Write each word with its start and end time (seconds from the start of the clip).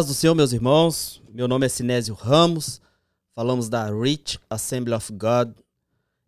paz 0.00 0.06
do 0.06 0.14
Senhor, 0.14 0.34
meus 0.34 0.54
irmãos. 0.54 1.22
Meu 1.28 1.46
nome 1.46 1.66
é 1.66 1.68
Sinésio 1.68 2.14
Ramos. 2.14 2.80
Falamos 3.34 3.68
da 3.68 3.84
Rich 3.90 4.38
Assembly 4.48 4.94
of 4.94 5.12
God 5.12 5.52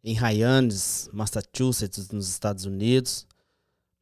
em 0.05 0.15
Hyannis, 0.15 1.09
Massachusetts, 1.11 2.11
nos 2.11 2.29
Estados 2.29 2.67
Unidos. 2.67 3.27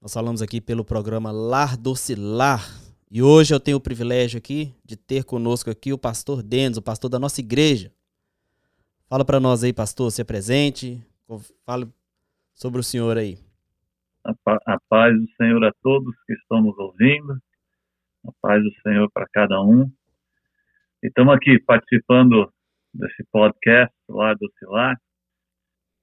Nós 0.03 0.13
falamos 0.13 0.43
aqui 0.43 0.61
pelo 0.61 0.85
programa 0.85 1.31
Lar 1.31 1.77
Docilar. 1.77 2.69
E 3.09 3.23
hoje 3.23 3.55
eu 3.55 3.61
tenho 3.61 3.77
o 3.77 3.81
privilégio 3.81 4.39
aqui 4.39 4.75
de 4.85 4.97
ter 4.97 5.23
conosco 5.23 5.71
aqui 5.71 5.93
o 5.93 5.99
pastor 5.99 6.43
Denis, 6.43 6.77
o 6.77 6.83
pastor 6.83 7.09
da 7.09 7.21
nossa 7.21 7.39
igreja. 7.39 7.93
Fala 9.09 9.25
para 9.25 9.39
nós 9.39 9.63
aí, 9.63 9.73
pastor, 9.73 10.11
se 10.11 10.25
presente. 10.25 11.01
Fala 11.65 11.89
sobre 12.57 12.81
o 12.81 12.83
senhor 12.83 13.17
aí. 13.17 13.39
A 14.25 14.79
paz 14.89 15.15
do 15.17 15.29
Senhor 15.37 15.65
a 15.65 15.73
todos 15.81 16.13
que 16.27 16.33
estão 16.33 16.61
nos 16.61 16.77
ouvindo. 16.77 17.41
A 18.27 18.33
paz 18.41 18.63
do 18.63 18.73
Senhor 18.83 19.11
para 19.11 19.27
cada 19.33 19.63
um. 19.63 19.91
E 21.03 21.09
estamos 21.09 21.35
aqui 21.35 21.59
participando 21.61 22.53
desse 22.93 23.25
podcast 23.33 23.95
lá 24.09 24.35
do 24.35 24.51
Cilar, 24.59 25.01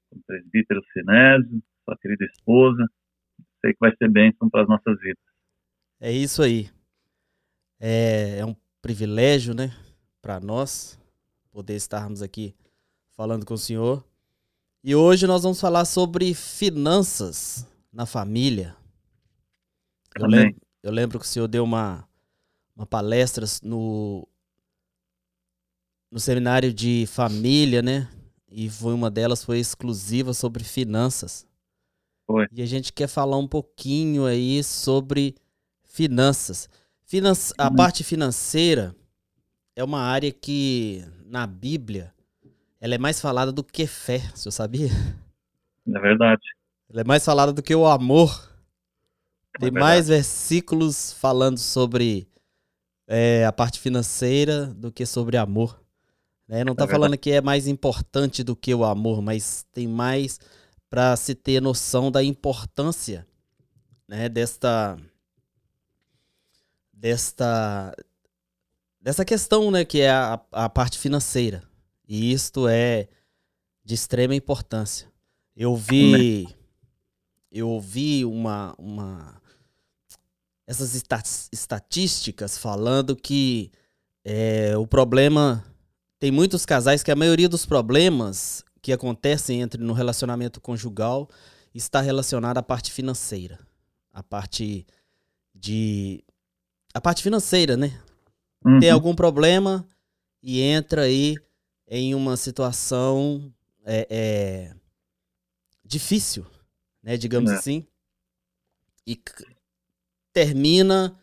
com 0.10 0.20
o 0.20 0.24
presbítero 0.26 0.82
Sinésio, 0.94 1.62
sua 1.86 1.98
querida 1.98 2.26
esposa. 2.26 2.86
Sei 3.62 3.74
que 3.74 3.80
vai 3.80 3.96
ser 3.96 4.10
bênção 4.10 4.50
para 4.50 4.64
as 4.64 4.68
nossas 4.68 5.00
vidas. 5.00 5.24
É 6.00 6.12
isso 6.12 6.42
aí. 6.42 6.70
É, 7.80 8.40
é 8.40 8.46
um 8.46 8.56
privilégio, 8.82 9.54
né, 9.54 9.72
para 10.22 10.40
nós 10.40 11.00
poder 11.52 11.76
estarmos 11.76 12.22
aqui 12.22 12.56
falando 13.16 13.46
com 13.46 13.54
o 13.54 13.58
senhor. 13.58 14.06
E 14.84 14.96
hoje 14.96 15.28
nós 15.28 15.44
vamos 15.44 15.60
falar 15.60 15.86
sobre 15.86 16.34
finanças 16.34 17.68
na 17.92 18.06
família. 18.06 18.76
Eu 20.16 20.28
lembro, 20.28 20.62
eu 20.84 20.92
lembro 20.92 21.20
que 21.20 21.26
o 21.26 21.28
senhor 21.28 21.48
deu 21.48 21.64
uma, 21.64 22.08
uma 22.76 22.86
palestra 22.86 23.46
no, 23.64 24.28
no 26.12 26.20
seminário 26.20 26.74
de 26.74 27.06
família, 27.08 27.82
né? 27.82 28.10
E 28.50 28.70
foi 28.70 28.94
uma 28.94 29.12
delas 29.12 29.44
foi 29.44 29.60
exclusiva 29.60 30.34
sobre 30.34 30.64
finanças. 30.64 31.46
Foi. 32.26 32.48
E 32.52 32.62
a 32.62 32.66
gente 32.66 32.92
quer 32.92 33.08
falar 33.08 33.38
um 33.38 33.48
pouquinho 33.48 34.26
aí 34.26 34.64
sobre 34.64 35.36
finanças. 35.84 36.70
Finan 37.06 37.34
a 37.58 37.70
uhum. 37.70 37.76
parte 37.76 38.04
financeira 38.04 38.96
é 39.76 39.84
uma 39.84 40.02
área 40.02 40.32
que 40.32 41.06
na 41.26 41.48
Bíblia 41.48 42.14
ela 42.80 42.96
é 42.96 42.98
mais 42.98 43.20
falada 43.20 43.52
do 43.52 43.64
que 43.64 43.88
fé, 43.88 44.20
você 44.36 44.52
sabia? 44.52 44.90
É 45.88 46.00
verdade. 46.00 46.42
Ela 46.90 47.02
é 47.02 47.04
mais 47.04 47.24
falada 47.24 47.54
do 47.54 47.64
que 47.64 47.74
o 47.74 47.86
amor. 47.86 48.52
É 49.58 49.60
Tem 49.60 49.70
é 49.70 49.72
mais 49.72 50.08
versículos 50.08 51.14
falando 51.14 51.58
sobre 51.58 52.28
é, 53.08 53.46
a 53.46 53.52
parte 53.52 53.80
financeira 53.80 54.68
do 54.68 54.92
que 54.92 55.06
sobre 55.06 55.36
amor. 55.36 55.84
Né? 56.48 56.64
Não 56.64 56.74
está 56.74 56.86
é 56.86 56.88
falando 56.88 57.18
que 57.18 57.32
é 57.32 57.42
mais 57.42 57.68
importante 57.68 58.44
do 58.44 58.56
que 58.56 58.74
o 58.74 58.86
amor, 58.86 59.22
mas 59.22 59.66
tem 59.74 59.88
mais 59.88 60.40
para 60.90 61.16
se 61.16 61.34
ter 61.34 61.62
noção 61.62 62.12
da 62.12 62.24
importância 62.24 63.28
né, 64.08 64.30
desta 64.30 64.98
desta 66.94 67.94
dessa 69.02 69.26
questão, 69.26 69.72
né, 69.72 69.84
que 69.84 70.02
é 70.02 70.12
a, 70.12 70.40
a 70.52 70.70
parte 70.70 70.98
financeira. 70.98 71.64
E 72.08 72.32
isto 72.32 72.68
é 72.68 73.08
de 73.84 73.96
extrema 73.96 74.36
importância. 74.36 75.12
Eu 75.56 75.76
vi 75.76 76.48
eu 77.52 77.80
vi 77.80 78.24
uma 78.24 78.76
uma 78.78 79.42
essas 80.68 80.94
estatísticas 81.52 82.58
falando 82.58 83.16
que 83.16 83.72
é, 84.26 84.78
o 84.78 84.86
problema 84.86 85.64
tem 86.20 86.30
muitos 86.30 86.66
casais 86.66 87.02
que 87.02 87.12
a 87.12 87.16
maioria 87.16 87.48
dos 87.48 87.66
problemas 87.66 88.66
que 88.82 88.92
acontecem 88.92 89.62
entre 89.62 89.82
no 89.82 89.94
relacionamento 89.94 90.60
conjugal 90.60 91.30
está 91.74 92.02
relacionada 92.02 92.60
à 92.60 92.64
parte 92.64 92.92
financeira, 92.92 93.60
a 94.12 94.22
parte 94.22 94.86
de 95.56 96.24
a 96.94 97.00
parte 97.00 97.24
financeira, 97.24 97.78
né? 97.78 98.00
Uhum. 98.66 98.80
Tem 98.80 98.90
algum 98.90 99.16
problema 99.16 99.88
e 100.42 100.62
entra 100.62 101.04
aí 101.04 101.36
em 101.88 102.14
uma 102.14 102.36
situação 102.36 103.54
é, 103.86 104.08
é 104.10 104.76
difícil, 105.86 106.46
né? 107.02 107.16
Digamos 107.16 107.52
é. 107.52 107.56
assim, 107.56 107.86
e 109.06 109.16
termina 110.38 111.18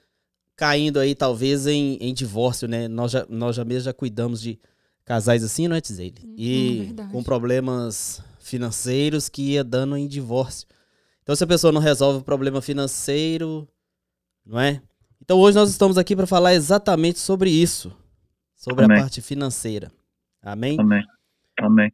caindo 0.56 0.98
aí 0.98 1.14
talvez 1.14 1.68
em, 1.68 1.96
em 2.00 2.12
divórcio, 2.12 2.66
né? 2.66 2.88
Nós 2.88 3.12
já, 3.12 3.24
nós 3.28 3.54
já 3.54 3.64
mesmo 3.64 3.84
já 3.84 3.92
cuidamos 3.92 4.40
de 4.40 4.58
casais 5.04 5.44
assim, 5.44 5.68
não 5.68 5.76
é, 5.76 5.80
Tizele? 5.80 6.16
Hum, 6.24 6.34
e 6.36 6.94
é 6.98 7.12
com 7.12 7.22
problemas 7.22 8.20
financeiros 8.40 9.28
que 9.28 9.52
ia 9.52 9.62
dando 9.62 9.96
em 9.96 10.08
divórcio. 10.08 10.66
Então, 11.22 11.36
se 11.36 11.44
a 11.44 11.46
pessoa 11.46 11.72
não 11.72 11.80
resolve 11.80 12.18
o 12.18 12.24
problema 12.24 12.60
financeiro, 12.60 13.68
não 14.44 14.58
é? 14.58 14.82
Então, 15.22 15.38
hoje 15.38 15.56
nós 15.56 15.70
estamos 15.70 15.96
aqui 15.96 16.16
para 16.16 16.26
falar 16.26 16.54
exatamente 16.54 17.20
sobre 17.20 17.50
isso, 17.50 17.96
sobre 18.56 18.84
Amém. 18.84 18.98
a 18.98 19.00
parte 19.00 19.22
financeira. 19.22 19.92
Amém? 20.42 20.76
Amém. 20.80 21.04
Amém. 21.60 21.92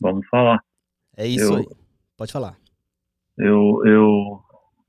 Vamos 0.00 0.26
falar. 0.28 0.58
É 1.16 1.28
isso 1.28 1.44
eu, 1.44 1.56
aí. 1.58 1.68
Pode 2.16 2.32
falar. 2.32 2.58
Eu, 3.38 3.80
eu, 3.86 4.42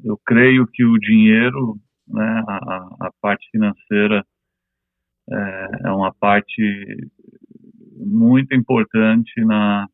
eu 0.03 0.19
creio 0.25 0.67
que 0.67 0.83
o 0.83 0.97
dinheiro, 0.97 1.77
né, 2.07 2.43
a, 2.47 3.07
a 3.07 3.11
parte 3.21 3.47
financeira, 3.51 4.25
é, 5.29 5.67
é 5.85 5.91
uma 5.91 6.13
parte 6.13 7.09
muito 7.97 8.55
importante 8.55 9.33
na, 9.45 9.87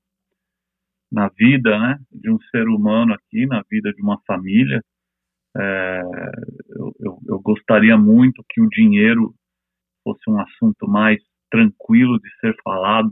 na 1.12 1.30
vida 1.30 1.78
né, 1.80 2.00
de 2.12 2.32
um 2.32 2.40
ser 2.52 2.68
humano 2.68 3.14
aqui, 3.14 3.46
na 3.46 3.64
vida 3.70 3.94
de 3.94 4.02
uma 4.02 4.20
família. 4.26 4.82
É, 5.56 6.02
eu, 6.70 6.94
eu, 7.00 7.20
eu, 7.28 7.40
gostaria 7.40 7.98
muito 7.98 8.44
que 8.50 8.62
o 8.62 8.70
dinheiro 8.70 9.34
fosse 10.04 10.30
um 10.30 10.40
assunto 10.40 10.88
mais 10.88 11.22
tranquilo 11.50 12.20
de 12.20 12.30
ser 12.40 12.56
falado 12.64 13.12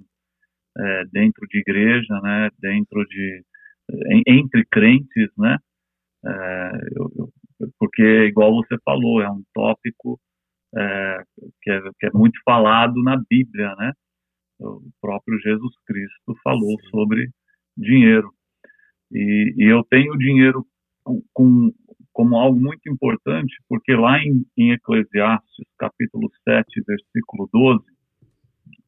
é, 0.77 1.05
dentro 1.11 1.47
de 1.47 1.59
igreja, 1.59 2.19
né, 2.21 2.49
dentro 2.59 3.05
de 3.05 3.43
entre 4.27 4.65
crentes, 4.65 5.29
né, 5.37 5.57
é, 6.25 6.71
eu, 6.95 7.31
porque 7.79 8.03
igual 8.27 8.53
você 8.55 8.75
falou 8.83 9.21
é 9.21 9.29
um 9.29 9.43
tópico 9.53 10.19
é, 10.75 11.23
que, 11.61 11.71
é, 11.71 11.81
que, 11.99 12.07
é, 12.07 12.09
muito 12.13 12.39
falado 12.43 13.01
na 13.03 13.17
Bíblia, 13.29 13.73
né? 13.75 13.93
O 14.59 14.81
próprio 15.01 15.39
Jesus 15.39 15.73
Cristo 15.85 16.35
falou 16.43 16.77
sobre 16.89 17.29
dinheiro. 17.77 18.31
E, 19.11 19.53
e 19.57 19.71
eu 19.71 19.83
tenho 19.89 20.17
dinheiro 20.17 20.65
com, 21.03 21.21
com, 21.33 21.71
como 22.11 22.37
algo 22.37 22.59
muito 22.59 22.89
importante, 22.89 23.53
porque 23.69 23.93
lá 23.93 24.17
em, 24.19 24.45
em 24.57 24.71
Eclesiastes, 24.71 25.67
capítulo 25.77 26.29
7, 26.47 26.65
versículo 26.87 27.49
12, 27.53 27.83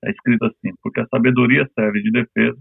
é 0.03 0.11
escrito 0.11 0.45
assim: 0.45 0.73
Porque 0.81 1.01
a 1.01 1.07
sabedoria 1.07 1.69
serve 1.77 2.01
de 2.01 2.11
defesa, 2.11 2.59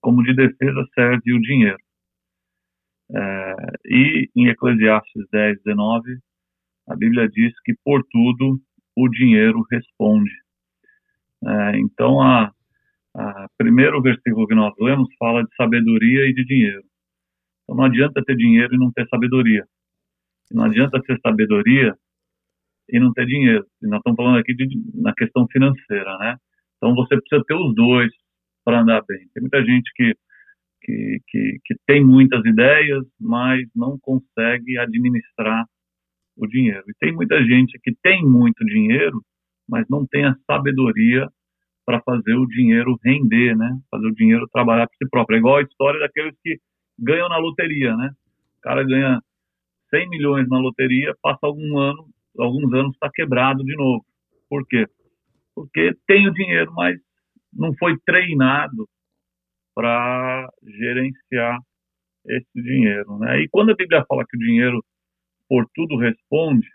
como 0.00 0.22
de 0.22 0.34
defesa 0.34 0.86
serve 0.94 1.32
o 1.32 1.40
dinheiro. 1.40 1.85
É, 3.14 3.54
e 3.86 4.30
em 4.34 4.48
Eclesiastes 4.48 5.24
10, 5.30 5.62
19, 5.64 6.18
a 6.88 6.96
Bíblia 6.96 7.28
diz 7.28 7.52
que 7.64 7.74
por 7.84 8.02
tudo 8.10 8.60
o 8.96 9.08
dinheiro 9.08 9.64
responde. 9.70 10.32
É, 11.44 11.78
então, 11.78 12.20
a, 12.20 12.52
a 13.14 13.48
primeiro 13.58 14.00
versículo 14.02 14.46
que 14.46 14.54
nós 14.54 14.74
lemos 14.80 15.08
fala 15.18 15.44
de 15.44 15.54
sabedoria 15.54 16.26
e 16.28 16.34
de 16.34 16.44
dinheiro. 16.44 16.84
Então, 17.64 17.76
não 17.76 17.84
adianta 17.84 18.22
ter 18.24 18.36
dinheiro 18.36 18.74
e 18.74 18.78
não 18.78 18.92
ter 18.92 19.06
sabedoria. 19.08 19.66
Não 20.52 20.64
adianta 20.64 21.00
ter 21.02 21.18
sabedoria 21.20 21.94
e 22.88 23.00
não 23.00 23.12
ter 23.12 23.26
dinheiro. 23.26 23.66
E 23.82 23.86
nós 23.88 23.98
estamos 23.98 24.16
falando 24.16 24.38
aqui 24.38 24.54
de, 24.54 24.68
na 24.94 25.12
questão 25.12 25.46
financeira, 25.48 26.16
né? 26.18 26.36
Então, 26.76 26.94
você 26.94 27.16
precisa 27.16 27.42
ter 27.44 27.54
os 27.54 27.74
dois 27.74 28.12
para 28.64 28.80
andar 28.80 29.02
bem. 29.06 29.28
Tem 29.34 29.40
muita 29.40 29.64
gente 29.64 29.90
que, 29.94 30.14
que, 30.86 31.20
que, 31.26 31.58
que 31.64 31.74
tem 31.84 32.04
muitas 32.04 32.44
ideias, 32.46 33.04
mas 33.20 33.68
não 33.74 33.98
consegue 33.98 34.78
administrar 34.78 35.66
o 36.36 36.46
dinheiro. 36.46 36.84
E 36.88 36.94
tem 37.00 37.12
muita 37.12 37.42
gente 37.44 37.76
que 37.82 37.92
tem 38.00 38.24
muito 38.24 38.64
dinheiro, 38.64 39.20
mas 39.68 39.84
não 39.90 40.06
tem 40.06 40.24
a 40.24 40.36
sabedoria 40.48 41.28
para 41.84 42.00
fazer 42.02 42.34
o 42.34 42.46
dinheiro 42.46 42.96
render, 43.04 43.56
né? 43.56 43.76
Fazer 43.90 44.06
o 44.06 44.14
dinheiro 44.14 44.48
trabalhar 44.52 44.86
por 44.86 44.96
si 44.96 45.10
próprio. 45.10 45.36
É 45.36 45.38
igual 45.40 45.56
a 45.56 45.62
história 45.62 45.98
daqueles 45.98 46.34
que 46.42 46.58
ganham 46.96 47.28
na 47.28 47.38
loteria, 47.38 47.96
né? 47.96 48.10
O 48.58 48.60
cara 48.62 48.84
ganha 48.84 49.20
100 49.90 50.08
milhões 50.08 50.48
na 50.48 50.58
loteria, 50.58 51.14
passa 51.20 51.40
algum 51.42 51.78
ano, 51.78 52.06
alguns 52.38 52.72
anos 52.72 52.92
está 52.94 53.10
quebrado 53.12 53.64
de 53.64 53.74
novo. 53.76 54.04
Por 54.48 54.64
quê? 54.68 54.86
Porque 55.54 55.94
tem 56.06 56.28
o 56.28 56.34
dinheiro, 56.34 56.72
mas 56.74 56.96
não 57.52 57.74
foi 57.76 57.96
treinado 58.04 58.88
para 59.76 60.50
gerenciar 60.64 61.60
esse 62.24 62.48
dinheiro, 62.54 63.18
né? 63.18 63.40
E 63.40 63.48
quando 63.50 63.72
a 63.72 63.76
Bíblia 63.76 64.04
fala 64.08 64.24
que 64.26 64.36
o 64.36 64.40
dinheiro 64.40 64.82
por 65.46 65.68
tudo 65.74 65.98
responde, 65.98 66.66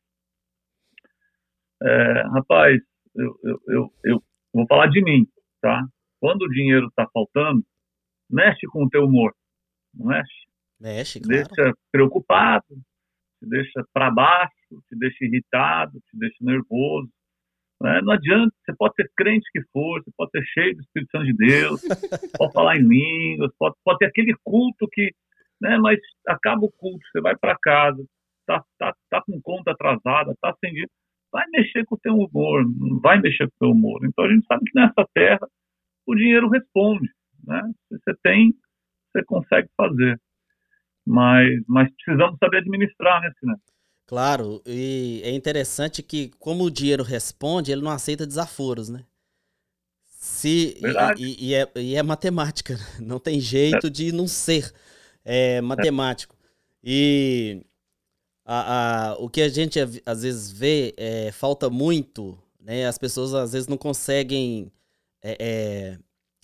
É, 1.84 2.22
rapaz, 2.36 2.80
eu, 3.16 3.40
eu, 3.44 3.62
eu, 3.68 3.94
eu, 4.06 4.24
vou 4.54 4.68
falar 4.68 4.88
de 4.88 5.04
mim, 5.04 5.28
tá? 5.60 5.84
Quando 6.20 6.44
o 6.44 6.50
dinheiro 6.50 6.88
está 6.88 7.08
faltando, 7.12 7.66
mexe 8.30 8.68
com 8.68 8.86
o 8.86 8.90
teu 8.90 9.06
humor, 9.06 9.34
não 9.92 10.06
mexe? 10.06 10.48
Mexe, 10.80 11.20
claro. 11.20 11.44
Deixa 11.44 11.74
preocupado, 11.92 12.76
te 13.40 13.50
deixa 13.50 13.84
para 13.92 14.12
baixo, 14.12 14.84
te 14.88 14.96
deixa 14.96 15.26
irritado, 15.26 16.00
te 16.02 16.18
deixa 16.20 16.38
nervoso. 16.42 17.10
Né? 17.82 18.00
Não 18.04 18.14
adianta, 18.14 18.54
você 18.64 18.76
pode 18.78 18.94
ser 18.96 19.12
crente 19.18 19.50
que 19.52 19.62
for, 19.74 20.02
você 20.04 20.12
pode 20.16 20.32
ser 20.32 20.44
cheio 20.54 20.76
do 20.76 20.82
Espírito 20.82 21.12
Santo 21.12 21.26
de 21.26 21.34
Deus, 21.34 21.82
pode 22.38 22.54
falar 22.54 22.78
em 22.78 22.88
línguas, 22.88 23.52
pode, 23.58 23.76
pode 23.84 23.98
ter 23.98 24.06
aquele 24.06 24.36
culto 24.44 24.88
que, 24.92 25.12
né, 25.60 25.78
mas 25.80 26.00
acaba 26.28 26.64
o 26.64 26.72
culto, 26.72 27.00
você 27.12 27.20
vai 27.20 27.36
para 27.36 27.58
casa, 27.60 28.04
tá, 28.46 28.64
tá, 28.78 28.96
tá 29.10 29.24
com 29.24 29.42
conta 29.42 29.72
atrasada, 29.72 30.36
tá 30.40 30.54
sem 30.60 30.70
dinheiro, 30.70 30.92
vai 31.32 31.44
mexer 31.52 31.84
com 31.86 31.96
o 31.96 32.00
teu 32.00 32.16
humor, 32.16 32.64
vai 33.02 33.20
mexer 33.20 33.48
com 33.48 33.56
o 33.56 33.60
teu 33.60 33.72
humor. 33.72 34.06
Então 34.06 34.26
a 34.26 34.32
gente 34.32 34.46
sabe 34.46 34.64
que 34.66 34.80
nessa 34.80 35.08
terra 35.16 35.48
o 36.06 36.14
dinheiro 36.14 36.50
responde, 36.50 37.10
né? 37.48 37.64
Se 37.88 37.98
você 37.98 38.16
tem, 38.22 38.54
você 39.12 39.24
consegue 39.26 39.70
fazer. 39.76 40.20
Mas, 41.08 41.50
mas 41.68 41.90
precisamos 41.96 42.38
saber 42.38 42.58
administrar, 42.58 43.22
né, 43.22 43.32
Sinete? 43.40 43.71
Claro, 44.12 44.62
e 44.66 45.22
é 45.24 45.32
interessante 45.32 46.04
que, 46.04 46.34
como 46.38 46.66
o 46.66 46.70
dinheiro 46.70 47.02
responde, 47.02 47.72
ele 47.72 47.82
não 47.82 47.92
aceita 47.92 48.28
desaforos, 48.28 48.90
né? 48.90 49.06
Se, 50.04 50.78
e, 51.18 51.48
e, 51.48 51.54
é, 51.56 51.72
e 51.78 51.96
é 51.96 52.04
matemática, 52.04 52.76
né? 52.76 52.86
não 53.00 53.20
tem 53.20 53.40
jeito 53.40 53.90
de 53.90 54.12
não 54.12 54.28
ser 54.28 54.74
é, 55.24 55.62
matemático. 55.62 56.36
E 56.84 57.66
a, 58.44 59.12
a, 59.12 59.16
o 59.16 59.30
que 59.30 59.42
a 59.42 59.48
gente 59.48 59.80
às 60.06 60.24
vezes 60.24 60.52
vê 60.52 60.94
é 60.98 61.32
falta 61.32 61.70
muito, 61.70 62.38
né? 62.60 62.88
As 62.88 62.98
pessoas 62.98 63.34
às 63.34 63.54
vezes 63.54 63.70
não 63.70 63.78
conseguem 63.78 64.70
é, 65.22 65.38
é, 65.40 66.00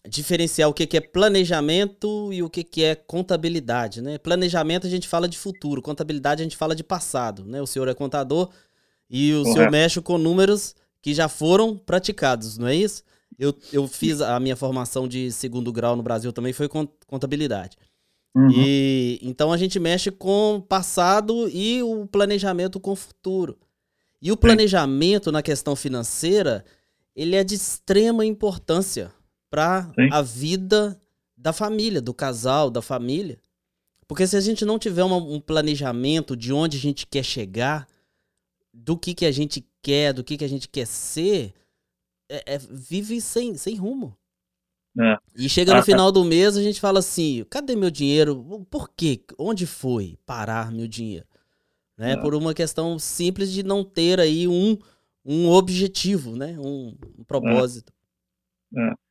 diferenciar 0.07 0.69
o 0.69 0.73
que, 0.73 0.87
que 0.87 0.97
é 0.97 1.01
planejamento 1.01 2.31
e 2.31 2.41
o 2.41 2.49
que, 2.49 2.63
que 2.63 2.83
é 2.83 2.95
contabilidade, 2.95 4.01
né? 4.01 4.17
Planejamento 4.17 4.87
a 4.87 4.89
gente 4.89 5.07
fala 5.07 5.27
de 5.27 5.37
futuro, 5.37 5.81
contabilidade 5.81 6.41
a 6.41 6.43
gente 6.43 6.57
fala 6.57 6.75
de 6.75 6.83
passado, 6.83 7.45
né? 7.45 7.61
O 7.61 7.67
senhor 7.67 7.87
é 7.87 7.93
contador 7.93 8.49
e 9.09 9.33
o 9.33 9.43
senhor 9.45 9.69
mexe 9.71 10.01
com 10.01 10.17
números 10.17 10.75
que 11.01 11.13
já 11.13 11.27
foram 11.27 11.77
praticados, 11.77 12.57
não 12.57 12.67
é 12.67 12.75
isso? 12.75 13.03
Eu, 13.37 13.53
eu 13.71 13.87
fiz 13.87 14.19
a 14.19 14.39
minha 14.39 14.55
formação 14.55 15.07
de 15.07 15.31
segundo 15.31 15.71
grau 15.71 15.95
no 15.95 16.03
Brasil 16.03 16.33
também 16.33 16.53
foi 16.53 16.67
contabilidade. 17.05 17.77
Uhum. 18.35 18.49
E 18.51 19.19
então 19.21 19.51
a 19.51 19.57
gente 19.57 19.79
mexe 19.79 20.11
com 20.11 20.63
passado 20.67 21.47
e 21.49 21.81
o 21.83 22.07
planejamento 22.07 22.79
com 22.79 22.91
o 22.91 22.95
futuro. 22.95 23.57
E 24.21 24.31
o 24.31 24.37
planejamento 24.37 25.31
na 25.31 25.43
questão 25.43 25.75
financeira, 25.75 26.65
ele 27.15 27.35
é 27.35 27.43
de 27.43 27.55
extrema 27.55 28.25
importância 28.25 29.11
para 29.49 29.91
a 30.11 30.21
vida 30.21 30.99
da 31.35 31.53
família, 31.53 32.01
do 32.01 32.13
casal, 32.13 32.69
da 32.69 32.81
família. 32.81 33.39
Porque 34.07 34.25
se 34.25 34.35
a 34.35 34.41
gente 34.41 34.65
não 34.65 34.79
tiver 34.79 35.03
uma, 35.03 35.17
um 35.17 35.39
planejamento 35.39 36.35
de 36.35 36.53
onde 36.53 36.77
a 36.77 36.79
gente 36.79 37.05
quer 37.05 37.23
chegar, 37.23 37.87
do 38.73 38.97
que, 38.97 39.13
que 39.13 39.25
a 39.25 39.31
gente 39.31 39.65
quer, 39.81 40.13
do 40.13 40.23
que, 40.23 40.37
que 40.37 40.45
a 40.45 40.49
gente 40.49 40.67
quer 40.67 40.87
ser, 40.87 41.53
é, 42.29 42.55
é, 42.55 42.57
vive 42.57 43.19
sem, 43.21 43.55
sem 43.55 43.75
rumo. 43.75 44.17
É. 44.99 45.17
E 45.35 45.47
chega 45.47 45.73
no 45.73 45.79
ah, 45.79 45.83
final 45.83 46.11
do 46.11 46.23
mês, 46.23 46.57
a 46.57 46.63
gente 46.63 46.79
fala 46.79 46.99
assim: 46.99 47.45
cadê 47.49 47.75
meu 47.75 47.91
dinheiro? 47.91 48.65
Por 48.69 48.89
quê? 48.89 49.21
Onde 49.37 49.67
foi 49.67 50.17
parar 50.25 50.71
meu 50.71 50.87
dinheiro? 50.87 51.27
Né? 51.95 52.13
É. 52.13 52.17
Por 52.17 52.33
uma 52.33 52.53
questão 52.53 52.97
simples 52.97 53.51
de 53.51 53.61
não 53.61 53.83
ter 53.83 54.19
aí 54.19 54.47
um, 54.47 54.77
um 55.23 55.49
objetivo, 55.49 56.35
né? 56.35 56.57
um, 56.59 56.97
um 57.17 57.23
propósito. 57.23 57.93
É 58.75 59.06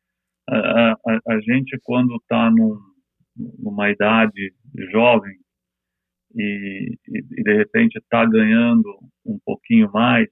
a, 0.48 0.92
a, 0.92 1.20
a 1.28 1.40
gente, 1.40 1.78
quando 1.82 2.16
está 2.16 2.50
num, 2.50 2.78
numa 3.58 3.90
idade 3.90 4.54
jovem 4.90 5.36
e, 6.34 6.96
e, 7.08 7.18
e 7.18 7.42
de 7.42 7.56
repente 7.56 7.96
está 7.98 8.24
ganhando 8.24 8.88
um 9.24 9.38
pouquinho 9.44 9.90
mais, 9.92 10.28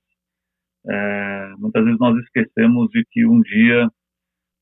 é, 0.86 1.54
muitas 1.58 1.84
vezes 1.84 1.98
nós 1.98 2.16
esquecemos 2.22 2.88
de 2.90 3.04
que 3.10 3.26
um 3.26 3.40
dia 3.40 3.88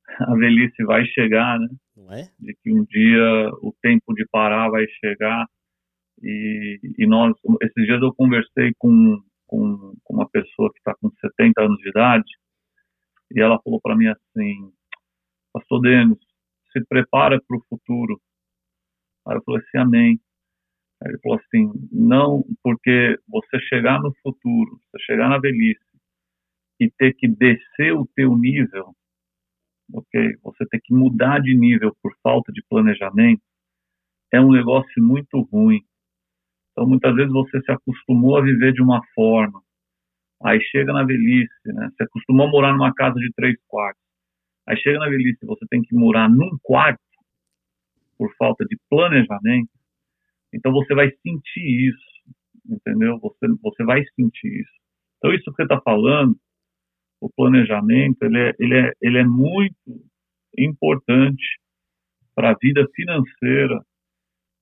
a 0.21 0.35
velhice 0.35 0.85
vai 0.85 1.05
chegar, 1.07 1.59
né? 1.59 1.69
É? 2.11 2.29
De 2.39 2.55
que 2.63 2.73
um 2.73 2.85
dia 2.85 3.51
o 3.63 3.75
tempo 3.81 4.13
de 4.15 4.27
parar 4.31 4.69
vai 4.69 4.87
chegar. 5.01 5.47
E, 6.23 6.79
e 6.99 7.07
nós, 7.07 7.35
esses 7.63 7.87
dias 7.87 8.01
eu 8.01 8.15
conversei 8.15 8.73
com, 8.79 9.19
com, 9.47 9.95
com 10.05 10.15
uma 10.15 10.29
pessoa 10.29 10.71
que 10.73 10.79
está 10.79 10.95
com 11.01 11.11
70 11.11 11.63
anos 11.63 11.79
de 11.79 11.89
idade 11.89 12.31
e 13.35 13.41
ela 13.41 13.61
falou 13.63 13.81
para 13.81 13.97
mim 13.97 14.07
assim: 14.07 14.73
pastor 15.53 15.81
Denis, 15.81 16.19
se 16.73 16.85
prepara 16.87 17.41
para 17.47 17.57
o 17.57 17.65
futuro. 17.69 18.21
Aí 19.27 19.37
eu 19.37 19.43
falei 19.45 19.61
assim, 19.61 19.79
amém. 19.79 20.21
Aí 21.03 21.11
ele 21.11 21.19
falou 21.19 21.39
assim, 21.39 21.89
não, 21.91 22.45
porque 22.63 23.19
você 23.29 23.61
chegar 23.61 24.01
no 24.01 24.15
futuro, 24.23 24.81
você 24.91 25.03
chegar 25.05 25.29
na 25.29 25.39
velhice 25.39 25.81
e 26.81 26.91
ter 26.91 27.15
que 27.15 27.29
descer 27.29 27.93
o 27.93 28.09
teu 28.15 28.37
nível, 28.37 28.95
ok? 29.93 30.37
Você 30.43 30.67
ter 30.67 30.81
que 30.81 30.95
mudar 30.95 31.41
de 31.41 31.57
nível 31.57 31.97
por 32.03 32.13
falta 32.23 32.53
de 32.53 32.63
planejamento, 32.69 33.43
é 34.33 34.41
um 34.41 34.51
negócio 34.51 35.03
muito 35.03 35.41
ruim. 35.43 35.85
Então, 36.73 36.89
muitas 36.89 37.15
vezes 37.15 37.33
você 37.33 37.61
se 37.63 37.71
acostumou 37.71 38.37
a 38.37 38.43
viver 38.43 38.73
de 38.73 38.83
uma 38.83 39.05
forma, 39.15 39.63
aí 40.43 40.61
chega 40.61 40.93
na 40.93 41.05
velhice, 41.05 41.53
né? 41.67 41.91
Se 41.97 42.03
acostumou 42.03 42.47
a 42.47 42.51
morar 42.51 42.73
numa 42.73 42.95
casa 42.95 43.19
de 43.19 43.31
três 43.35 43.57
quartos, 43.69 44.02
Aí 44.67 44.77
chega 44.79 44.99
na 44.99 45.09
velhice, 45.09 45.45
você 45.45 45.67
tem 45.69 45.83
que 45.83 45.95
morar 45.95 46.29
num 46.29 46.57
quarto 46.63 47.01
por 48.17 48.33
falta 48.37 48.65
de 48.65 48.79
planejamento. 48.89 49.71
Então 50.55 50.73
você 50.73 50.95
vai 50.95 51.11
sentir 51.11 51.91
isso, 51.91 52.35
entendeu? 52.69 53.19
Você, 53.19 53.49
você 53.61 53.85
vai 53.85 54.05
sentir 54.15 54.61
isso. 54.61 54.73
Então 55.19 55.33
isso 55.33 55.45
que 55.51 55.57
você 55.57 55.63
está 55.63 55.81
falando, 55.81 56.37
o 57.21 57.31
planejamento, 57.31 58.23
ele 58.23 58.39
é, 58.39 58.55
ele 58.59 58.79
é, 58.79 58.93
ele 59.01 59.19
é 59.19 59.25
muito 59.25 59.75
importante 60.59 61.61
para 62.35 62.51
a 62.51 62.57
vida 62.61 62.87
financeira, 62.95 63.81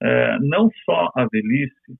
é, 0.02 0.38
não 0.40 0.70
só 0.84 1.10
a 1.14 1.26
velhice, 1.30 1.98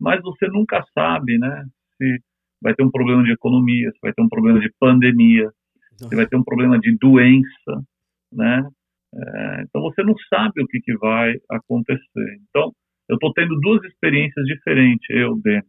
mas 0.00 0.20
você 0.22 0.48
nunca 0.48 0.84
sabe, 0.92 1.38
né? 1.38 1.64
Se 1.96 2.20
vai 2.60 2.74
ter 2.74 2.84
um 2.84 2.90
problema 2.90 3.22
de 3.22 3.32
economia, 3.32 3.90
se 3.90 3.98
vai 4.00 4.12
ter 4.12 4.22
um 4.22 4.28
problema 4.28 4.60
de 4.60 4.72
pandemia, 4.78 5.50
você 5.98 6.16
vai 6.16 6.26
ter 6.26 6.36
um 6.36 6.44
problema 6.44 6.78
de 6.78 6.96
doença, 6.96 7.84
né? 8.32 8.68
É, 9.14 9.62
então 9.62 9.80
você 9.82 10.02
não 10.02 10.14
sabe 10.28 10.62
o 10.62 10.66
que, 10.66 10.80
que 10.80 10.96
vai 10.96 11.34
acontecer. 11.50 12.40
Então 12.48 12.72
eu 13.08 13.14
estou 13.14 13.32
tendo 13.32 13.58
duas 13.60 13.82
experiências 13.84 14.44
diferentes, 14.46 15.08
eu, 15.10 15.36
Denis. 15.40 15.64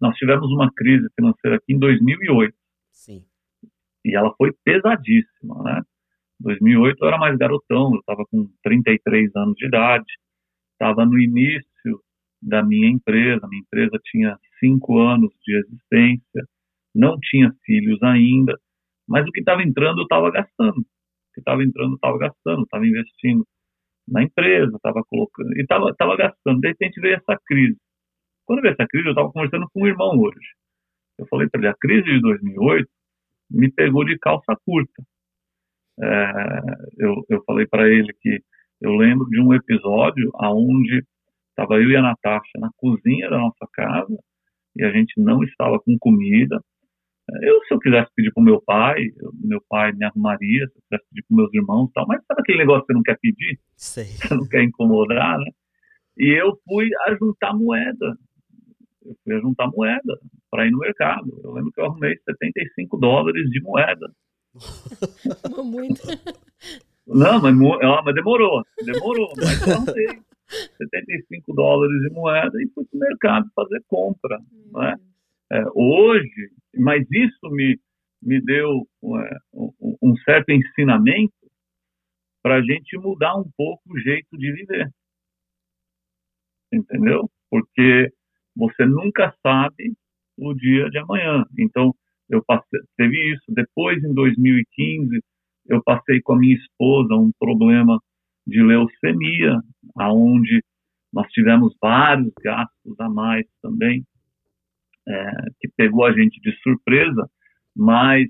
Nós 0.00 0.16
tivemos 0.16 0.50
uma 0.50 0.70
crise 0.72 1.06
financeira 1.14 1.56
aqui 1.56 1.74
em 1.74 1.78
2008. 1.78 2.54
Sim. 2.92 3.24
E 4.04 4.16
ela 4.16 4.34
foi 4.36 4.52
pesadíssima, 4.64 5.62
né? 5.62 5.82
2008 6.40 6.96
eu 7.00 7.08
era 7.08 7.18
mais 7.18 7.36
garotão, 7.36 7.92
eu 7.92 8.00
estava 8.00 8.24
com 8.30 8.50
33 8.62 9.30
anos 9.36 9.54
de 9.56 9.66
idade, 9.66 10.06
estava 10.72 11.04
no 11.04 11.18
início 11.18 12.02
da 12.40 12.62
minha 12.62 12.88
empresa, 12.88 13.46
minha 13.46 13.60
empresa 13.60 14.00
tinha 14.04 14.38
cinco 14.58 14.98
anos 14.98 15.30
de 15.44 15.54
existência, 15.58 16.48
não 16.94 17.18
tinha 17.20 17.54
filhos 17.64 18.02
ainda, 18.02 18.58
mas 19.10 19.26
o 19.26 19.32
que 19.32 19.40
estava 19.40 19.60
entrando, 19.62 19.98
eu 19.98 20.04
estava 20.04 20.30
gastando. 20.30 20.78
O 20.78 21.32
que 21.34 21.40
estava 21.40 21.64
entrando, 21.64 21.90
eu 21.90 21.94
estava 21.96 22.16
gastando, 22.16 22.62
estava 22.62 22.86
investindo 22.86 23.44
na 24.06 24.22
empresa, 24.22 24.76
estava 24.76 25.02
colocando, 25.04 25.52
e 25.56 25.62
estava 25.62 25.92
tava 25.96 26.16
gastando. 26.16 26.60
De 26.60 26.68
repente 26.68 27.00
veio 27.00 27.16
essa 27.16 27.36
crise. 27.44 27.76
Quando 28.46 28.62
veio 28.62 28.72
essa 28.72 28.86
crise, 28.86 29.06
eu 29.06 29.10
estava 29.10 29.32
conversando 29.32 29.68
com 29.72 29.82
um 29.82 29.86
irmão 29.88 30.16
hoje. 30.16 30.54
Eu 31.18 31.26
falei 31.26 31.48
para 31.48 31.60
ele, 31.60 31.68
a 31.68 31.74
crise 31.74 32.04
de 32.04 32.20
2008 32.20 32.88
me 33.50 33.72
pegou 33.72 34.04
de 34.04 34.16
calça 34.18 34.56
curta. 34.64 35.02
É, 36.00 36.32
eu, 36.98 37.24
eu 37.28 37.42
falei 37.44 37.66
para 37.66 37.88
ele 37.88 38.12
que 38.20 38.40
eu 38.80 38.92
lembro 38.94 39.28
de 39.28 39.40
um 39.40 39.52
episódio 39.52 40.30
aonde 40.34 41.04
estava 41.50 41.74
eu 41.74 41.90
e 41.90 41.96
a 41.96 42.02
Natasha 42.02 42.58
na 42.58 42.70
cozinha 42.76 43.28
da 43.28 43.38
nossa 43.38 43.68
casa 43.72 44.16
e 44.76 44.84
a 44.84 44.90
gente 44.92 45.20
não 45.20 45.42
estava 45.42 45.80
com 45.80 45.98
comida 45.98 46.62
eu, 47.42 47.60
se 47.64 47.74
eu 47.74 47.78
quisesse 47.78 48.10
pedir 48.14 48.32
para 48.32 48.40
o 48.40 48.44
meu 48.44 48.62
pai, 48.62 49.02
meu 49.42 49.62
pai 49.68 49.92
me 49.92 50.04
arrumaria, 50.04 50.66
se 50.66 50.76
eu 50.76 50.82
quisesse 50.88 51.08
pedir 51.10 51.24
para 51.28 51.36
meus 51.36 51.54
irmãos 51.54 51.88
e 51.88 51.92
tal, 51.92 52.06
mas 52.06 52.24
sabe 52.26 52.40
aquele 52.40 52.58
negócio 52.58 52.82
que 52.82 52.92
você 52.92 52.96
não 52.96 53.02
quer 53.02 53.18
pedir? 53.20 53.60
Sei. 53.76 54.04
Você 54.04 54.34
não 54.34 54.48
quer 54.48 54.62
incomodar, 54.62 55.38
né? 55.38 55.50
E 56.18 56.40
eu 56.40 56.58
fui 56.68 56.88
a 57.06 57.14
juntar 57.14 57.54
moeda. 57.54 58.16
Eu 59.04 59.16
fui 59.24 59.34
a 59.34 59.40
juntar 59.40 59.68
moeda 59.68 60.18
para 60.50 60.66
ir 60.66 60.70
no 60.70 60.78
mercado. 60.78 61.40
Eu 61.42 61.52
lembro 61.52 61.72
que 61.72 61.80
eu 61.80 61.86
arrumei 61.86 62.16
75 62.24 62.98
dólares 62.98 63.48
de 63.50 63.62
moeda. 63.62 64.12
Muito. 65.64 66.02
Não, 67.06 67.40
mas, 67.40 67.56
mas 67.56 68.14
demorou. 68.14 68.62
Demorou, 68.84 69.32
mas 69.36 69.66
eu 69.66 69.74
arrumei 69.74 70.20
75 70.76 71.54
dólares 71.54 72.00
de 72.02 72.10
moeda 72.10 72.52
e 72.62 72.68
fui 72.74 72.84
para 72.84 72.96
o 72.96 73.00
mercado 73.00 73.50
fazer 73.54 73.82
compra, 73.88 74.38
né? 74.72 74.96
É, 75.52 75.62
hoje, 75.74 76.50
mas 76.76 77.04
isso 77.10 77.50
me, 77.50 77.78
me 78.22 78.40
deu 78.40 78.86
é, 79.18 79.36
um, 80.02 80.16
certo 80.24 80.50
ensinamento 80.50 81.32
para 82.42 82.56
a 82.56 82.62
gente 82.62 82.96
mudar 82.98 83.36
um 83.36 83.50
pouco 83.56 83.82
o 83.88 83.98
jeito 83.98 84.36
de 84.36 84.52
viver. 84.52 84.88
Entendeu? 86.72 87.28
Porque 87.50 88.12
você 88.56 88.86
nunca 88.86 89.34
sabe 89.42 89.94
o 90.38 90.54
dia 90.54 90.88
de 90.88 90.98
amanhã. 90.98 91.44
Então, 91.58 91.94
eu 92.28 92.42
passei, 92.44 92.80
teve 92.96 93.34
isso. 93.34 93.44
Depois, 93.48 94.02
em 94.02 94.14
2015, 94.14 95.20
eu 95.66 95.82
passei 95.82 96.20
com 96.22 96.34
a 96.34 96.38
minha 96.38 96.56
esposa 96.56 97.14
um 97.14 97.32
problema 97.38 98.00
de 98.46 98.62
leucemia, 98.62 99.60
aonde 99.96 100.62
nós 101.12 101.28
tivemos 101.32 101.74
vários 101.80 102.32
gastos 102.42 102.98
a 103.00 103.08
mais 103.08 103.46
também, 103.60 104.04
é, 105.10 105.30
que 105.60 105.68
pegou 105.76 106.06
a 106.06 106.12
gente 106.12 106.40
de 106.40 106.52
surpresa, 106.62 107.28
mas 107.76 108.28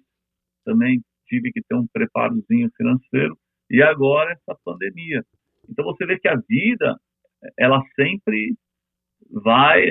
também 0.65 1.01
tive 1.27 1.53
que 1.53 1.63
ter 1.63 1.75
um 1.75 1.87
preparozinho 1.93 2.71
financeiro. 2.77 3.37
E 3.71 3.83
agora 3.83 4.33
essa 4.33 4.59
pandemia. 4.65 5.23
Então 5.69 5.85
você 5.85 6.07
vê 6.07 6.19
que 6.19 6.29
a 6.29 6.41
vida, 6.49 6.99
ela 7.59 7.81
sempre 7.95 8.55
vai, 9.31 9.85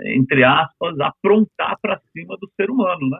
entre 0.00 0.44
aspas, 0.44 0.98
aprontar 1.00 1.76
para 1.80 2.00
cima 2.12 2.36
do 2.38 2.48
ser 2.54 2.70
humano, 2.70 3.08
né? 3.10 3.18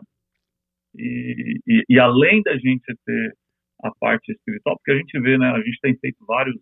E, 0.97 1.59
e, 1.67 1.83
e, 1.89 1.99
além 1.99 2.41
da 2.41 2.57
gente 2.57 2.95
ter 3.05 3.35
a 3.83 3.91
parte 3.99 4.31
espiritual, 4.31 4.77
porque 4.77 4.93
a 4.93 4.97
gente 4.97 5.19
vê, 5.19 5.37
né? 5.37 5.49
A 5.51 5.61
gente 5.61 5.77
tem 5.81 5.97
feito 5.97 6.25
vários 6.25 6.55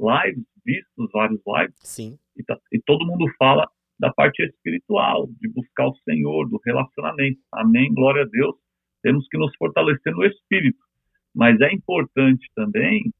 lives, 0.00 0.44
vistos 0.64 1.10
vários 1.12 1.40
lives, 1.46 1.74
Sim. 1.80 2.18
E, 2.36 2.42
tá, 2.42 2.58
e 2.72 2.80
todo 2.80 3.06
mundo 3.06 3.26
fala 3.38 3.68
da 3.98 4.12
parte 4.12 4.42
espiritual, 4.42 5.28
de 5.40 5.48
buscar 5.48 5.88
o 5.88 5.96
Senhor, 6.04 6.48
do 6.48 6.60
relacionamento. 6.64 7.40
Amém, 7.52 7.92
glória 7.92 8.22
a 8.22 8.26
Deus. 8.26 8.56
Temos 9.02 9.26
que 9.28 9.38
nos 9.38 9.54
fortalecer 9.56 10.12
no 10.12 10.24
espírito. 10.24 10.78
Mas 11.34 11.60
é 11.60 11.72
importante 11.72 12.48
também 12.54 13.12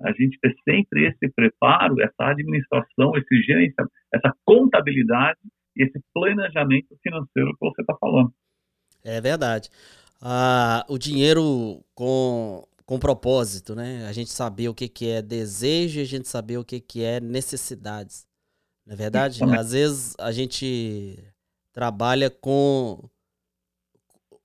a 0.00 0.12
gente 0.12 0.38
ter 0.40 0.54
sempre 0.64 1.08
esse 1.08 1.32
preparo, 1.34 2.00
essa 2.00 2.30
administração, 2.30 3.16
esse 3.16 3.42
gerenciamento, 3.42 3.92
essa 4.14 4.32
contabilidade 4.44 5.38
e 5.76 5.84
esse 5.84 6.00
planejamento 6.14 6.96
financeiro 7.02 7.52
que 7.52 7.60
você 7.60 7.82
está 7.82 7.96
falando. 7.98 8.32
É 9.04 9.20
verdade. 9.20 9.68
Ah, 10.20 10.84
o 10.88 10.98
dinheiro 10.98 11.84
com, 11.94 12.66
com 12.84 12.98
propósito, 12.98 13.74
né? 13.74 14.06
A 14.08 14.12
gente 14.12 14.30
saber 14.30 14.68
o 14.68 14.74
que, 14.74 14.88
que 14.88 15.08
é 15.08 15.22
desejo 15.22 16.00
e 16.00 16.02
a 16.02 16.06
gente 16.06 16.28
saber 16.28 16.58
o 16.58 16.64
que, 16.64 16.80
que 16.80 17.02
é 17.02 17.20
necessidades. 17.20 18.27
Não 18.88 18.94
é 18.94 18.96
verdade? 18.96 19.44
Às 19.44 19.72
vezes 19.72 20.14
a 20.18 20.32
gente 20.32 21.22
trabalha 21.74 22.30
com 22.30 22.98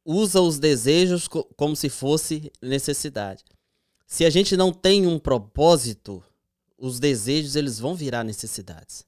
usa 0.04 0.42
os 0.42 0.60
desejos 0.60 1.30
como 1.30 1.78
se 1.78 1.88
fosse 1.88 2.52
necessidade. 2.62 3.42
Se 4.06 4.26
a 4.26 4.30
gente 4.30 4.58
não 4.58 4.74
tem 4.74 5.08
um 5.08 5.18
propósito, 5.18 6.22
os 6.78 7.00
desejos 7.00 7.56
eles 7.56 7.80
vão 7.80 7.96
virar 7.96 8.26
necessidades. 8.26 9.06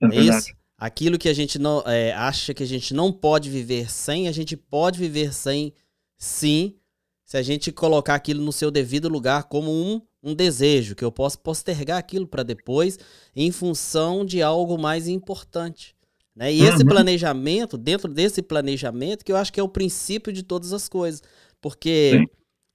É, 0.00 0.06
é 0.06 0.20
isso? 0.20 0.54
Aquilo 0.78 1.18
que 1.18 1.28
a 1.28 1.34
gente 1.34 1.58
não 1.58 1.80
é, 1.80 2.12
acha 2.12 2.54
que 2.54 2.62
a 2.62 2.66
gente 2.66 2.94
não 2.94 3.12
pode 3.12 3.50
viver 3.50 3.90
sem, 3.90 4.28
a 4.28 4.32
gente 4.32 4.56
pode 4.56 5.00
viver 5.00 5.34
sem, 5.34 5.72
sim, 6.16 6.76
se 7.24 7.36
a 7.36 7.42
gente 7.42 7.72
colocar 7.72 8.14
aquilo 8.14 8.40
no 8.44 8.52
seu 8.52 8.70
devido 8.70 9.08
lugar 9.08 9.44
como 9.44 9.72
um, 9.72 10.00
um 10.24 10.34
desejo, 10.34 10.94
que 10.94 11.04
eu 11.04 11.12
posso 11.12 11.38
postergar 11.38 11.98
aquilo 11.98 12.26
para 12.26 12.42
depois 12.42 12.98
em 13.36 13.52
função 13.52 14.24
de 14.24 14.42
algo 14.42 14.78
mais 14.78 15.06
importante. 15.06 15.94
Né? 16.34 16.52
E 16.52 16.62
uhum. 16.62 16.68
esse 16.68 16.84
planejamento, 16.84 17.76
dentro 17.76 18.10
desse 18.10 18.42
planejamento, 18.42 19.24
que 19.24 19.30
eu 19.30 19.36
acho 19.36 19.52
que 19.52 19.60
é 19.60 19.62
o 19.62 19.68
princípio 19.68 20.32
de 20.32 20.42
todas 20.42 20.72
as 20.72 20.88
coisas. 20.88 21.22
Porque 21.60 22.12
Sim. 22.14 22.24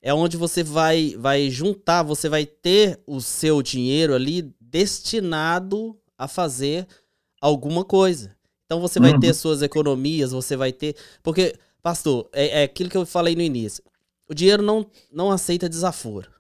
é 0.02 0.14
onde 0.14 0.38
você 0.38 0.64
vai, 0.64 1.16
vai 1.18 1.50
juntar, 1.50 2.04
você 2.04 2.30
vai 2.30 2.46
ter 2.46 3.02
o 3.06 3.20
seu 3.20 3.62
dinheiro 3.62 4.14
ali 4.14 4.54
destinado 4.62 5.98
a 6.18 6.28
fazer 6.28 6.88
alguma 7.42 7.84
coisa. 7.84 8.36
Então 8.66 8.80
você 8.80 9.00
vai 9.00 9.14
uhum. 9.14 9.20
ter 9.20 9.34
suas 9.34 9.64
economias, 9.64 10.32
você 10.32 10.56
vai 10.56 10.72
ter. 10.72 10.96
Porque, 11.24 11.56
pastor, 11.82 12.30
é, 12.32 12.62
é 12.62 12.64
aquilo 12.64 12.90
que 12.90 12.98
eu 12.98 13.06
falei 13.06 13.36
no 13.36 13.42
início. 13.42 13.84
O 14.28 14.34
dinheiro 14.34 14.62
não, 14.62 14.86
não 15.12 15.32
aceita 15.32 15.68
desaforo. 15.68 16.39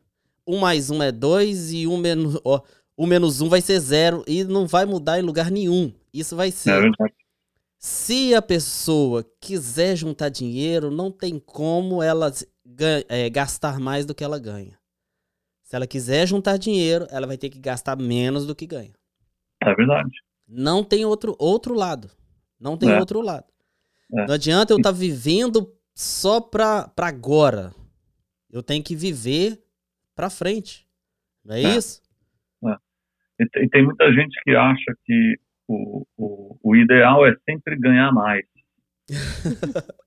Um 0.49 0.57
mais 0.57 0.89
um 0.89 1.03
é 1.03 1.11
dois 1.11 1.71
e 1.71 1.85
um 1.85 1.95
menos. 1.95 2.41
Ó, 2.43 2.59
um 2.97 3.05
menos 3.05 3.39
um 3.39 3.47
vai 3.47 3.61
ser 3.61 3.79
zero 3.79 4.23
e 4.27 4.43
não 4.43 4.65
vai 4.65 4.83
mudar 4.83 5.19
em 5.19 5.21
lugar 5.21 5.51
nenhum. 5.51 5.93
Isso 6.11 6.35
vai 6.35 6.49
ser. 6.49 6.85
É 6.85 6.89
Se 7.77 8.33
a 8.33 8.41
pessoa 8.41 9.23
quiser 9.39 9.95
juntar 9.95 10.29
dinheiro, 10.29 10.89
não 10.89 11.11
tem 11.11 11.37
como 11.37 12.01
ela 12.01 12.33
é, 13.07 13.29
gastar 13.29 13.79
mais 13.79 14.07
do 14.07 14.15
que 14.15 14.23
ela 14.23 14.39
ganha. 14.39 14.75
Se 15.61 15.75
ela 15.75 15.85
quiser 15.85 16.27
juntar 16.27 16.57
dinheiro, 16.57 17.05
ela 17.11 17.27
vai 17.27 17.37
ter 17.37 17.49
que 17.49 17.59
gastar 17.59 17.95
menos 17.95 18.47
do 18.47 18.55
que 18.55 18.65
ganha. 18.65 18.95
É 19.61 19.75
verdade. 19.75 20.09
Não 20.47 20.83
tem 20.83 21.05
outro, 21.05 21.35
outro 21.37 21.75
lado. 21.75 22.09
Não 22.59 22.75
tem 22.75 22.89
é. 22.89 22.99
outro 22.99 23.21
lado. 23.21 23.45
É. 24.11 24.25
Não 24.25 24.33
adianta 24.33 24.73
eu 24.73 24.77
estar 24.77 24.91
tá 24.91 24.97
vivendo 24.97 25.71
só 25.93 26.41
para 26.41 26.91
agora. 26.97 27.71
Eu 28.49 28.63
tenho 28.63 28.83
que 28.83 28.95
viver 28.95 29.63
para 30.19 30.29
frente. 30.29 30.85
Não 31.45 31.55
é, 31.55 31.63
é. 31.63 31.77
isso? 31.77 32.01
É. 32.65 32.75
E, 33.39 33.63
e 33.63 33.69
tem 33.69 33.85
muita 33.85 34.11
gente 34.11 34.38
que 34.43 34.53
acha 34.53 34.93
que 35.05 35.39
o, 35.65 36.05
o, 36.17 36.59
o 36.61 36.75
ideal 36.75 37.25
é 37.25 37.33
sempre 37.49 37.77
ganhar 37.77 38.11
mais. 38.11 38.45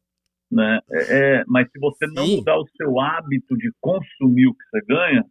né? 0.52 0.80
É, 0.90 1.38
é, 1.38 1.44
mas 1.46 1.66
se 1.70 1.78
você 1.78 2.06
Sim. 2.08 2.14
não 2.14 2.26
mudar 2.26 2.58
o 2.58 2.68
seu 2.76 3.00
hábito 3.00 3.56
de 3.56 3.72
consumir 3.80 4.48
o 4.48 4.54
que 4.54 4.64
você 4.68 4.84
ganha, 4.84 5.24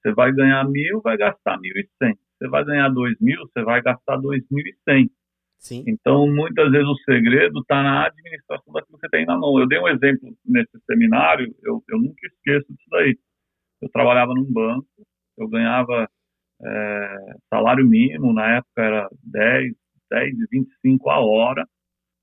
você 0.00 0.14
vai 0.14 0.30
ganhar 0.32 0.64
mil, 0.68 1.00
vai 1.00 1.16
gastar 1.16 1.58
mil 1.58 1.76
e 1.76 1.88
cem. 2.00 2.16
Você 2.38 2.48
vai 2.48 2.64
ganhar 2.64 2.90
dois 2.90 3.18
mil, 3.20 3.40
você 3.40 3.64
vai 3.64 3.82
gastar 3.82 4.18
dois 4.18 4.44
mil 4.48 4.64
e 4.64 4.76
cem. 4.88 5.10
Sim. 5.58 5.82
Então, 5.88 6.32
muitas 6.32 6.70
vezes 6.70 6.86
o 6.86 6.96
segredo 6.98 7.58
está 7.58 7.82
na 7.82 8.06
administração 8.06 8.72
daquilo 8.72 8.98
que 8.98 9.06
você 9.06 9.10
tem 9.10 9.26
na 9.26 9.36
mão. 9.36 9.58
Eu 9.58 9.66
dei 9.66 9.80
um 9.80 9.88
exemplo 9.88 10.32
nesse 10.44 10.78
seminário, 10.86 11.52
eu, 11.64 11.82
eu 11.88 11.98
nunca 11.98 12.24
esqueço 12.24 12.72
disso 12.72 12.88
daí. 12.88 13.18
Eu 13.80 13.88
trabalhava 13.90 14.34
num 14.34 14.50
banco, 14.52 14.86
eu 15.38 15.48
ganhava 15.48 16.08
é, 16.62 17.16
salário 17.48 17.86
mínimo, 17.88 18.32
na 18.32 18.56
época 18.58 18.82
era 18.82 19.08
10, 19.24 19.72
10 20.10 20.34
e 20.38 20.46
25 20.50 21.10
a 21.10 21.20
hora, 21.20 21.66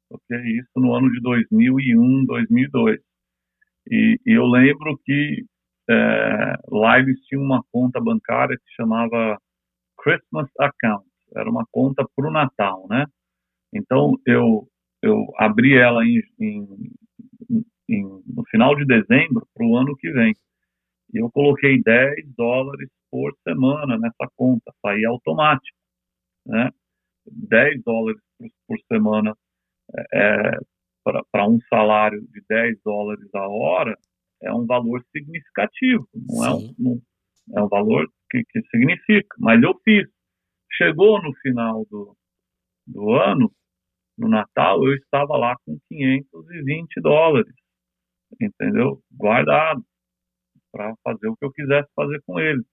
porque 0.10 0.36
isso 0.52 0.72
no 0.78 0.96
ano 0.96 1.12
de 1.12 1.22
2001, 1.22 2.26
2002. 2.26 3.00
E, 3.90 4.20
e 4.26 4.32
eu 4.34 4.46
lembro 4.46 4.98
que 5.06 5.46
é, 5.90 6.56
lá 6.70 7.00
eles 7.00 7.20
tinham 7.26 7.44
uma 7.44 7.64
conta 7.72 8.00
bancária 8.02 8.58
que 8.58 8.76
chamava 8.76 9.38
Christmas 10.00 10.50
Account, 10.60 11.08
era 11.36 11.50
uma 11.50 11.66
conta 11.72 12.06
para 12.16 12.30
o 12.30 12.32
Natal, 12.32 12.88
né? 12.90 13.06
Então 13.74 14.14
eu 14.26 14.68
eu 15.04 15.26
abri 15.38 15.78
ela 15.78 16.04
em, 16.06 16.22
em, 16.40 16.92
em, 17.90 18.04
no 18.26 18.44
final 18.50 18.76
de 18.76 18.86
dezembro 18.86 19.48
para 19.54 19.66
o 19.66 19.78
ano 19.78 19.96
que 19.98 20.12
vem. 20.12 20.36
E 21.14 21.22
eu 21.22 21.32
coloquei 21.32 21.82
10 21.82 22.36
dólares 22.36 22.90
por 23.10 23.34
semana 23.48 23.98
nessa 23.98 24.30
conta, 24.36 24.74
saía 24.82 25.10
automático, 25.10 25.78
né? 26.46 26.70
10 27.26 27.84
dólares 27.84 28.22
por, 28.38 28.48
por 28.68 28.80
semana 28.92 29.36
é, 30.14 30.52
para 31.32 31.48
um 31.48 31.60
salário 31.70 32.22
de 32.22 32.44
10 32.50 32.80
dólares 32.84 33.30
a 33.34 33.48
hora 33.48 33.98
é 34.42 34.54
um 34.54 34.66
valor 34.66 35.04
significativo, 35.16 36.08
não 36.14 36.46
é 36.46 36.54
um, 36.54 36.76
não, 36.78 37.02
é 37.56 37.64
um 37.64 37.68
valor 37.68 38.08
que, 38.30 38.44
que 38.50 38.62
significa, 38.70 39.36
mas 39.40 39.62
eu 39.64 39.74
fiz. 39.84 40.08
Chegou 40.74 41.22
no 41.24 41.34
final 41.38 41.86
do, 41.90 42.16
do 42.86 43.12
ano, 43.14 43.52
no 44.18 44.28
Natal, 44.28 44.86
eu 44.86 44.94
estava 44.96 45.38
lá 45.38 45.56
com 45.66 45.80
520 45.88 47.02
dólares, 47.02 47.54
entendeu? 48.40 49.02
Guardado 49.12 49.84
para 50.72 50.94
fazer 51.04 51.28
o 51.28 51.36
que 51.36 51.46
eu 51.46 51.52
quisesse 51.52 51.90
fazer 51.96 52.22
com 52.26 52.40
ele. 52.40 52.64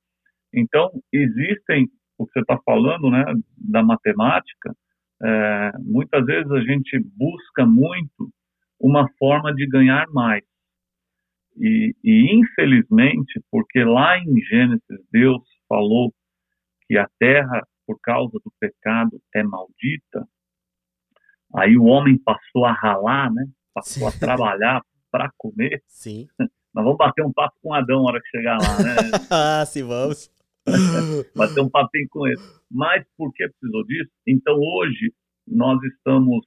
Então, 0.53 0.91
existem, 1.13 1.89
o 2.19 2.27
que 2.27 2.33
você 2.33 2.41
está 2.41 2.59
falando, 2.65 3.11
né, 3.11 3.25
da 3.57 3.83
matemática, 3.83 4.75
é, 5.23 5.73
muitas 5.79 6.25
vezes 6.25 6.51
a 6.51 6.61
gente 6.61 6.99
busca 7.17 7.67
muito 7.67 8.31
uma 8.79 9.09
forma 9.19 9.55
de 9.55 9.67
ganhar 9.67 10.07
mais. 10.11 10.45
E, 11.57 11.95
e, 12.03 12.35
infelizmente, 12.35 13.41
porque 13.51 13.83
lá 13.85 14.19
em 14.19 14.41
Gênesis 14.43 14.83
Deus 15.11 15.43
falou 15.69 16.13
que 16.87 16.99
a 16.99 17.09
terra, 17.19 17.67
por 17.87 17.99
causa 18.01 18.33
do 18.45 18.53
pecado, 18.61 19.21
é 19.35 19.43
maldita, 19.43 20.27
aí 21.55 21.77
o 21.77 21.85
homem 21.85 22.19
passou 22.19 22.65
a 22.65 22.73
ralar, 22.73 23.33
né? 23.33 23.47
Passou 23.73 24.11
Sim. 24.11 24.17
a 24.17 24.21
trabalhar 24.21 24.83
para 25.11 25.31
comer. 25.37 25.83
Sim. 25.87 26.27
Nós 26.75 26.85
vamos 26.85 26.99
bater 26.99 27.25
um 27.25 27.33
papo 27.33 27.55
com 27.63 27.73
Adão 27.73 28.03
na 28.03 28.11
hora 28.11 28.21
que 28.21 28.29
chegar 28.29 28.59
lá, 28.59 28.83
né? 28.83 28.97
ah, 29.31 29.65
sim, 29.65 29.85
vamos. 29.85 30.31
bater 31.37 31.61
um 31.61 31.71
papinho 31.71 32.09
com 32.11 32.27
ele. 32.27 32.41
Mas 32.71 33.05
por 33.17 33.33
que 33.33 33.49
precisou 33.49 33.85
disso? 33.85 34.11
Então 34.27 34.55
hoje 34.57 35.13
nós 35.47 35.81
estamos 35.85 36.45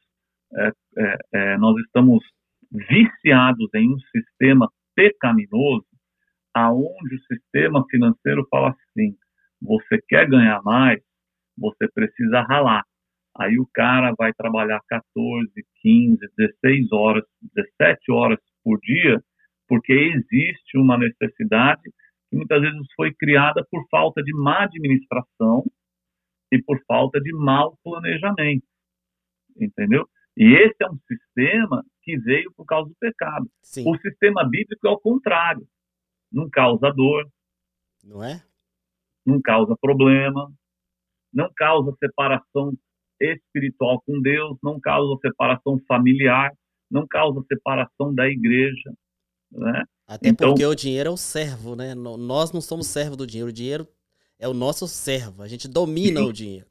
é, 0.53 0.71
é, 0.97 1.17
é, 1.33 1.57
nós 1.57 1.77
estamos 1.85 2.23
viciados 2.71 3.69
em 3.75 3.93
um 3.93 3.99
sistema 3.99 4.69
pecaminoso, 4.95 5.85
aonde 6.53 7.15
o 7.15 7.23
sistema 7.33 7.85
financeiro 7.89 8.45
fala 8.49 8.69
assim: 8.69 9.15
você 9.61 10.01
quer 10.07 10.27
ganhar 10.27 10.61
mais, 10.63 11.01
você 11.57 11.87
precisa 11.93 12.41
ralar. 12.41 12.83
Aí 13.39 13.59
o 13.59 13.69
cara 13.73 14.13
vai 14.17 14.33
trabalhar 14.33 14.81
14, 14.87 15.51
15, 15.81 16.17
16 16.37 16.91
horas, 16.91 17.23
17 17.55 18.11
horas 18.11 18.39
por 18.63 18.79
dia, 18.79 19.21
porque 19.67 19.93
existe 19.93 20.77
uma 20.77 20.97
necessidade 20.97 21.83
que 22.29 22.35
muitas 22.35 22.61
vezes 22.61 22.87
foi 22.95 23.13
criada 23.13 23.65
por 23.69 23.85
falta 23.89 24.21
de 24.23 24.33
má 24.33 24.63
administração 24.63 25.65
e 26.51 26.61
por 26.61 26.79
falta 26.85 27.19
de 27.19 27.33
mau 27.33 27.77
planejamento. 27.83 28.65
Entendeu? 29.59 30.07
E 30.35 30.53
esse 30.53 30.75
é 30.81 30.89
um 30.89 30.99
sistema 31.07 31.83
que 32.03 32.17
veio 32.19 32.53
por 32.55 32.65
causa 32.65 32.89
do 32.89 32.95
pecado. 32.99 33.49
Sim. 33.61 33.89
O 33.89 33.97
sistema 33.97 34.47
bíblico 34.47 34.87
é 34.87 34.91
o 34.91 34.99
contrário. 34.99 35.67
Não 36.31 36.49
causa 36.49 36.91
dor. 36.91 37.27
Não 38.03 38.23
é? 38.23 38.43
Não 39.25 39.41
causa 39.41 39.75
problema. 39.81 40.51
Não 41.33 41.51
causa 41.55 41.91
separação 41.99 42.77
espiritual 43.19 44.01
com 44.05 44.21
Deus. 44.21 44.57
Não 44.61 44.79
causa 44.79 45.19
separação 45.21 45.79
familiar. 45.87 46.53
Não 46.89 47.07
causa 47.07 47.43
separação 47.47 48.13
da 48.13 48.29
igreja. 48.29 48.93
Né? 49.51 49.83
Até 50.07 50.29
então, 50.29 50.49
porque 50.49 50.65
o 50.65 50.75
dinheiro 50.75 51.09
é 51.09 51.11
o 51.11 51.17
servo, 51.17 51.75
né? 51.75 51.93
Nós 51.95 52.51
não 52.51 52.61
somos 52.61 52.87
servo 52.87 53.15
do 53.15 53.27
dinheiro. 53.27 53.49
O 53.49 53.53
dinheiro 53.53 53.87
é 54.39 54.47
o 54.47 54.53
nosso 54.53 54.87
servo. 54.87 55.43
A 55.43 55.47
gente 55.47 55.67
domina 55.67 56.19
just, 56.19 56.29
o 56.29 56.33
dinheiro. 56.33 56.67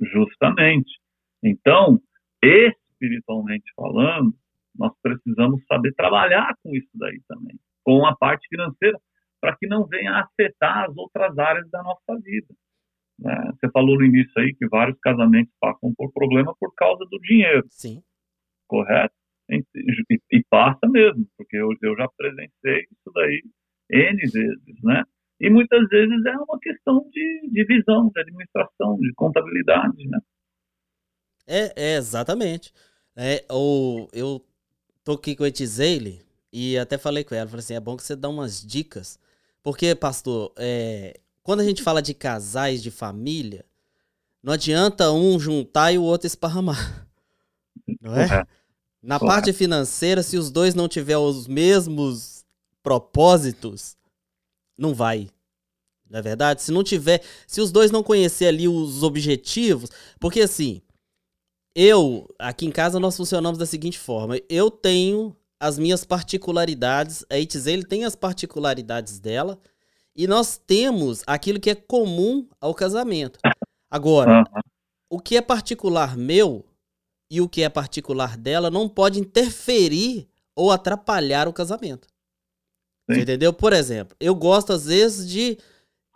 Justamente. 0.00 1.00
Então, 1.42 2.00
espiritualmente 2.42 3.70
falando, 3.76 4.34
nós 4.76 4.92
precisamos 5.02 5.64
saber 5.66 5.92
trabalhar 5.94 6.56
com 6.62 6.74
isso 6.74 6.90
daí 6.94 7.20
também, 7.28 7.58
com 7.82 8.04
a 8.06 8.16
parte 8.16 8.48
financeira, 8.48 8.98
para 9.40 9.56
que 9.56 9.66
não 9.66 9.86
venha 9.86 10.20
afetar 10.20 10.88
as 10.88 10.96
outras 10.96 11.38
áreas 11.38 11.68
da 11.70 11.82
nossa 11.82 12.18
vida. 12.20 12.54
Né? 13.18 13.52
Você 13.52 13.70
falou 13.70 13.96
no 13.96 14.04
início 14.04 14.32
aí 14.36 14.54
que 14.54 14.66
vários 14.66 14.98
casamentos 15.00 15.52
passam 15.60 15.92
por 15.94 16.12
problema 16.12 16.54
por 16.58 16.74
causa 16.74 17.04
do 17.04 17.18
dinheiro. 17.20 17.64
Sim. 17.68 18.02
Correto? 18.66 19.14
E, 19.50 19.62
e, 20.32 20.44
passa 20.48 20.88
mesmo, 20.88 21.26
porque 21.36 21.56
eu, 21.56 21.68
eu 21.82 21.96
já 21.96 22.08
presenciei 22.16 22.80
isso 22.90 23.12
daí 23.14 23.42
N 23.90 24.16
vezes, 24.16 24.82
né? 24.82 25.04
E 25.40 25.50
muitas 25.50 25.86
vezes 25.88 26.24
é 26.24 26.36
uma 26.36 26.58
questão 26.58 27.06
de, 27.10 27.50
de 27.50 27.64
visão, 27.66 28.08
de 28.08 28.20
administração, 28.20 28.96
de 28.98 29.12
contabilidade, 29.14 30.08
né? 30.08 30.18
É, 31.46 31.92
é 31.92 31.96
exatamente. 31.96 32.72
É, 33.16 33.44
o, 33.50 34.08
eu 34.12 34.44
tô 35.04 35.12
aqui 35.12 35.36
com 35.36 35.44
a 35.44 35.48
Etizeile 35.48 36.22
e 36.52 36.78
até 36.78 36.96
falei 36.96 37.24
com 37.24 37.34
ela, 37.34 37.48
falei 37.48 37.60
assim, 37.60 37.74
é 37.74 37.80
bom 37.80 37.96
que 37.96 38.02
você 38.02 38.16
dá 38.16 38.28
umas 38.28 38.64
dicas. 38.64 39.18
Porque, 39.62 39.94
pastor, 39.94 40.52
é, 40.56 41.20
quando 41.42 41.60
a 41.60 41.64
gente 41.64 41.82
fala 41.82 42.00
de 42.00 42.14
casais, 42.14 42.82
de 42.82 42.90
família, 42.90 43.64
não 44.42 44.52
adianta 44.52 45.10
um 45.10 45.38
juntar 45.38 45.92
e 45.92 45.98
o 45.98 46.02
outro 46.02 46.26
esparramar. 46.26 47.06
Não 48.00 48.14
é? 48.16 48.46
Na 49.04 49.20
parte 49.20 49.52
financeira, 49.52 50.22
se 50.22 50.38
os 50.38 50.50
dois 50.50 50.74
não 50.74 50.88
tiverem 50.88 51.22
os 51.22 51.46
mesmos 51.46 52.42
propósitos, 52.82 53.98
não 54.78 54.94
vai. 54.94 55.28
Não 56.08 56.18
é 56.18 56.22
verdade? 56.22 56.62
Se 56.62 56.72
não 56.72 56.82
tiver, 56.82 57.22
se 57.46 57.60
os 57.60 57.70
dois 57.70 57.90
não 57.90 58.02
conhecer 58.02 58.46
ali 58.46 58.66
os 58.66 59.02
objetivos, 59.02 59.90
porque 60.18 60.40
assim, 60.40 60.80
eu, 61.74 62.26
aqui 62.38 62.64
em 62.64 62.70
casa 62.70 62.98
nós 62.98 63.14
funcionamos 63.14 63.58
da 63.58 63.66
seguinte 63.66 63.98
forma, 63.98 64.38
eu 64.48 64.70
tenho 64.70 65.36
as 65.60 65.78
minhas 65.78 66.02
particularidades, 66.04 67.26
a 67.28 67.38
Itz, 67.38 67.66
ele 67.66 67.84
tem 67.84 68.04
as 68.04 68.16
particularidades 68.16 69.18
dela, 69.18 69.58
e 70.16 70.26
nós 70.26 70.56
temos 70.56 71.22
aquilo 71.26 71.60
que 71.60 71.70
é 71.70 71.74
comum 71.74 72.48
ao 72.58 72.74
casamento. 72.74 73.38
Agora, 73.90 74.38
uhum. 74.38 74.60
o 75.10 75.20
que 75.20 75.36
é 75.36 75.42
particular 75.42 76.16
meu 76.16 76.64
e 77.34 77.40
o 77.40 77.48
que 77.48 77.62
é 77.62 77.68
particular 77.68 78.36
dela 78.36 78.70
não 78.70 78.88
pode 78.88 79.18
interferir 79.18 80.28
ou 80.54 80.70
atrapalhar 80.70 81.48
o 81.48 81.52
casamento. 81.52 82.06
Sim. 83.10 83.22
Entendeu? 83.22 83.52
Por 83.52 83.72
exemplo, 83.72 84.16
eu 84.20 84.36
gosto 84.36 84.72
às 84.72 84.84
vezes 84.84 85.28
de 85.28 85.58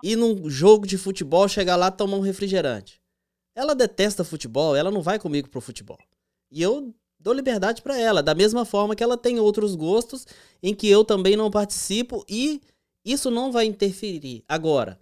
ir 0.05 0.15
num 0.15 0.49
jogo 0.49 0.87
de 0.87 0.97
futebol, 0.97 1.49
chegar 1.49 1.75
lá 1.75 1.91
tomar 1.91 2.19
um 2.19 2.21
refrigerante. 2.21 3.03
Ela 3.53 3.75
detesta 3.75 4.23
futebol, 4.23 4.77
ela 4.77 4.93
não 4.93 5.03
vai 5.03 5.19
comigo 5.19 5.49
pro 5.49 5.61
futebol. 5.61 5.99
E 6.53 6.63
eu 6.63 6.95
dou 7.19 7.35
liberdade 7.35 7.83
para 7.83 7.99
ela, 7.99 8.23
da 8.23 8.33
mesma 8.33 8.65
forma 8.65 8.95
que 8.95 9.03
ela 9.03 9.19
tem 9.19 9.41
outros 9.41 9.75
gostos 9.75 10.25
em 10.63 10.73
que 10.73 10.89
eu 10.89 11.05
também 11.05 11.35
não 11.37 11.51
participo 11.51 12.25
e 12.29 12.61
isso 13.05 13.29
não 13.29 13.51
vai 13.51 13.65
interferir. 13.67 14.45
Agora, 14.49 15.01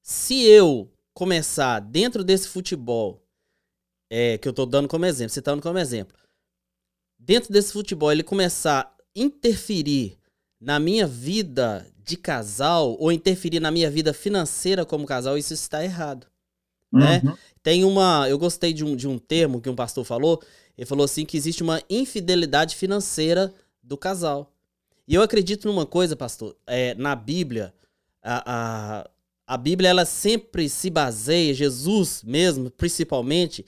se 0.00 0.44
eu 0.44 0.88
começar 1.12 1.80
dentro 1.80 2.22
desse 2.22 2.46
futebol 2.46 3.25
é, 4.10 4.38
que 4.38 4.48
eu 4.48 4.52
tô 4.52 4.66
dando 4.66 4.88
como 4.88 5.04
exemplo, 5.04 5.32
citando 5.32 5.62
como 5.62 5.78
exemplo, 5.78 6.16
dentro 7.18 7.52
desse 7.52 7.72
futebol 7.72 8.12
ele 8.12 8.22
começar 8.22 8.80
a 8.80 8.92
interferir 9.14 10.18
na 10.60 10.78
minha 10.78 11.06
vida 11.06 11.86
de 12.04 12.16
casal 12.16 12.96
ou 13.00 13.10
interferir 13.10 13.60
na 13.60 13.70
minha 13.70 13.90
vida 13.90 14.12
financeira 14.12 14.84
como 14.84 15.06
casal, 15.06 15.36
isso 15.36 15.52
está 15.52 15.84
errado. 15.84 16.26
Né? 16.92 17.20
Uhum. 17.24 17.36
Tem 17.62 17.84
uma. 17.84 18.28
Eu 18.28 18.38
gostei 18.38 18.72
de 18.72 18.84
um, 18.84 18.94
de 18.94 19.08
um 19.08 19.18
termo 19.18 19.60
que 19.60 19.68
um 19.68 19.74
pastor 19.74 20.04
falou. 20.04 20.40
Ele 20.78 20.86
falou 20.86 21.04
assim 21.04 21.24
que 21.24 21.36
existe 21.36 21.62
uma 21.62 21.82
infidelidade 21.90 22.76
financeira 22.76 23.52
do 23.82 23.96
casal. 23.96 24.52
E 25.08 25.14
eu 25.14 25.22
acredito 25.22 25.66
numa 25.66 25.86
coisa, 25.86 26.16
pastor. 26.16 26.56
É, 26.66 26.94
na 26.94 27.14
Bíblia, 27.14 27.74
a, 28.22 29.00
a, 29.00 29.10
a 29.46 29.56
Bíblia 29.56 29.90
ela 29.90 30.04
sempre 30.04 30.68
se 30.68 30.90
baseia, 30.90 31.54
Jesus 31.54 32.22
mesmo, 32.24 32.70
principalmente, 32.70 33.64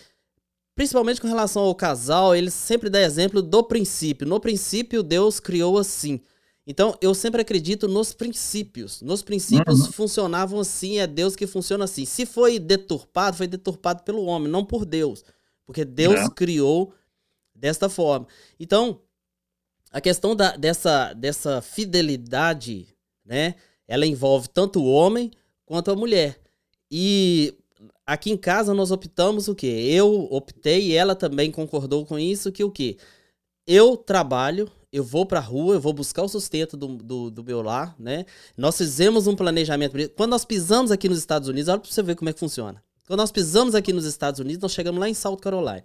principalmente 0.79 1.21
com 1.21 1.27
relação 1.27 1.65
ao 1.65 1.75
casal, 1.75 2.37
ele 2.37 2.53
sempre 2.53 2.89
dá 2.89 3.01
exemplo 3.01 3.43
do 3.43 3.65
princípio. 3.65 4.25
No 4.25 4.39
princípio, 4.39 5.03
Deus 5.03 5.41
criou 5.41 5.77
assim. 5.77 6.21
Então, 6.65 6.97
eu 7.01 7.13
sempre 7.15 7.41
acredito 7.43 7.89
nos 7.89 8.13
princípios. 8.13 9.03
Nos 9.03 9.21
princípios 9.21 9.81
uhum. 9.81 9.91
funcionavam 9.91 10.61
assim, 10.61 11.01
é 11.01 11.07
Deus 11.09 11.35
que 11.35 11.49
funciona 11.49 11.83
assim. 11.83 12.05
Se 12.05 12.25
foi 12.25 12.61
deturpado, 12.61 13.37
foi 13.37 13.49
deturpado 13.49 14.05
pelo 14.05 14.25
homem, 14.27 14.49
não 14.49 14.65
por 14.65 14.85
Deus. 14.85 15.25
Porque 15.67 15.85
Deus 15.85 16.15
é. 16.15 16.31
criou 16.31 16.95
desta 17.53 17.89
forma. 17.89 18.29
Então, 18.61 19.01
a 19.91 20.01
questão 20.01 20.37
da, 20.37 20.57
dessa, 20.57 21.13
dessa 21.13 21.61
fidelidade, 21.61 22.87
né? 23.25 23.57
Ela 23.89 24.07
envolve 24.07 24.47
tanto 24.49 24.81
o 24.81 24.89
homem 24.89 25.33
quanto 25.67 25.91
a 25.91 25.97
mulher. 25.97 26.39
E 26.89 27.53
Aqui 28.07 28.31
em 28.31 28.37
casa 28.37 28.75
nós 28.75 28.91
optamos 28.91 29.49
o 29.49 29.55
quê? 29.55 29.67
Eu 29.67 30.29
optei 30.31 30.89
e 30.89 30.95
ela 30.95 31.15
também 31.15 31.51
concordou 31.51 32.05
com 32.07 32.19
isso, 32.19 32.53
que 32.53 32.65
o 32.65 32.71
quê? 32.71 32.97
Eu 33.67 33.97
trabalho, 33.97 34.71
eu 34.93 35.05
vou 35.05 35.27
pra 35.27 35.41
rua, 35.41 35.75
eu 35.75 35.81
vou 35.81 35.93
buscar 35.93 36.23
o 36.23 36.29
sustento 36.29 36.77
do, 36.77 36.97
do, 36.97 37.31
do, 37.31 37.45
meu 37.45 37.61
lar, 37.63 37.95
né? 37.99 38.25
Nós 38.57 38.79
fizemos 38.79 39.27
um 39.27 39.37
planejamento. 39.37 39.95
Quando 40.17 40.31
nós 40.31 40.45
pisamos 40.45 40.91
aqui 40.91 41.09
nos 41.09 41.19
Estados 41.19 41.49
Unidos, 41.49 41.69
olha 41.69 41.79
pra 41.79 41.91
você 41.91 42.03
ver 42.03 42.17
como 42.17 42.31
é 42.31 42.33
que 42.33 42.41
funciona. 42.41 42.83
Quando 43.07 43.21
nós 43.21 43.31
pisamos 43.31 43.75
aqui 43.75 43.93
nos 43.93 44.05
Estados 44.05 44.41
Unidos, 44.41 44.63
nós 44.63 44.73
chegamos 44.73 45.01
lá 45.01 45.09
em 45.09 45.15
South 45.15 45.37
Carolina. 45.37 45.85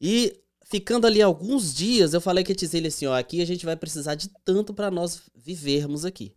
E 0.00 0.40
ficando 0.64 1.06
ali 1.06 1.22
alguns 1.22 1.72
dias, 1.72 2.14
eu 2.14 2.20
falei 2.20 2.42
que 2.42 2.52
a 2.52 2.54
Tizele 2.54 2.88
assim, 2.88 3.06
ó, 3.06 3.14
aqui 3.16 3.40
a 3.40 3.46
gente 3.46 3.64
vai 3.64 3.76
precisar 3.76 4.14
de 4.14 4.28
tanto 4.44 4.74
para 4.74 4.90
nós 4.90 5.22
vivermos 5.34 6.04
aqui. 6.04 6.34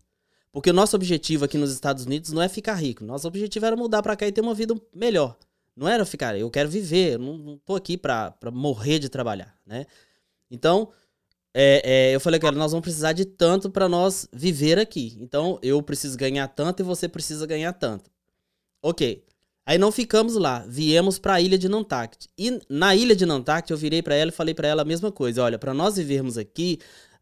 Porque 0.55 0.69
o 0.69 0.73
nosso 0.73 0.95
objetivo 0.95 1.43
aqui 1.43 1.57
nos 1.57 1.73
Estados 1.73 2.05
Unidos 2.05 2.31
não 2.31 2.41
é 2.41 2.47
ficar 2.47 2.75
rico. 2.75 3.03
Nosso 3.03 3.27
objetivo 3.27 3.65
era 3.65 3.75
mudar 3.75 4.01
para 4.01 4.15
cá 4.15 4.25
e 4.25 4.31
ter 4.31 4.39
uma 4.39 4.53
vida 4.53 4.73
melhor. 4.95 5.37
Não 5.75 5.85
era 5.85 6.05
ficar, 6.05 6.39
eu 6.39 6.49
quero 6.49 6.69
viver, 6.69 7.15
eu 7.15 7.19
não, 7.19 7.37
não 7.37 7.57
tô 7.57 7.75
aqui 7.75 7.97
para 7.97 8.33
morrer 8.53 8.97
de 8.97 9.09
trabalhar, 9.09 9.53
né? 9.65 9.85
Então, 10.49 10.93
é, 11.53 11.81
é, 11.83 12.15
eu 12.15 12.21
falei, 12.21 12.39
cara, 12.39 12.55
nós 12.55 12.71
vamos 12.71 12.85
precisar 12.85 13.11
de 13.11 13.25
tanto 13.25 13.69
para 13.69 13.89
nós 13.89 14.29
viver 14.31 14.79
aqui. 14.79 15.17
Então, 15.19 15.59
eu 15.61 15.83
preciso 15.83 16.17
ganhar 16.17 16.47
tanto 16.47 16.81
e 16.81 16.83
você 16.83 17.09
precisa 17.09 17.45
ganhar 17.45 17.73
tanto. 17.73 18.09
Ok. 18.81 19.25
Aí 19.65 19.77
não 19.77 19.91
ficamos 19.91 20.35
lá, 20.35 20.63
viemos 20.69 21.19
para 21.19 21.33
a 21.33 21.41
ilha 21.41 21.57
de 21.57 21.67
Nantucket. 21.67 22.27
E 22.37 22.61
na 22.69 22.95
ilha 22.95 23.13
de 23.13 23.25
Nantucket 23.25 23.71
eu 23.71 23.77
virei 23.77 24.01
para 24.01 24.15
ela 24.15 24.29
e 24.29 24.33
falei 24.33 24.53
para 24.53 24.69
ela 24.69 24.83
a 24.83 24.85
mesma 24.85 25.11
coisa. 25.11 25.43
Olha, 25.43 25.59
para 25.59 25.73
nós 25.73 25.97
vivermos 25.97 26.37
aqui, 26.37 26.79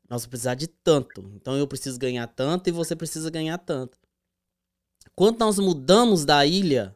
nós 0.09 0.25
precisar 0.25 0.55
de 0.55 0.67
tanto. 0.67 1.29
Então 1.35 1.57
eu 1.57 1.67
preciso 1.67 1.97
ganhar 1.97 2.27
tanto 2.27 2.69
e 2.69 2.71
você 2.71 2.95
precisa 2.95 3.29
ganhar 3.29 3.57
tanto. 3.57 3.97
Quando 5.15 5.39
nós 5.39 5.59
mudamos 5.59 6.25
da 6.25 6.45
ilha 6.45 6.95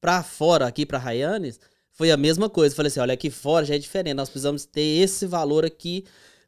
para 0.00 0.22
fora, 0.22 0.66
aqui 0.66 0.86
para 0.86 0.98
Ryanes, 0.98 1.60
foi 1.90 2.10
a 2.10 2.16
mesma 2.16 2.48
coisa. 2.48 2.74
Falei 2.74 2.88
assim, 2.88 3.00
olha, 3.00 3.14
aqui 3.14 3.30
fora 3.30 3.64
já 3.64 3.74
é 3.74 3.78
diferente. 3.78 4.14
Nós 4.14 4.28
precisamos 4.28 4.64
ter 4.64 4.80
esse 4.80 5.26
valor 5.26 5.64
aqui 5.64 6.04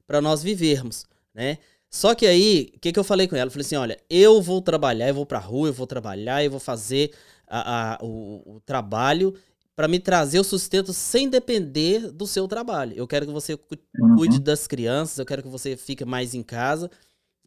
para 0.07 0.21
nós 0.21 0.43
vivermos, 0.43 1.05
né? 1.35 1.59
Só 1.91 2.15
que 2.15 2.27
aí, 2.27 2.73
o 2.75 2.81
que, 2.81 2.91
que 2.91 2.99
eu 2.99 3.05
falei 3.05 3.29
com 3.29 3.37
ela? 3.37 3.49
Eu 3.49 3.51
falei 3.51 3.67
assim, 3.67 3.77
olha, 3.77 3.99
eu 4.09 4.41
vou 4.41 4.63
trabalhar, 4.63 5.09
eu 5.09 5.15
vou 5.15 5.27
pra 5.27 5.39
rua, 5.39 5.69
eu 5.69 5.75
vou 5.75 5.87
trabalhar, 5.87 6.43
eu 6.43 6.51
vou 6.51 6.61
fazer 6.61 7.13
a, 7.47 7.95
a 7.95 7.99
o, 8.03 8.57
o 8.57 8.61
trabalho 8.61 9.35
para 9.75 9.89
me 9.89 9.99
trazer 9.99 10.39
o 10.39 10.45
sustento 10.45 10.93
sem 10.93 11.29
depender 11.29 12.11
do 12.13 12.27
seu 12.27 12.47
trabalho. 12.47 12.93
Eu 12.95 13.07
quero 13.07 13.27
que 13.27 13.33
você 13.33 13.57
cuide 14.17 14.37
uhum. 14.37 14.43
das 14.43 14.67
crianças, 14.67 15.19
eu 15.19 15.27
quero 15.27 15.43
que 15.43 15.49
você 15.49 15.77
fique 15.77 16.05
mais 16.05 16.35
em 16.35 16.43
casa. 16.43 16.91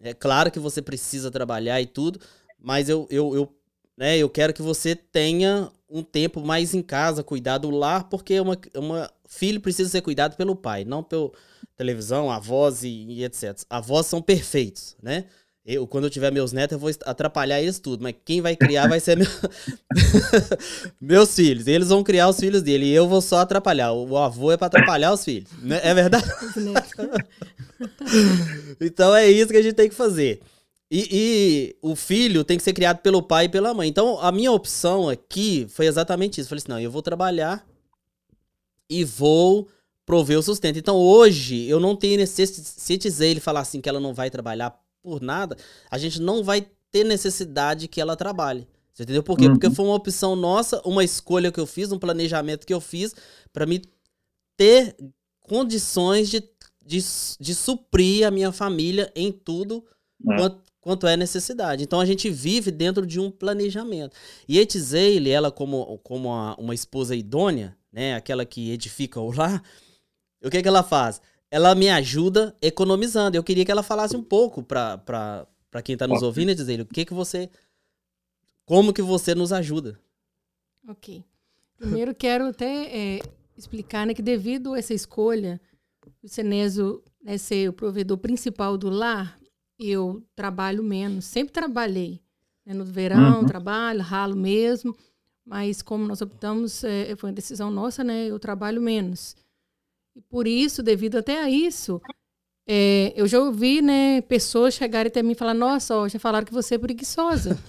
É 0.02 0.14
claro 0.14 0.52
que 0.52 0.60
você 0.60 0.82
precisa 0.82 1.32
trabalhar 1.32 1.82
e 1.82 1.86
tudo, 1.86 2.20
mas 2.60 2.90
eu, 2.90 3.08
eu, 3.10 3.36
eu, 3.36 3.56
né, 3.98 4.18
eu 4.18 4.30
quero 4.30 4.54
que 4.54 4.62
você 4.62 4.96
tenha 4.96 5.72
um 5.90 6.04
tempo 6.04 6.42
mais 6.42 6.74
em 6.74 6.82
casa, 6.82 7.24
cuidar 7.24 7.60
do 7.60 7.70
lar, 7.70 8.10
porque 8.10 8.40
uma, 8.40 8.58
uma 8.76 9.12
filho 9.28 9.62
precisa 9.62 9.90
ser 9.90 10.02
cuidado 10.02 10.36
pelo 10.36 10.56
pai, 10.56 10.84
não 10.84 11.04
pela 11.04 11.32
televisão, 11.78 12.30
avós 12.30 12.84
e, 12.84 12.90
e 12.90 13.24
etc. 13.24 13.62
Avós 13.70 14.08
são 14.08 14.22
perfeitos, 14.22 14.98
né? 15.02 15.26
Eu, 15.66 15.88
quando 15.88 16.04
eu 16.04 16.10
tiver 16.12 16.32
meus 16.32 16.52
netos, 16.52 16.74
eu 16.74 16.80
vou 16.80 16.92
atrapalhar 17.06 17.60
eles 17.60 17.80
tudo, 17.80 18.04
mas 18.04 18.14
quem 18.24 18.40
vai 18.40 18.56
criar 18.56 18.88
vai 18.88 19.00
ser 19.00 19.18
meu... 19.18 19.28
meus 21.02 21.34
filhos. 21.36 21.66
Eles 21.66 21.90
vão 21.90 22.04
criar 22.04 22.30
os 22.30 22.40
filhos 22.40 22.62
dele 22.62 22.86
e 22.86 22.94
eu 22.94 23.08
vou 23.08 23.20
só 23.20 23.40
atrapalhar. 23.40 23.92
O 23.92 24.16
avô 24.16 24.52
é 24.52 24.58
para 24.58 24.68
atrapalhar 24.68 25.12
os 25.12 25.24
filhos. 25.24 25.50
Né? 25.64 25.82
É 25.84 25.92
verdade? 25.92 26.24
então 28.80 29.16
é 29.16 29.28
isso 29.28 29.52
que 29.52 29.58
a 29.58 29.62
gente 29.62 29.74
tem 29.74 29.90
que 29.90 29.96
fazer. 29.96 30.40
E, 30.90 31.08
e, 31.12 31.76
o 31.82 31.96
filho 31.96 32.44
tem 32.44 32.58
que 32.58 32.64
ser 32.64 32.74
criado 32.74 33.00
pelo 33.00 33.24
pai 33.24 33.46
e 33.46 33.50
pela 33.50 33.74
mãe. 33.74 33.90
Então 33.90 34.20
a 34.20 34.32
minha 34.32 34.52
opção 34.52 35.10
aqui 35.10 35.66
foi 35.70 35.88
exatamente 35.88 36.40
isso. 36.40 36.48
Eu 36.48 36.50
falei 36.50 36.60
assim: 36.60 36.72
não, 36.72 36.80
eu 36.80 36.92
vou 36.92 37.02
trabalhar 37.02 37.66
e 38.88 39.04
vou 39.04 39.68
prover 40.06 40.38
o 40.38 40.44
sustento. 40.44 40.78
Então 40.78 40.96
hoje 40.96 41.68
eu 41.68 41.80
não 41.80 41.96
tenho 41.96 42.18
necessidade. 42.18 43.10
Se 43.12 43.26
ele 43.26 43.40
falar 43.40 43.62
assim 43.62 43.82
que 43.82 43.90
ela 43.90 44.00
não 44.00 44.14
vai 44.14 44.30
trabalhar 44.30 44.80
por 45.06 45.22
nada, 45.22 45.56
a 45.92 46.00
gente 46.00 46.20
não 46.20 46.44
vai 46.44 46.68
ter 46.92 47.04
necessidade 47.04 47.88
que 47.88 48.02
ela 48.02 48.16
trabalhe. 48.16 48.68
Você 48.92 49.04
entendeu 49.04 49.22
por 49.22 49.38
quê? 49.38 49.46
Uhum. 49.46 49.54
Porque 49.54 49.70
foi 49.70 49.86
uma 49.86 49.94
opção 49.94 50.36
nossa, 50.36 50.82
uma 50.84 51.04
escolha 51.04 51.52
que 51.52 51.60
eu 51.60 51.68
fiz, 51.68 51.92
um 51.92 52.00
planejamento 52.00 52.66
que 52.66 52.74
eu 52.74 52.82
fiz 52.82 53.14
para 53.54 53.68
me 53.68 53.84
ter 54.58 54.96
condições 55.42 56.28
de, 56.30 56.42
de, 56.84 57.04
de 57.40 57.54
suprir 57.54 58.26
a 58.26 58.32
minha 58.32 58.52
família 58.52 59.12
em 59.16 59.32
tudo 59.32 59.86
é. 60.28 60.38
quanto, 60.38 60.64
quanto 60.82 61.08
é 61.08 61.16
necessidade. 61.16 61.84
Então 61.84 62.00
a 62.00 62.06
gente 62.06 62.32
vive 62.32 62.72
dentro 62.72 63.06
de 63.06 63.20
um 63.20 63.30
planejamento. 63.30 64.16
E 64.48 64.58
Etzeile, 64.58 65.30
ela 65.30 65.52
como, 65.52 66.00
como 66.00 66.30
uma, 66.30 66.56
uma 66.56 66.74
esposa 66.74 67.16
idônea, 67.16 67.78
né, 67.92 68.16
aquela 68.16 68.44
que 68.44 68.72
edifica 68.72 69.20
o 69.20 69.32
lar, 69.32 69.62
o 70.44 70.50
que, 70.50 70.62
que 70.62 70.68
ela 70.68 70.82
faz? 70.84 71.22
Ela 71.56 71.74
me 71.74 71.90
ajuda 71.90 72.54
economizando. 72.62 73.38
Eu 73.38 73.44
queria 73.44 73.64
que 73.64 73.72
ela 73.72 73.82
falasse 73.82 74.14
um 74.14 74.22
pouco 74.22 74.62
para 74.62 75.48
quem 75.86 75.94
está 75.94 76.06
nos 76.06 76.22
ouvindo 76.22 76.52
e 76.52 76.56
dizer 76.56 76.82
o 76.82 76.86
que 76.86 77.06
que 77.06 77.14
você 77.14 77.50
como 78.66 78.92
que 78.92 79.02
você 79.02 79.34
nos 79.34 79.54
ajuda. 79.54 79.98
Ok. 80.86 81.24
Primeiro 81.78 82.12
quero 82.14 82.48
até 82.48 82.88
é, 82.94 83.22
explicar 83.58 84.06
né, 84.06 84.14
que 84.14 84.22
devido 84.22 84.74
a 84.74 84.80
essa 84.80 84.94
escolha, 84.94 85.62
o 86.22 86.28
Ceneso 86.28 87.02
né, 87.24 87.38
ser 87.38 87.70
o 87.70 87.74
provedor 87.74 88.18
principal 88.18 88.78
do 88.78 88.90
lar, 88.90 89.40
eu 89.80 90.22
trabalho 90.36 90.84
menos. 90.84 91.24
Sempre 91.24 91.54
trabalhei. 91.54 92.20
Né, 92.66 92.74
no 92.74 92.84
verão, 92.84 93.40
uhum. 93.40 93.46
trabalho, 93.46 94.02
ralo 94.02 94.36
mesmo. 94.36 94.94
Mas 95.46 95.82
como 95.82 96.06
nós 96.06 96.20
optamos, 96.20 96.84
é, 96.84 97.16
foi 97.16 97.30
uma 97.30 97.36
decisão 97.36 97.72
nossa, 97.72 98.04
né? 98.04 98.26
Eu 98.26 98.40
trabalho 98.40 98.82
menos. 98.82 99.38
E 100.16 100.22
por 100.22 100.48
isso, 100.48 100.82
devido 100.82 101.18
até 101.18 101.42
a 101.42 101.50
isso, 101.50 102.02
é, 102.68 103.14
eu 103.16 103.28
já 103.28 103.40
ouvi 103.40 103.82
né, 103.82 104.22
pessoas 104.22 104.74
chegarem 104.74 105.10
até 105.10 105.22
mim 105.22 105.34
e 105.34 105.36
falar: 105.36 105.54
Nossa, 105.54 105.96
ó, 105.96 106.08
já 106.08 106.18
falaram 106.18 106.46
que 106.46 106.54
você 106.54 106.76
é 106.76 106.80
preguiçosa. 106.80 107.60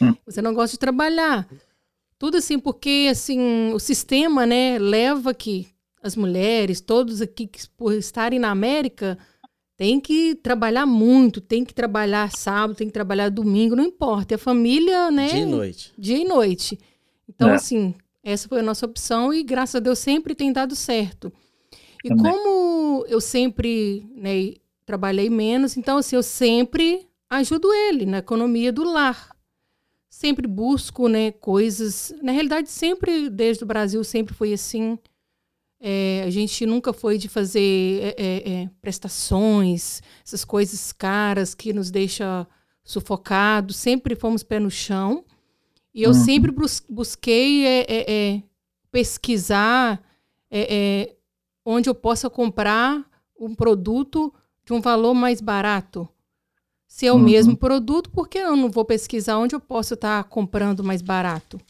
Você 0.24 0.40
não 0.40 0.54
gosta 0.54 0.74
de 0.74 0.78
trabalhar. 0.78 1.48
Tudo 2.18 2.36
assim, 2.36 2.58
porque 2.58 3.08
assim, 3.10 3.72
o 3.72 3.78
sistema 3.78 4.46
né, 4.46 4.78
leva 4.78 5.34
que 5.34 5.68
as 6.02 6.16
mulheres, 6.16 6.80
todos 6.80 7.20
aqui 7.20 7.46
que 7.46 7.66
por 7.76 7.92
estarem 7.94 8.38
na 8.38 8.50
América, 8.50 9.18
tem 9.76 9.98
que 9.98 10.34
trabalhar 10.34 10.86
muito, 10.86 11.40
tem 11.40 11.64
que 11.64 11.74
trabalhar 11.74 12.30
sábado, 12.30 12.76
tem 12.76 12.86
que 12.86 12.92
trabalhar 12.92 13.30
domingo, 13.30 13.74
não 13.74 13.84
importa. 13.84 14.34
É 14.34 14.36
a 14.36 14.38
família, 14.38 15.10
né? 15.10 15.28
Dia 15.28 15.40
e 15.40 15.46
noite. 15.46 15.92
Dia 15.98 16.18
e 16.18 16.24
noite. 16.24 16.78
Então, 17.28 17.48
é. 17.48 17.54
assim, 17.54 17.94
essa 18.22 18.48
foi 18.48 18.60
a 18.60 18.62
nossa 18.62 18.86
opção 18.86 19.32
e, 19.32 19.42
graças 19.42 19.76
a 19.76 19.80
Deus, 19.80 19.98
sempre 19.98 20.34
tem 20.34 20.52
dado 20.52 20.76
certo. 20.76 21.32
E 22.04 22.08
Também. 22.08 22.32
como 22.32 23.04
eu 23.06 23.20
sempre 23.20 24.06
né, 24.14 24.54
trabalhei 24.84 25.30
menos, 25.30 25.76
então, 25.76 25.98
assim, 25.98 26.16
eu 26.16 26.22
sempre 26.22 27.06
ajudo 27.28 27.72
ele 27.72 28.04
na 28.04 28.18
economia 28.18 28.72
do 28.72 28.84
lar. 28.84 29.30
Sempre 30.08 30.46
busco 30.46 31.08
né, 31.08 31.30
coisas. 31.30 32.12
Na 32.22 32.32
realidade, 32.32 32.68
sempre, 32.68 33.30
desde 33.30 33.62
o 33.62 33.66
Brasil, 33.66 34.02
sempre 34.02 34.34
foi 34.34 34.52
assim. 34.52 34.98
É, 35.82 36.24
a 36.26 36.30
gente 36.30 36.66
nunca 36.66 36.92
foi 36.92 37.16
de 37.16 37.26
fazer 37.28 38.02
é, 38.02 38.14
é, 38.18 38.52
é 38.52 38.70
prestações, 38.82 40.02
essas 40.22 40.44
coisas 40.44 40.92
caras 40.92 41.54
que 41.54 41.72
nos 41.72 41.90
deixa 41.90 42.46
sufocados. 42.82 43.76
Sempre 43.76 44.14
fomos 44.14 44.42
pé 44.42 44.58
no 44.58 44.70
chão. 44.70 45.24
E 45.94 46.02
eu 46.02 46.10
uhum. 46.10 46.24
sempre 46.24 46.50
bus 46.50 46.82
busquei 46.88 47.66
é, 47.66 47.80
é, 47.88 48.12
é 48.12 48.42
pesquisar 48.90 50.00
é, 50.50 50.76
é, 51.08 51.16
onde 51.64 51.88
eu 51.88 51.94
possa 51.94 52.30
comprar 52.30 53.04
um 53.38 53.54
produto 53.54 54.32
de 54.64 54.72
um 54.72 54.80
valor 54.80 55.14
mais 55.14 55.40
barato. 55.40 56.08
Se 56.86 57.06
é 57.06 57.12
o 57.12 57.16
uhum. 57.16 57.22
mesmo 57.22 57.56
produto, 57.56 58.10
por 58.10 58.28
que 58.28 58.38
eu 58.38 58.56
não 58.56 58.70
vou 58.70 58.84
pesquisar 58.84 59.38
onde 59.38 59.54
eu 59.54 59.60
posso 59.60 59.94
estar 59.94 60.24
comprando 60.24 60.82
mais 60.82 61.02
barato? 61.02 61.60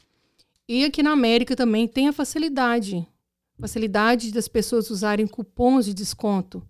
E 0.69 0.85
aqui 0.85 1.03
na 1.03 1.13
América 1.13 1.55
também 1.57 1.87
tem 1.87 2.09
a 2.09 2.13
facilidade. 2.13 3.07
Facilidade 3.59 4.33
das 4.33 4.49
pessoas 4.49 4.91
usarem 4.91 5.27
cupons 5.27 5.85
de 5.85 5.93
desconto. 5.93 6.63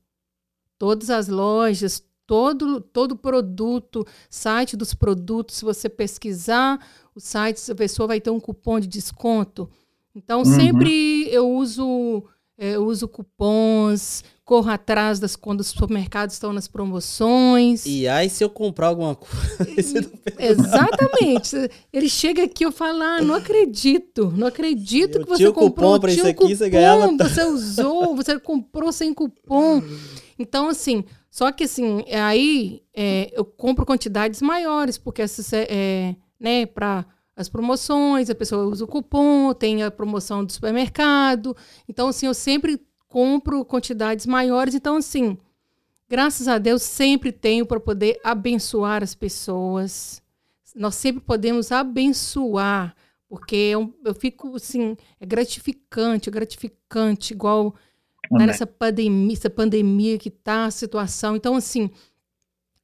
Todas 0.78 1.10
as 1.10 1.28
lojas, 1.28 2.02
todo, 2.30 2.80
todo 2.80 3.16
produto, 3.16 4.06
site 4.30 4.76
dos 4.76 4.94
produtos, 4.94 5.56
se 5.56 5.64
você 5.64 5.88
pesquisar 5.88 6.78
o 7.12 7.18
site, 7.18 7.72
a 7.72 7.74
pessoa 7.74 8.06
vai 8.06 8.20
ter 8.20 8.30
um 8.30 8.38
cupom 8.38 8.78
de 8.78 8.86
desconto. 8.86 9.68
Então, 10.14 10.38
uhum. 10.38 10.44
sempre 10.44 11.28
eu 11.28 11.50
uso, 11.50 12.22
é, 12.56 12.76
eu 12.76 12.86
uso 12.86 13.08
cupons, 13.08 14.22
corro 14.44 14.70
atrás 14.70 15.18
das 15.18 15.34
quando 15.34 15.58
os 15.58 15.66
supermercados 15.66 16.36
estão 16.36 16.52
nas 16.52 16.68
promoções. 16.68 17.84
E 17.84 18.06
aí, 18.06 18.30
se 18.30 18.44
eu 18.44 18.48
comprar 18.48 18.86
alguma 18.86 19.16
coisa. 19.16 20.08
Exatamente. 20.38 21.56
Ele 21.92 22.08
chega 22.08 22.44
aqui 22.44 22.64
eu 22.64 22.70
falo, 22.70 23.02
ah, 23.02 23.20
não 23.20 23.34
acredito, 23.34 24.32
não 24.36 24.46
acredito 24.46 25.18
eu 25.18 25.24
que 25.24 25.28
você 25.28 25.46
comprou. 25.46 25.70
Cupom 25.94 25.98
para 25.98 26.12
isso 26.12 26.28
aqui, 26.28 26.34
cupom, 26.34 26.54
você 26.54 26.70
ganhava. 26.70 27.08
Você 27.08 27.42
usou, 27.42 28.14
você 28.14 28.38
comprou 28.38 28.92
sem 28.92 29.12
cupom. 29.12 29.82
Então, 30.38 30.68
assim, 30.68 31.04
só 31.30 31.52
que 31.52 31.64
assim, 31.64 32.04
aí 32.12 32.82
é, 32.92 33.30
eu 33.32 33.44
compro 33.44 33.86
quantidades 33.86 34.42
maiores, 34.42 34.98
porque 34.98 35.22
essas 35.22 35.52
é, 35.52 36.16
né, 36.38 36.66
para 36.66 37.06
as 37.36 37.48
promoções, 37.48 38.28
a 38.28 38.34
pessoa 38.34 38.66
usa 38.66 38.84
o 38.84 38.88
cupom, 38.88 39.54
tem 39.54 39.82
a 39.82 39.90
promoção 39.90 40.44
do 40.44 40.52
supermercado. 40.52 41.56
Então, 41.88 42.08
assim, 42.08 42.26
eu 42.26 42.34
sempre 42.34 42.78
compro 43.08 43.64
quantidades 43.64 44.26
maiores. 44.26 44.74
Então, 44.74 44.96
assim, 44.96 45.38
graças 46.08 46.48
a 46.48 46.58
Deus, 46.58 46.82
sempre 46.82 47.32
tenho 47.32 47.64
para 47.64 47.80
poder 47.80 48.20
abençoar 48.22 49.02
as 49.02 49.14
pessoas. 49.14 50.22
Nós 50.74 50.96
sempre 50.96 51.22
podemos 51.22 51.72
abençoar, 51.72 52.94
porque 53.28 53.56
eu, 53.56 53.94
eu 54.04 54.14
fico, 54.14 54.56
assim, 54.56 54.96
é 55.18 55.24
gratificante, 55.24 56.28
é 56.28 56.32
gratificante, 56.32 57.32
igual 57.32 57.74
tá 58.38 58.46
nessa 58.46 58.66
pandemia, 58.66 59.36
essa 59.36 59.50
pandemia 59.50 60.18
que 60.18 60.30
tá 60.30 60.66
a 60.66 60.70
situação. 60.70 61.36
Então, 61.36 61.56
assim, 61.56 61.90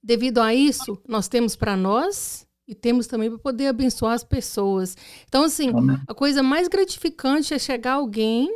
devido 0.03 0.41
a 0.41 0.55
isso, 0.55 0.99
nós 1.09 1.29
temos 1.29 1.57
para 1.57 1.77
nós 1.77 2.47
e 2.67 2.75
temos 2.75 3.07
também 3.07 3.31
para 3.31 3.39
poder 3.39 3.69
abençoar 3.69 4.15
as 4.15 4.25
pessoas. 4.25 4.97
Então, 5.29 5.45
assim, 5.45 5.71
Amém. 5.71 6.01
a 6.07 6.15
coisa 6.15 6.43
mais 6.43 6.69
gratificante 6.69 7.55
é 7.55 7.59
chegar 7.59 7.95
alguém 7.95 8.51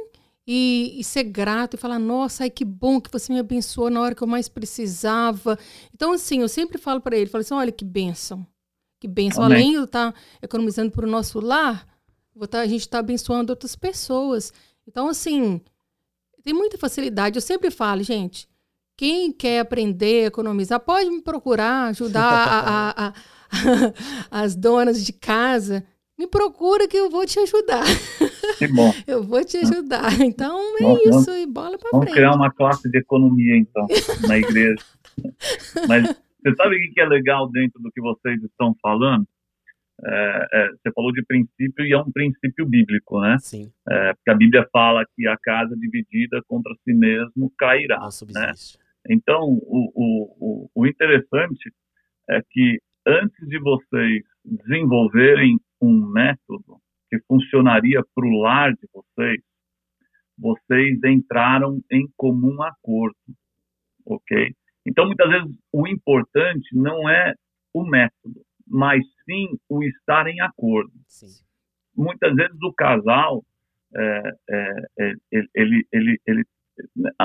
e, 0.46 0.96
e, 0.98 1.04
ser 1.04 1.24
grato 1.24 1.74
e 1.74 1.76
falar: 1.76 1.98
Nossa, 1.98 2.42
ai, 2.44 2.50
que 2.50 2.64
bom 2.64 3.00
que 3.00 3.10
você 3.10 3.32
me 3.32 3.38
abençoou 3.38 3.88
na 3.88 4.00
hora 4.00 4.14
que 4.14 4.22
eu 4.22 4.26
mais 4.26 4.48
precisava. 4.48 5.58
Então, 5.94 6.12
assim, 6.12 6.40
eu 6.40 6.48
sempre 6.48 6.76
falo 6.78 7.00
para 7.00 7.16
ele: 7.16 7.30
falo 7.30 7.42
assim, 7.42 7.54
Olha 7.54 7.70
que 7.70 7.84
bênção, 7.84 8.44
que 8.98 9.06
bênção. 9.06 9.44
Amém. 9.44 9.56
Além 9.56 9.70
de 9.70 9.76
eu 9.76 9.84
estar 9.84 10.12
tá 10.12 10.18
economizando 10.42 10.90
para 10.90 11.06
o 11.06 11.10
nosso 11.10 11.38
lar, 11.38 11.86
tá, 12.48 12.60
a 12.60 12.66
gente 12.66 12.80
está 12.80 12.98
abençoando 12.98 13.52
outras 13.52 13.76
pessoas. 13.76 14.52
Então, 14.86 15.08
assim, 15.08 15.60
tem 16.42 16.54
muita 16.54 16.78
facilidade. 16.78 17.36
Eu 17.36 17.42
sempre 17.42 17.70
falo, 17.70 18.02
gente, 18.02 18.48
quem 18.96 19.32
quer 19.32 19.60
aprender 19.60 20.24
a 20.24 20.28
economizar, 20.28 20.80
pode 20.80 21.10
me 21.10 21.22
procurar, 21.22 21.88
ajudar 21.88 22.22
a, 22.22 22.90
a, 22.90 23.08
a 23.08 23.14
as 24.30 24.54
donas 24.54 25.04
de 25.04 25.12
casa, 25.12 25.84
me 26.18 26.26
procura 26.26 26.86
que 26.86 26.96
eu 26.96 27.10
vou 27.10 27.24
te 27.26 27.38
ajudar. 27.40 27.84
Que 28.58 28.68
bom. 28.68 28.92
eu 29.06 29.22
vou 29.22 29.44
te 29.44 29.56
ajudar. 29.56 30.20
Então 30.20 30.76
é 30.78 30.82
vamos, 30.82 31.06
isso 31.06 31.30
e 31.30 31.46
bola 31.46 31.78
para 31.78 31.88
frente. 31.88 31.92
Vamos 31.92 32.12
criar 32.12 32.34
uma 32.34 32.50
classe 32.50 32.90
de 32.90 32.98
economia 32.98 33.56
então 33.56 33.86
na 34.28 34.38
igreja. 34.38 34.84
Mas 35.88 36.04
você 36.42 36.54
sabe 36.56 36.76
o 36.76 36.92
que 36.92 37.00
é 37.00 37.06
legal 37.06 37.50
dentro 37.50 37.80
do 37.80 37.90
que 37.90 38.00
vocês 38.00 38.42
estão 38.42 38.74
falando? 38.82 39.26
É, 40.04 40.48
é, 40.52 40.68
você 40.70 40.92
falou 40.94 41.12
de 41.12 41.24
princípio 41.24 41.84
e 41.84 41.92
é 41.92 41.98
um 41.98 42.10
princípio 42.10 42.66
bíblico, 42.66 43.20
né? 43.20 43.36
Sim. 43.40 43.70
É, 43.88 44.14
porque 44.14 44.30
a 44.30 44.34
Bíblia 44.34 44.66
fala 44.72 45.04
que 45.14 45.26
a 45.26 45.36
casa 45.36 45.76
dividida 45.76 46.42
contra 46.46 46.72
si 46.84 46.94
mesmo 46.94 47.52
cairá. 47.58 47.96
Não 47.96 48.04
né? 48.04 48.10
subsiste. 48.10 48.78
Então, 49.08 49.40
o, 49.42 49.92
o, 49.94 50.36
o, 50.40 50.70
o 50.74 50.86
interessante 50.86 51.72
é 52.28 52.40
que 52.50 52.78
antes 53.06 53.48
de 53.48 53.58
vocês 53.58 54.22
desenvolverem 54.44 55.58
um 55.80 56.06
método 56.10 56.80
que 57.08 57.18
funcionaria 57.26 58.02
para 58.14 58.26
o 58.26 58.40
lar 58.40 58.72
de 58.72 58.88
vocês, 58.92 59.40
vocês 60.38 60.98
entraram 61.04 61.80
em 61.90 62.08
comum 62.16 62.62
acordo, 62.62 63.16
ok? 64.06 64.54
Então, 64.86 65.06
muitas 65.06 65.28
vezes, 65.28 65.58
o 65.72 65.86
importante 65.86 66.68
não 66.74 67.08
é 67.08 67.34
o 67.74 67.84
método, 67.84 68.40
mas 68.66 69.04
sim 69.30 69.58
o 69.68 69.82
estar 69.84 70.26
em 70.26 70.40
acordo. 70.40 70.92
Sim. 71.06 71.44
Muitas 71.96 72.34
vezes 72.34 72.56
o 72.62 72.72
casal, 72.72 73.44
é, 73.94 74.22
é, 74.50 74.84
é, 75.00 75.14
ele, 75.54 75.86
ele, 75.92 76.20
ele, 76.26 76.44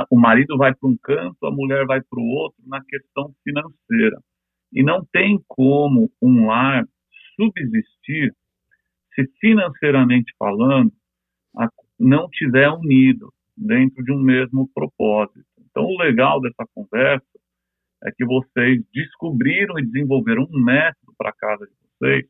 o 0.09 0.19
marido 0.19 0.57
vai 0.57 0.73
para 0.73 0.89
um 0.89 0.97
canto, 1.01 1.45
a 1.45 1.51
mulher 1.51 1.85
vai 1.85 2.01
para 2.01 2.19
o 2.19 2.27
outro 2.27 2.61
na 2.67 2.83
questão 2.83 3.33
financeira. 3.43 4.19
E 4.71 4.83
não 4.83 5.05
tem 5.11 5.41
como 5.47 6.11
um 6.21 6.47
lar 6.47 6.85
subsistir 7.35 8.33
se 9.13 9.25
financeiramente 9.39 10.33
falando 10.37 10.91
não 11.97 12.27
tiver 12.29 12.69
unido 12.69 13.33
dentro 13.55 14.03
de 14.03 14.11
um 14.11 14.19
mesmo 14.19 14.69
propósito. 14.73 15.45
Então, 15.59 15.85
o 15.85 15.97
legal 15.97 16.41
dessa 16.41 16.65
conversa 16.73 17.25
é 18.03 18.11
que 18.11 18.25
vocês 18.25 18.83
descobriram 18.93 19.79
e 19.79 19.85
desenvolveram 19.85 20.43
um 20.51 20.61
método 20.61 21.13
para 21.17 21.31
casa 21.33 21.65
de 21.65 21.84
vocês 22.05 22.25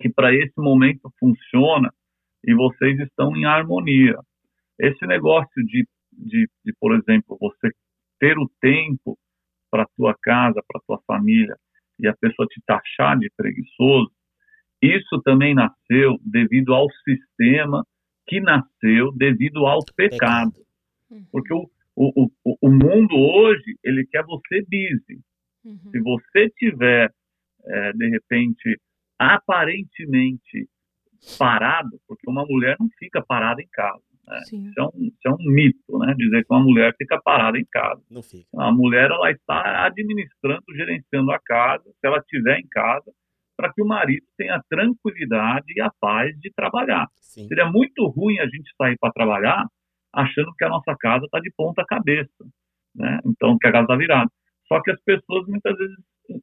que 0.00 0.08
para 0.08 0.34
esse 0.34 0.54
momento 0.58 1.12
funciona 1.18 1.92
e 2.44 2.54
vocês 2.54 2.98
estão 3.00 3.34
em 3.36 3.44
harmonia. 3.44 4.18
Esse 4.78 5.06
negócio 5.06 5.64
de, 5.64 5.86
de, 6.12 6.48
de 6.64 6.72
por 6.80 6.94
exemplo, 6.94 7.38
você 7.40 7.70
ter 8.18 8.36
o 8.36 8.50
tempo 8.60 9.16
para 9.70 9.86
tua 9.96 10.14
casa, 10.20 10.60
para 10.66 10.80
tua 10.86 11.00
família 11.06 11.56
e 11.98 12.08
a 12.08 12.16
pessoa 12.16 12.46
te 12.48 12.60
taxar 12.66 13.18
de 13.18 13.30
preguiçoso, 13.36 14.10
isso 14.82 15.22
também 15.22 15.54
nasceu 15.54 16.18
devido 16.20 16.74
ao 16.74 16.88
sistema 17.04 17.86
que 18.26 18.40
nasceu 18.40 19.12
devido 19.12 19.64
ao 19.66 19.80
pecado. 19.96 20.54
Uhum. 21.10 21.24
Porque 21.30 21.54
o, 21.54 21.68
o, 21.96 22.30
o, 22.44 22.56
o 22.60 22.70
mundo 22.70 23.14
hoje, 23.16 23.78
ele 23.82 24.06
quer 24.06 24.24
você 24.24 24.62
busy. 24.62 25.20
Uhum. 25.64 25.90
Se 25.90 26.00
você 26.00 26.50
tiver, 26.58 27.12
eh, 27.66 27.92
de 27.92 28.08
repente, 28.08 28.80
aparentemente 29.18 30.68
parado, 31.38 31.98
porque 32.06 32.28
uma 32.28 32.44
mulher 32.44 32.76
não 32.78 32.88
fica 32.98 33.22
parada 33.22 33.62
em 33.62 33.68
casa. 33.72 34.02
Sim. 34.46 34.68
Isso 34.68 34.80
é 34.80 34.82
um, 34.82 34.90
isso 34.96 35.26
é 35.26 35.30
um 35.30 35.52
mito, 35.52 35.98
né? 35.98 36.14
Dizer 36.16 36.44
que 36.44 36.54
uma 36.54 36.62
mulher 36.62 36.94
fica 36.96 37.20
parada 37.22 37.58
em 37.58 37.66
casa. 37.70 38.02
Não 38.10 38.22
fica. 38.22 38.46
A 38.58 38.72
mulher 38.72 39.10
ela 39.10 39.30
está 39.30 39.86
administrando, 39.86 40.62
gerenciando 40.74 41.30
a 41.30 41.38
casa, 41.38 41.84
se 41.84 42.06
ela 42.06 42.18
estiver 42.18 42.58
em 42.58 42.66
casa, 42.68 43.12
para 43.56 43.72
que 43.72 43.82
o 43.82 43.86
marido 43.86 44.26
tenha 44.36 44.56
a 44.56 44.62
tranquilidade 44.68 45.66
e 45.76 45.80
a 45.80 45.90
paz 46.00 46.34
de 46.40 46.50
trabalhar. 46.52 47.06
Sim. 47.20 47.46
Seria 47.48 47.70
muito 47.70 48.06
ruim 48.06 48.38
a 48.38 48.46
gente 48.46 48.70
sair 48.76 48.96
para 48.98 49.12
trabalhar 49.12 49.66
achando 50.12 50.54
que 50.56 50.64
a 50.64 50.68
nossa 50.68 50.94
casa 50.96 51.24
está 51.24 51.40
de 51.40 51.52
ponta 51.56 51.84
cabeça, 51.84 52.44
né? 52.94 53.20
Então, 53.26 53.58
que 53.58 53.66
a 53.66 53.72
casa 53.72 53.84
está 53.84 53.96
virada. 53.96 54.30
Só 54.66 54.80
que 54.80 54.90
as 54.90 55.00
pessoas, 55.02 55.46
muitas 55.46 55.76
vezes, 55.76 55.96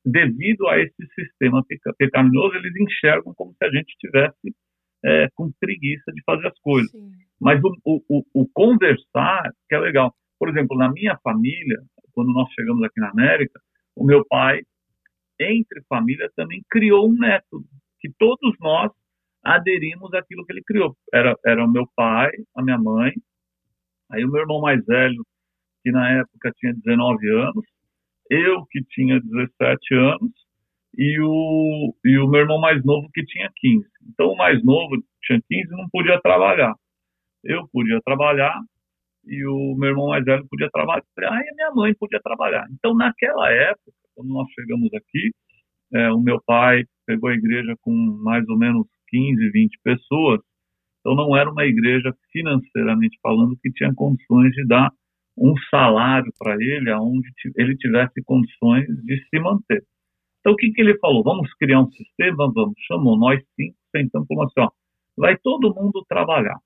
devido 0.05 0.67
a 0.67 0.79
esse 0.79 1.07
sistema 1.15 1.63
peca- 1.65 1.93
pecaminoso, 1.97 2.55
eles 2.55 2.73
enxergam 2.75 3.33
como 3.33 3.51
se 3.53 3.65
a 3.65 3.69
gente 3.71 3.89
estivesse 3.89 4.55
é, 5.03 5.27
com 5.33 5.51
preguiça 5.59 6.11
de 6.13 6.21
fazer 6.23 6.47
as 6.47 6.59
coisas. 6.59 6.91
Sim. 6.91 7.11
Mas 7.39 7.59
o, 7.63 7.75
o, 7.83 8.01
o- 8.07 8.25
o 8.43 8.47
conversar, 8.53 9.51
que 9.67 9.75
é 9.75 9.79
legal. 9.79 10.13
Por 10.37 10.49
exemplo, 10.49 10.77
na 10.77 10.91
minha 10.91 11.17
família, 11.23 11.79
quando 12.13 12.31
nós 12.33 12.47
chegamos 12.53 12.83
aqui 12.83 12.99
na 12.99 13.09
América, 13.09 13.59
o 13.95 14.05
meu 14.05 14.23
pai, 14.27 14.61
entre 15.39 15.81
família, 15.89 16.29
também 16.35 16.63
criou 16.69 17.09
um 17.09 17.17
método 17.17 17.65
que 17.99 18.09
todos 18.17 18.55
nós 18.59 18.91
aderimos 19.43 20.13
àquilo 20.13 20.45
que 20.45 20.53
ele 20.53 20.63
criou. 20.63 20.95
Era, 21.11 21.35
era 21.45 21.65
o 21.65 21.71
meu 21.71 21.87
pai, 21.95 22.31
a 22.55 22.61
minha 22.63 22.77
mãe, 22.77 23.11
aí 24.11 24.23
o 24.23 24.31
meu 24.31 24.41
irmão 24.41 24.61
mais 24.61 24.83
velho, 24.85 25.25
que 25.83 25.91
na 25.91 26.19
época 26.19 26.51
tinha 26.57 26.73
19 26.73 27.27
anos, 27.29 27.65
eu 28.31 28.65
que 28.67 28.81
tinha 28.89 29.19
17 29.19 29.93
anos, 29.93 30.31
e 30.97 31.19
o, 31.21 31.95
e 32.03 32.17
o 32.17 32.27
meu 32.27 32.41
irmão 32.41 32.59
mais 32.59 32.83
novo 32.83 33.09
que 33.13 33.23
tinha 33.25 33.49
15. 33.55 33.85
Então, 34.09 34.27
o 34.27 34.37
mais 34.37 34.63
novo 34.63 34.95
tinha 35.23 35.41
15 35.49 35.67
e 35.67 35.77
não 35.77 35.89
podia 35.89 36.19
trabalhar. 36.21 36.73
Eu 37.43 37.67
podia 37.71 37.99
trabalhar 38.03 38.57
e 39.25 39.45
o 39.45 39.75
meu 39.77 39.89
irmão 39.89 40.07
mais 40.07 40.23
velho 40.23 40.47
podia 40.49 40.69
trabalhar 40.71 41.03
e 41.17 41.49
a 41.49 41.55
minha 41.55 41.71
mãe 41.73 41.93
podia 41.93 42.19
trabalhar. 42.21 42.67
Então, 42.71 42.93
naquela 42.95 43.51
época, 43.51 43.91
quando 44.15 44.29
nós 44.29 44.47
chegamos 44.53 44.89
aqui, 44.93 45.31
é, 45.93 46.11
o 46.11 46.19
meu 46.19 46.41
pai 46.45 46.83
pegou 47.05 47.29
a 47.29 47.33
igreja 47.33 47.75
com 47.81 47.91
mais 48.23 48.47
ou 48.47 48.57
menos 48.57 48.87
15, 49.09 49.51
20 49.51 49.79
pessoas. 49.83 50.39
Então, 50.99 51.15
não 51.15 51.35
era 51.35 51.49
uma 51.51 51.65
igreja, 51.65 52.13
financeiramente 52.31 53.17
falando, 53.21 53.57
que 53.61 53.71
tinha 53.71 53.93
condições 53.93 54.51
de 54.51 54.65
dar 54.67 54.91
um 55.37 55.53
salário 55.69 56.31
para 56.37 56.55
ele, 56.55 56.91
aonde 56.91 57.27
ele 57.55 57.75
tivesse 57.77 58.21
condições 58.23 58.85
de 58.87 59.25
se 59.29 59.39
manter. 59.39 59.83
Então, 60.39 60.53
o 60.53 60.55
que, 60.55 60.71
que 60.71 60.81
ele 60.81 60.97
falou? 60.97 61.23
Vamos 61.23 61.53
criar 61.55 61.81
um 61.81 61.91
sistema? 61.91 62.51
Vamos. 62.51 62.73
Chamou 62.87 63.17
nós 63.17 63.41
cinco, 63.55 63.77
sentamos 63.95 64.27
falou 64.27 64.45
assim, 64.45 64.59
ó, 64.59 64.69
vai 65.17 65.37
todo 65.37 65.73
mundo 65.73 66.03
trabalhar. 66.07 66.57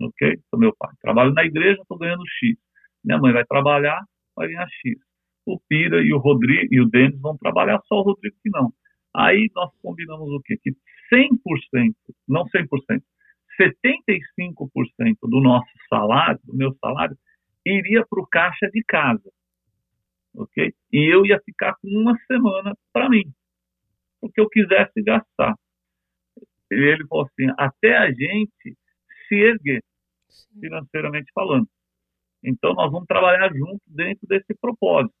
Ok? 0.00 0.28
Então, 0.46 0.60
meu 0.60 0.74
pai, 0.76 0.92
trabalho 1.00 1.32
na 1.32 1.44
igreja, 1.44 1.80
estou 1.82 1.98
ganhando 1.98 2.22
X. 2.26 2.56
Minha 3.04 3.18
mãe 3.18 3.32
vai 3.32 3.44
trabalhar, 3.44 4.00
vai 4.36 4.48
ganhar 4.48 4.68
X. 4.68 4.98
O 5.46 5.58
Pira 5.68 6.02
e 6.02 6.12
o 6.12 6.18
Rodrigo 6.18 6.72
e 6.72 6.80
o 6.80 6.88
Denis 6.88 7.20
vão 7.20 7.36
trabalhar, 7.36 7.80
só 7.86 7.96
o 7.96 8.02
Rodrigo 8.02 8.36
que 8.42 8.50
não. 8.50 8.72
Aí 9.14 9.50
nós 9.54 9.70
combinamos 9.82 10.30
o 10.30 10.40
quê? 10.42 10.56
Que 10.62 10.70
100%, 11.12 11.94
não 12.28 12.44
100%, 12.44 13.02
75% 13.60 15.16
do 15.24 15.40
nosso 15.40 15.70
salário, 15.88 16.38
do 16.44 16.56
meu 16.56 16.72
salário, 16.80 17.16
iria 17.66 18.04
para 18.06 18.20
o 18.20 18.26
caixa 18.26 18.68
de 18.70 18.82
casa. 18.84 19.30
Ok? 20.34 20.72
E 20.92 21.14
eu 21.14 21.26
ia 21.26 21.40
ficar 21.40 21.74
com 21.80 21.88
uma 21.88 22.16
semana 22.26 22.76
para 22.92 23.08
mim, 23.08 23.24
o 24.20 24.30
que 24.30 24.40
eu 24.40 24.48
quisesse 24.48 25.02
gastar. 25.02 25.54
E 26.70 26.74
ele 26.74 27.06
falou 27.08 27.26
assim: 27.26 27.52
até 27.58 27.96
a 27.96 28.10
gente 28.10 28.76
se 29.28 29.34
erguer, 29.34 29.82
financeiramente 30.60 31.30
falando. 31.34 31.68
Então, 32.42 32.72
nós 32.74 32.90
vamos 32.90 33.06
trabalhar 33.06 33.52
junto 33.52 33.82
dentro 33.86 34.26
desse 34.26 34.54
propósito. 34.60 35.14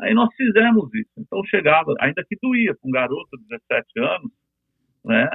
Aí 0.00 0.14
nós 0.14 0.32
fizemos 0.34 0.88
isso. 0.94 1.10
Então, 1.18 1.44
chegava, 1.44 1.92
ainda 2.00 2.24
que 2.24 2.36
doía, 2.40 2.74
com 2.76 2.88
um 2.88 2.92
garoto 2.92 3.36
de 3.38 3.48
17 3.48 4.00
anos, 4.00 4.32
né? 5.04 5.28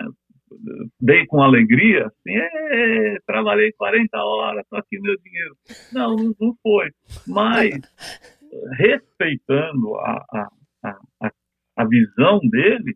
Dei 0.99 1.25
com 1.27 1.41
alegria, 1.41 2.07
assim, 2.07 2.35
"Ê, 2.35 3.17
trabalhei 3.25 3.71
40 3.73 4.17
horas, 4.17 4.65
só 4.69 4.77
aqui 4.77 4.99
meu 4.99 5.15
dinheiro. 5.19 5.55
Não, 5.91 6.15
não, 6.39 6.55
foi. 6.61 6.91
Mas, 7.27 7.79
respeitando 8.77 9.95
a, 9.97 10.25
a, 10.31 10.49
a, 11.21 11.31
a, 11.77 11.85
visão 11.85 12.39
dele, 12.49 12.95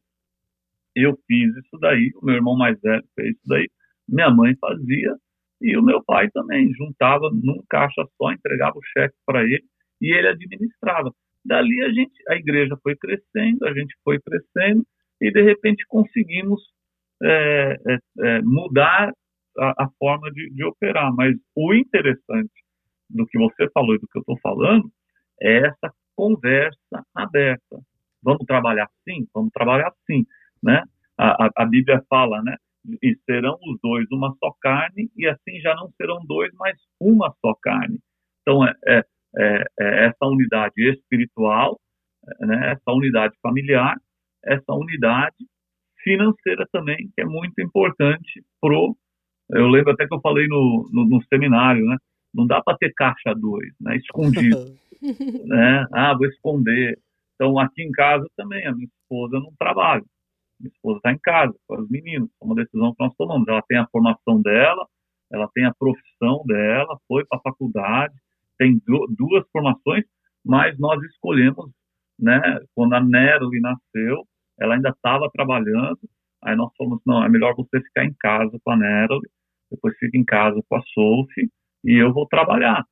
eu 0.95 1.17
fiz 1.27 1.55
isso 1.57 1.77
daí, 1.79 2.11
o 2.21 2.25
meu 2.25 2.35
irmão 2.35 2.57
mais 2.57 2.79
velho 2.81 3.03
fez 3.15 3.35
isso 3.35 3.47
daí, 3.47 3.69
minha 4.07 4.29
mãe 4.29 4.55
fazia, 4.59 5.15
e 5.61 5.77
o 5.77 5.83
meu 5.83 6.03
pai 6.03 6.29
também 6.31 6.71
juntava 6.73 7.29
num 7.31 7.63
caixa 7.69 8.03
só, 8.17 8.31
entregava 8.31 8.77
o 8.77 8.83
cheque 8.93 9.15
para 9.25 9.43
ele 9.43 9.63
e 10.01 10.13
ele 10.13 10.27
administrava. 10.27 11.11
Dali 11.43 11.83
a 11.83 11.89
gente, 11.89 12.13
a 12.29 12.35
igreja 12.35 12.77
foi 12.83 12.95
crescendo, 12.95 13.65
a 13.65 13.73
gente 13.73 13.95
foi 14.03 14.19
crescendo 14.19 14.85
e 15.19 15.31
de 15.31 15.41
repente 15.41 15.83
conseguimos 15.87 16.61
é, 16.61 16.76
é, 17.23 17.77
é, 18.19 18.41
mudar 18.41 19.11
a, 19.57 19.83
a 19.83 19.89
forma 19.97 20.31
de, 20.31 20.49
de 20.51 20.63
operar. 20.63 21.13
Mas 21.13 21.35
o 21.55 21.73
interessante 21.73 22.51
do 23.09 23.25
que 23.25 23.37
você 23.37 23.69
falou 23.71 23.95
e 23.95 23.99
do 23.99 24.07
que 24.07 24.17
eu 24.17 24.21
estou 24.21 24.37
falando 24.39 24.91
é 25.41 25.67
essa 25.67 25.93
conversa 26.15 27.05
aberta. 27.15 27.79
Vamos 28.21 28.45
trabalhar 28.45 28.89
sim? 29.07 29.27
Vamos 29.33 29.51
trabalhar 29.51 29.91
sim, 30.05 30.25
né? 30.61 30.83
A, 31.17 31.45
a, 31.45 31.49
a 31.55 31.65
Bíblia 31.65 32.03
fala, 32.09 32.41
né? 32.43 32.55
e 33.01 33.17
serão 33.25 33.57
os 33.63 33.79
dois 33.81 34.05
uma 34.11 34.33
só 34.39 34.51
carne, 34.61 35.09
e 35.15 35.27
assim 35.27 35.59
já 35.59 35.75
não 35.75 35.91
serão 35.97 36.25
dois, 36.25 36.51
mas 36.55 36.77
uma 36.99 37.33
só 37.41 37.53
carne. 37.61 37.99
Então, 38.41 38.65
é, 38.65 38.73
é, 38.85 39.03
é, 39.37 39.63
é 39.79 40.05
essa 40.05 40.25
unidade 40.25 40.73
espiritual, 40.89 41.79
né, 42.39 42.71
essa 42.71 42.91
unidade 42.91 43.35
familiar, 43.41 43.95
essa 44.43 44.73
unidade 44.73 45.35
financeira 46.07 46.65
também, 46.71 47.09
que 47.13 47.21
é 47.21 47.25
muito 47.25 47.59
importante 47.61 48.41
pro. 48.61 48.95
Eu 49.49 49.67
lembro 49.67 49.91
até 49.91 50.07
que 50.07 50.13
eu 50.13 50.21
falei 50.21 50.47
no, 50.47 50.89
no, 50.91 51.05
no 51.05 51.23
seminário, 51.23 51.85
né? 51.85 51.97
Não 52.33 52.47
dá 52.47 52.61
para 52.61 52.77
ter 52.77 52.93
caixa 52.93 53.33
dois, 53.35 53.73
né? 53.79 53.97
Escondido, 53.97 54.73
né? 55.45 55.85
Ah, 55.93 56.15
vou 56.15 56.27
esconder. 56.27 56.97
Então, 57.35 57.59
aqui 57.59 57.83
em 57.83 57.91
casa 57.91 58.25
também, 58.35 58.65
a 58.65 58.73
minha 58.73 58.87
esposa 58.87 59.39
não 59.39 59.53
trabalha. 59.59 60.03
Minha 60.59 60.71
esposa 60.73 60.97
está 60.97 61.11
em 61.11 61.19
casa 61.19 61.53
com 61.67 61.81
os 61.81 61.89
meninos. 61.89 62.29
É 62.41 62.45
uma 62.45 62.55
decisão 62.55 62.93
que 62.93 63.03
nós 63.03 63.13
tomamos. 63.17 63.47
Ela 63.47 63.61
tem 63.67 63.77
a 63.77 63.87
formação 63.87 64.41
dela, 64.41 64.87
ela 65.31 65.47
tem 65.53 65.65
a 65.65 65.73
profissão 65.73 66.43
dela, 66.45 66.97
foi 67.07 67.25
para 67.25 67.37
a 67.37 67.41
faculdade, 67.41 68.13
tem 68.57 68.81
duas 68.85 69.45
formações, 69.51 70.03
mas 70.43 70.77
nós 70.79 71.01
escolhemos, 71.03 71.69
né? 72.19 72.41
Quando 72.73 72.93
a 72.93 72.99
Natalie 72.99 73.61
nasceu, 73.61 74.25
ela 74.59 74.75
ainda 74.75 74.89
estava 74.89 75.29
trabalhando, 75.31 75.99
aí 76.43 76.55
nós 76.55 76.71
falamos, 76.77 77.01
não, 77.05 77.23
é 77.23 77.29
melhor 77.29 77.55
você 77.55 77.81
ficar 77.81 78.05
em 78.05 78.13
casa 78.19 78.57
com 78.63 78.71
a 78.71 78.77
Natalie, 78.77 79.29
depois 79.71 79.97
fica 79.97 80.17
em 80.17 80.25
casa 80.25 80.61
com 80.67 80.75
a 80.75 80.81
Sophie, 80.81 81.49
e 81.83 82.01
eu 82.01 82.13
vou 82.13 82.27
trabalhar. 82.27 82.83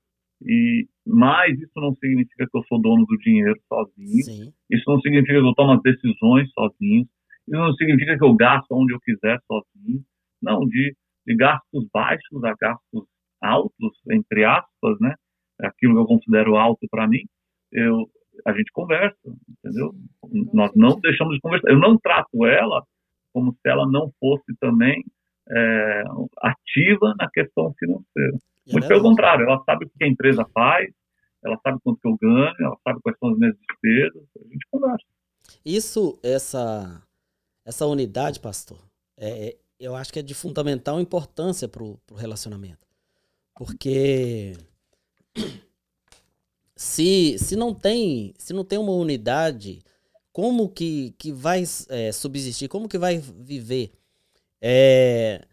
E 0.41 0.88
mas 1.06 1.58
isso 1.60 1.71
não 1.75 1.93
significa 1.95 2.47
que 2.49 2.58
eu 2.58 2.63
sou 2.67 2.82
dono 2.82 3.06
do 3.06 3.17
dinheiro 3.17 3.60
sozinho. 3.67 4.23
Sim. 4.23 4.54
Isso 4.71 4.84
não 4.88 4.99
significa 4.99 5.39
que 5.39 5.45
eu 5.45 5.54
tomo 5.54 5.73
as 5.73 5.82
decisões 5.84 6.49
sozinho. 6.51 7.08
Isso 7.47 7.58
não 7.58 7.73
significa 7.75 8.17
que 8.17 8.23
eu 8.23 8.34
gasto 8.34 8.71
onde 8.71 8.93
eu 8.93 8.99
quiser 8.99 9.39
sozinho. 9.45 10.04
Não, 10.41 10.62
de, 10.62 10.95
de 11.28 11.36
gastos 11.36 11.88
baixos 11.93 12.43
a 12.43 12.56
gastos 12.60 13.06
altos, 13.41 13.93
entre 14.10 14.43
aspas, 14.45 14.99
né? 14.99 15.13
Aquilo 15.60 15.93
que 15.93 15.99
eu 15.99 16.06
considero 16.06 16.56
alto 16.56 16.88
para 16.89 17.08
mim, 17.08 17.23
eu 17.71 18.10
a 18.45 18.53
gente 18.53 18.71
conversa, 18.71 19.17
entendeu? 19.49 19.93
Nós 20.53 20.71
não 20.75 20.99
deixamos 20.99 21.35
de 21.35 21.41
conversar. 21.41 21.69
Eu 21.69 21.79
não 21.79 21.97
trato 21.97 22.45
ela 22.45 22.83
como 23.33 23.51
se 23.51 23.69
ela 23.69 23.85
não 23.87 24.11
fosse 24.19 24.55
também 24.59 25.03
é, 25.49 26.03
ativa 26.41 27.13
na 27.19 27.29
questão 27.29 27.73
financeira. 27.77 28.37
Muito 28.71 28.87
pelo 28.87 29.01
contrário, 29.01 29.45
ela 29.45 29.61
sabe 29.63 29.85
o 29.85 29.89
que 29.89 30.03
a 30.03 30.07
empresa 30.07 30.45
faz, 30.53 30.89
ela 31.43 31.57
sabe 31.61 31.79
quanto 31.83 31.99
que 31.99 32.07
eu 32.07 32.17
ganho, 32.17 32.55
ela 32.59 32.77
sabe 32.83 32.99
quais 33.01 33.17
são 33.19 33.29
as 33.29 33.37
minhas 33.37 33.55
despesas, 33.57 34.23
a 34.37 34.43
gente 34.47 34.65
conversa. 34.71 35.05
Isso, 35.63 36.19
essa, 36.23 37.03
essa 37.63 37.85
unidade, 37.85 38.39
pastor, 38.39 38.79
é, 39.17 39.49
é 39.49 39.55
eu 39.77 39.93
acho 39.93 40.11
que 40.11 40.19
é 40.19 40.21
de 40.21 40.33
fundamental 40.33 40.99
importância 41.01 41.67
para 41.67 41.83
o 41.83 41.99
relacionamento. 42.15 42.87
Porque 43.53 44.53
se, 46.75 47.38
se 47.39 47.55
não 47.55 47.73
tem 47.73 48.33
se 48.38 48.53
não 48.53 48.63
tem 48.63 48.77
uma 48.77 48.91
unidade, 48.91 49.81
como 50.31 50.69
que, 50.69 51.15
que 51.17 51.31
vai 51.31 51.63
é, 51.89 52.11
subsistir? 52.11 52.67
Como 52.67 52.89
que 52.89 52.97
vai 52.97 53.17
viver? 53.17 53.93
É, 54.61 55.45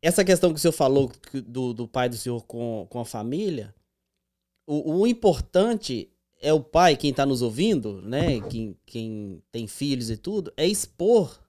essa 0.00 0.24
questão 0.24 0.50
que 0.50 0.56
o 0.56 0.60
senhor 0.60 0.72
falou 0.72 1.10
do, 1.44 1.74
do 1.74 1.88
pai 1.88 2.08
do 2.08 2.16
senhor 2.16 2.44
com, 2.44 2.86
com 2.88 3.00
a 3.00 3.04
família, 3.04 3.74
o, 4.66 5.00
o 5.00 5.06
importante 5.06 6.08
é 6.40 6.52
o 6.52 6.60
pai, 6.60 6.96
quem 6.96 7.10
está 7.10 7.26
nos 7.26 7.42
ouvindo, 7.42 8.00
né? 8.02 8.40
Quem, 8.42 8.76
quem 8.86 9.42
tem 9.50 9.66
filhos 9.66 10.10
e 10.10 10.16
tudo, 10.16 10.52
é 10.56 10.66
expor 10.66 11.40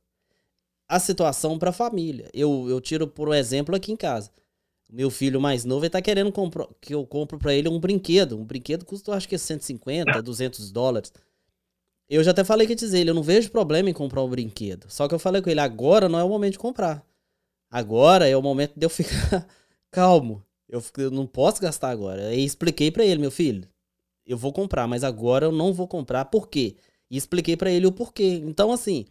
a 0.88 0.99
situação 0.99 1.60
para 1.60 1.69
a 1.71 1.73
família. 1.73 2.29
Eu, 2.33 2.67
eu 2.69 2.79
tiro 2.79 3.07
por 3.07 3.29
um 3.29 3.33
exemplo 3.33 3.75
aqui 3.75 3.91
em 3.91 3.97
casa. 3.97 4.31
Meu 4.89 5.10
filho 5.10 5.41
mais 5.41 5.65
novo 5.65 5.86
está 5.86 6.02
querendo 6.02 6.32
que 6.80 6.93
eu 6.93 7.06
compro 7.06 7.38
para 7.38 7.54
ele 7.54 7.67
um 7.67 7.80
brinquedo. 7.80 8.38
Um 8.38 8.45
brinquedo 8.45 8.86
custa, 8.86 9.13
acho 9.13 9.28
que 9.28 9.38
150, 9.38 10.21
200 10.21 10.71
dólares. 10.71 11.12
Eu 12.10 12.23
já 12.23 12.32
até 12.32 12.43
falei 12.43 12.65
que 12.65 12.73
dizer 12.73 13.00
ele, 13.00 13.10
eu 13.10 13.13
não 13.13 13.23
vejo 13.23 13.52
problema 13.52 13.89
em 13.89 13.93
comprar 13.93 14.23
um 14.23 14.30
brinquedo. 14.30 14.89
Só 14.89 15.08
que 15.08 15.13
eu 15.13 15.19
falei 15.19 15.41
com 15.41 15.50
ele, 15.50 15.60
agora 15.60 16.08
não 16.08 16.17
é 16.17 16.23
o 16.23 16.30
momento 16.30 16.54
de 16.54 16.60
comprar. 16.60 17.06
Agora 17.69 18.28
é 18.28 18.38
o 18.38 18.41
momento 18.41 18.73
de 18.78 18.86
eu 18.86 18.89
ficar 18.89 19.45
calmo. 19.91 20.41
Eu, 20.69 20.82
eu 20.97 21.12
não 21.12 21.28
posso 21.28 21.62
gastar 21.62 21.89
agora. 21.89 22.34
E 22.34 22.45
expliquei 22.45 22.89
para 22.89 23.06
ele, 23.06 23.19
meu 23.19 23.32
filho, 23.32 23.67
eu 24.26 24.38
vou 24.38 24.54
comprar, 24.54 24.88
mas 24.88 25.04
agora 25.04 25.45
eu 25.45 25.52
não 25.52 25.73
vou 25.73 25.88
comprar. 25.88 26.26
Por 26.26 26.47
quê? 26.47 26.78
E 27.10 27.17
expliquei 27.17 27.58
para 27.58 27.71
ele 27.71 27.88
o 27.88 27.91
porquê. 27.91 28.41
Então, 28.45 28.71
assim, 28.71 29.06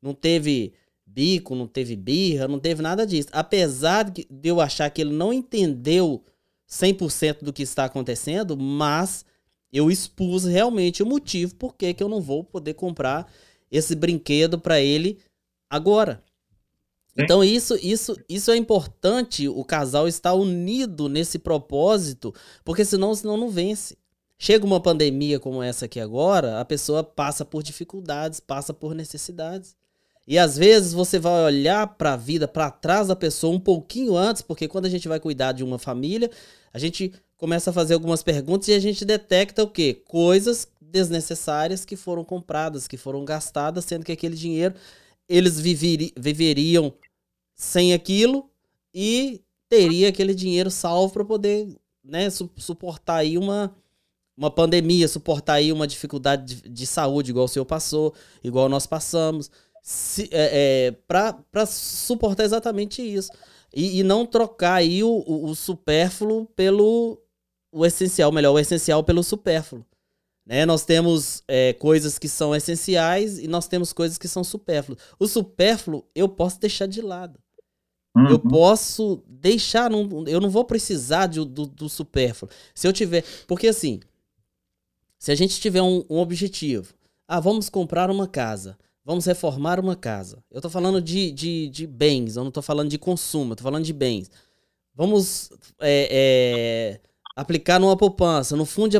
não 0.00 0.12
teve 0.12 0.74
bico, 1.14 1.54
não 1.54 1.66
teve 1.66 1.94
birra, 1.96 2.48
não 2.48 2.58
teve 2.58 2.82
nada 2.82 3.06
disso. 3.06 3.28
Apesar 3.32 4.10
de 4.10 4.26
eu 4.44 4.60
achar 4.60 4.88
que 4.90 5.00
ele 5.00 5.12
não 5.12 5.32
entendeu 5.32 6.22
100% 6.68 7.42
do 7.42 7.52
que 7.52 7.62
está 7.62 7.84
acontecendo, 7.84 8.56
mas 8.56 9.24
eu 9.72 9.90
expus 9.90 10.44
realmente 10.44 11.02
o 11.02 11.06
motivo 11.06 11.54
por 11.56 11.74
que 11.74 11.94
eu 11.98 12.08
não 12.08 12.20
vou 12.20 12.42
poder 12.42 12.74
comprar 12.74 13.30
esse 13.70 13.94
brinquedo 13.94 14.58
para 14.58 14.80
ele 14.80 15.18
agora. 15.68 16.22
Então 17.16 17.44
isso, 17.44 17.76
isso, 17.82 18.16
isso 18.28 18.50
é 18.50 18.56
importante 18.56 19.46
o 19.48 19.64
casal 19.64 20.08
estar 20.08 20.32
unido 20.32 21.08
nesse 21.08 21.38
propósito, 21.38 22.34
porque 22.64 22.84
senão, 22.84 23.14
senão 23.14 23.36
não 23.36 23.50
vence. 23.50 23.98
Chega 24.38 24.64
uma 24.64 24.80
pandemia 24.80 25.38
como 25.38 25.62
essa 25.62 25.84
aqui 25.84 26.00
agora, 26.00 26.58
a 26.58 26.64
pessoa 26.64 27.04
passa 27.04 27.44
por 27.44 27.62
dificuldades, 27.62 28.40
passa 28.40 28.74
por 28.74 28.94
necessidades. 28.94 29.76
E 30.26 30.38
às 30.38 30.56
vezes 30.56 30.92
você 30.92 31.18
vai 31.18 31.44
olhar 31.44 31.86
para 31.86 32.14
a 32.14 32.16
vida, 32.16 32.46
para 32.46 32.70
trás 32.70 33.08
da 33.08 33.16
pessoa 33.16 33.54
um 33.54 33.60
pouquinho 33.60 34.16
antes, 34.16 34.42
porque 34.42 34.68
quando 34.68 34.86
a 34.86 34.88
gente 34.88 35.08
vai 35.08 35.18
cuidar 35.18 35.52
de 35.52 35.64
uma 35.64 35.78
família, 35.78 36.30
a 36.72 36.78
gente 36.78 37.12
começa 37.36 37.70
a 37.70 37.72
fazer 37.72 37.94
algumas 37.94 38.22
perguntas 38.22 38.68
e 38.68 38.72
a 38.72 38.78
gente 38.78 39.04
detecta 39.04 39.62
o 39.62 39.68
quê? 39.68 40.00
Coisas 40.06 40.68
desnecessárias 40.80 41.84
que 41.84 41.96
foram 41.96 42.24
compradas, 42.24 42.86
que 42.86 42.96
foram 42.96 43.24
gastadas, 43.24 43.84
sendo 43.84 44.04
que 44.04 44.12
aquele 44.12 44.36
dinheiro 44.36 44.74
eles 45.28 45.58
viveri, 45.58 46.12
viveriam 46.16 46.92
sem 47.54 47.94
aquilo 47.94 48.48
e 48.94 49.40
teria 49.68 50.08
aquele 50.10 50.34
dinheiro 50.34 50.70
salvo 50.70 51.14
para 51.14 51.24
poder 51.24 51.74
né, 52.04 52.28
su 52.28 52.50
suportar 52.56 53.16
aí 53.16 53.38
uma, 53.38 53.74
uma 54.36 54.50
pandemia, 54.50 55.08
suportar 55.08 55.54
aí 55.54 55.72
uma 55.72 55.86
dificuldade 55.86 56.56
de, 56.56 56.68
de 56.68 56.86
saúde, 56.86 57.30
igual 57.30 57.46
o 57.46 57.48
senhor 57.48 57.64
passou, 57.64 58.14
igual 58.44 58.68
nós 58.68 58.86
passamos, 58.86 59.50
é, 60.30 60.88
é, 60.88 60.90
para 61.06 61.66
suportar 61.66 62.44
exatamente 62.44 63.02
isso. 63.02 63.30
E, 63.74 64.00
e, 64.00 64.02
não 64.02 64.26
trocar 64.26 64.74
aí 64.74 65.02
o, 65.02 65.24
o, 65.26 65.50
o 65.50 65.54
supérfluo 65.54 66.46
pelo 66.54 67.18
o 67.72 67.86
essencial, 67.86 68.30
melhor, 68.30 68.52
o 68.52 68.58
essencial 68.58 69.02
pelo 69.02 69.22
supérfluo. 69.22 69.84
Né? 70.44 70.66
Nós 70.66 70.84
temos 70.84 71.42
é, 71.48 71.72
coisas 71.72 72.18
que 72.18 72.28
são 72.28 72.54
essenciais 72.54 73.38
e 73.38 73.48
nós 73.48 73.66
temos 73.66 73.92
coisas 73.92 74.18
que 74.18 74.28
são 74.28 74.44
supérfluas. 74.44 75.00
O 75.18 75.26
supérfluo 75.26 76.04
eu 76.14 76.28
posso 76.28 76.60
deixar 76.60 76.86
de 76.86 77.00
lado. 77.00 77.40
Uhum. 78.14 78.28
Eu 78.28 78.38
posso 78.38 79.22
deixar, 79.26 79.90
não, 79.90 80.26
eu 80.26 80.40
não 80.40 80.50
vou 80.50 80.64
precisar 80.64 81.26
de, 81.26 81.38
do, 81.38 81.66
do 81.66 81.88
supérfluo. 81.88 82.50
Se 82.74 82.86
eu 82.86 82.92
tiver. 82.92 83.24
Porque 83.46 83.68
assim, 83.68 84.00
se 85.18 85.32
a 85.32 85.34
gente 85.34 85.58
tiver 85.60 85.80
um, 85.80 86.04
um, 86.10 86.18
objetivo, 86.18 86.92
ah, 87.26 87.40
vamos 87.40 87.70
comprar 87.70 88.10
uma 88.10 88.26
casa, 88.26 88.76
vamos 89.04 89.24
reformar 89.24 89.80
uma 89.80 89.96
casa. 89.96 90.42
Eu 90.50 90.60
tô 90.60 90.70
falando 90.70 91.00
de, 91.00 91.30
de, 91.30 91.68
de 91.68 91.86
bens, 91.86 92.36
eu 92.36 92.44
não 92.44 92.50
tô 92.50 92.62
falando 92.62 92.88
de 92.88 92.98
consumo, 92.98 93.52
eu 93.52 93.56
tô 93.56 93.62
falando 93.62 93.84
de 93.84 93.92
bens. 93.92 94.30
Vamos 94.94 95.50
é, 95.80 96.08
é, 96.10 97.00
aplicar 97.34 97.80
numa 97.80 97.96
poupança, 97.96 98.56
no 98.56 98.64
fundo 98.64 98.90
de 98.90 98.98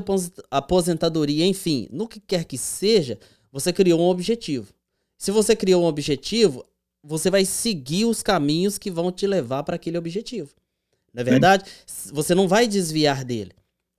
aposentadoria, 0.50 1.46
enfim, 1.46 1.88
no 1.90 2.08
que 2.08 2.18
quer 2.18 2.44
que 2.44 2.56
seja, 2.56 3.18
você 3.50 3.72
criou 3.72 4.00
um 4.00 4.08
objetivo. 4.08 4.72
Se 5.18 5.30
você 5.30 5.54
criou 5.54 5.82
um 5.82 5.86
objetivo, 5.86 6.64
você 7.02 7.30
vai 7.30 7.44
seguir 7.44 8.06
os 8.06 8.22
caminhos 8.22 8.78
que 8.78 8.90
vão 8.90 9.12
te 9.12 9.26
levar 9.26 9.62
para 9.62 9.76
aquele 9.76 9.98
objetivo. 9.98 10.54
Não 11.12 11.20
é 11.20 11.24
verdade? 11.24 11.70
Sim. 11.84 12.10
Você 12.14 12.34
não 12.34 12.48
vai 12.48 12.66
desviar 12.66 13.24
dele. 13.24 13.52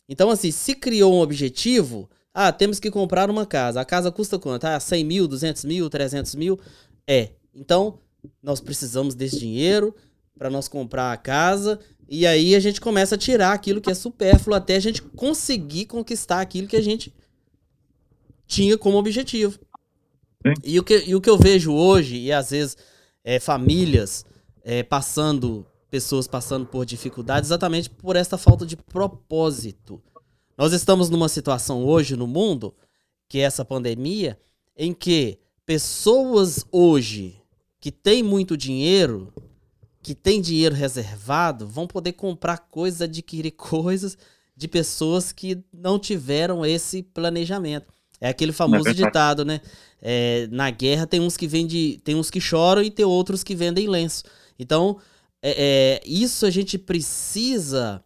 Então, 0.09 0.29
assim, 0.29 0.51
se 0.51 0.75
criou 0.75 1.13
um 1.13 1.21
objetivo, 1.21 2.09
ah, 2.33 2.51
temos 2.51 2.79
que 2.79 2.89
comprar 2.89 3.29
uma 3.29 3.45
casa. 3.45 3.79
A 3.79 3.85
casa 3.85 4.11
custa 4.11 4.39
quanto? 4.39 4.65
Ah, 4.65 4.79
100 4.79 5.03
mil, 5.03 5.27
200 5.27 5.65
mil, 5.65 5.89
300 5.89 6.33
mil? 6.35 6.59
É. 7.07 7.29
Então, 7.53 7.99
nós 8.41 8.59
precisamos 8.59 9.13
desse 9.13 9.37
dinheiro 9.37 9.95
para 10.37 10.49
nós 10.49 10.67
comprar 10.67 11.11
a 11.11 11.17
casa. 11.17 11.79
E 12.09 12.25
aí 12.25 12.55
a 12.55 12.59
gente 12.59 12.81
começa 12.81 13.15
a 13.15 13.17
tirar 13.17 13.53
aquilo 13.53 13.79
que 13.79 13.91
é 13.91 13.93
supérfluo 13.93 14.55
até 14.55 14.75
a 14.75 14.79
gente 14.79 15.01
conseguir 15.01 15.85
conquistar 15.85 16.41
aquilo 16.41 16.67
que 16.67 16.75
a 16.75 16.81
gente 16.81 17.13
tinha 18.47 18.77
como 18.77 18.97
objetivo. 18.97 19.59
E 20.63 20.79
o, 20.79 20.83
que, 20.83 21.03
e 21.05 21.15
o 21.15 21.21
que 21.21 21.29
eu 21.29 21.37
vejo 21.37 21.71
hoje, 21.71 22.17
e 22.17 22.31
às 22.31 22.51
vezes 22.51 22.77
é, 23.23 23.39
famílias 23.39 24.25
é, 24.63 24.83
passando, 24.83 25.65
pessoas 25.89 26.27
passando 26.27 26.65
por 26.65 26.85
dificuldades, 26.85 27.47
exatamente 27.49 27.89
por 27.89 28.15
essa 28.15 28.37
falta 28.37 28.65
de 28.65 28.75
propósito. 28.75 30.01
Nós 30.57 30.71
estamos 30.73 31.09
numa 31.09 31.27
situação 31.27 31.83
hoje 31.83 32.15
no 32.15 32.27
mundo, 32.27 32.73
que 33.27 33.39
é 33.39 33.41
essa 33.41 33.65
pandemia, 33.65 34.39
em 34.77 34.93
que 34.93 35.39
pessoas 35.65 36.65
hoje 36.71 37.41
que 37.79 37.91
têm 37.91 38.21
muito 38.21 38.55
dinheiro, 38.55 39.33
que 40.01 40.13
têm 40.13 40.41
dinheiro 40.41 40.75
reservado, 40.75 41.67
vão 41.67 41.87
poder 41.87 42.13
comprar 42.13 42.57
coisas, 42.57 43.01
adquirir 43.01 43.51
coisas 43.57 44.17
de 44.55 44.67
pessoas 44.67 45.31
que 45.31 45.63
não 45.73 45.97
tiveram 45.97 46.65
esse 46.65 47.01
planejamento. 47.01 47.91
É 48.21 48.29
aquele 48.29 48.53
famoso 48.53 48.87
é 48.87 48.93
ditado, 48.93 49.43
né? 49.43 49.59
É, 50.01 50.47
na 50.51 50.69
guerra 50.69 51.07
tem 51.07 51.19
uns 51.19 51.35
que 51.35 51.47
vendem, 51.47 51.99
tem 51.99 52.15
uns 52.15 52.29
que 52.29 52.39
choram 52.39 52.81
e 52.81 52.91
tem 52.91 53.03
outros 53.03 53.43
que 53.43 53.55
vendem 53.55 53.87
lenço. 53.87 54.23
Então, 54.57 54.97
é, 55.41 55.99
é 55.99 56.01
isso 56.05 56.45
a 56.45 56.49
gente 56.49 56.77
precisa 56.77 58.03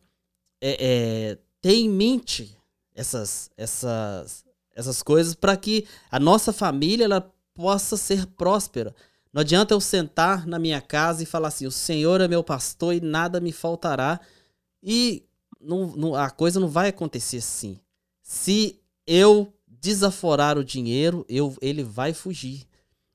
é, 0.61 0.77
é, 0.79 1.37
ter 1.61 1.73
em 1.73 1.89
mente 1.89 2.57
essas, 2.95 3.49
essas, 3.55 4.45
essas 4.75 5.03
coisas 5.03 5.35
para 5.35 5.55
que 5.55 5.87
a 6.09 6.19
nossa 6.19 6.51
família 6.51 7.05
ela 7.05 7.33
possa 7.53 7.97
ser 7.97 8.25
próspera. 8.25 8.95
Não 9.31 9.41
adianta 9.41 9.73
eu 9.73 9.81
sentar 9.81 10.47
na 10.47 10.57
minha 10.57 10.81
casa 10.81 11.21
e 11.21 11.25
falar 11.25 11.49
assim: 11.49 11.67
o 11.67 11.71
Senhor 11.71 12.21
é 12.21 12.27
meu 12.27 12.43
pastor 12.43 12.93
e 12.93 13.01
nada 13.01 13.39
me 13.39 13.51
faltará. 13.51 14.19
E 14.81 15.23
não, 15.59 15.87
não, 15.95 16.15
a 16.15 16.29
coisa 16.29 16.59
não 16.59 16.67
vai 16.67 16.89
acontecer 16.89 17.37
assim. 17.37 17.79
Se 18.21 18.79
eu 19.05 19.53
desaforar 19.67 20.57
o 20.57 20.63
dinheiro, 20.63 21.25
eu, 21.29 21.55
ele 21.61 21.83
vai 21.83 22.13
fugir. 22.13 22.65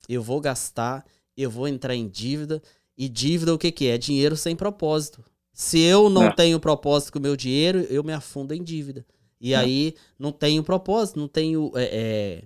Eu 0.07 0.21
vou 0.21 0.39
gastar, 0.39 1.05
eu 1.35 1.49
vou 1.49 1.67
entrar 1.67 1.95
em 1.95 2.07
dívida. 2.07 2.61
E 2.97 3.09
dívida 3.09 3.53
o 3.53 3.57
que, 3.57 3.71
que 3.71 3.87
é? 3.87 3.97
Dinheiro 3.97 4.37
sem 4.37 4.55
propósito. 4.55 5.23
Se 5.53 5.79
eu 5.79 6.09
não 6.09 6.25
é. 6.25 6.31
tenho 6.31 6.59
propósito 6.59 7.13
com 7.13 7.19
o 7.19 7.21
meu 7.21 7.35
dinheiro, 7.35 7.81
eu 7.89 8.03
me 8.03 8.11
afundo 8.11 8.53
em 8.53 8.63
dívida. 8.63 9.05
E 9.39 9.53
é. 9.53 9.57
aí 9.57 9.95
não 10.17 10.31
tenho 10.31 10.63
propósito, 10.63 11.19
não 11.19 11.27
tenho. 11.27 11.71
É, 11.75 11.83
é, 11.83 12.43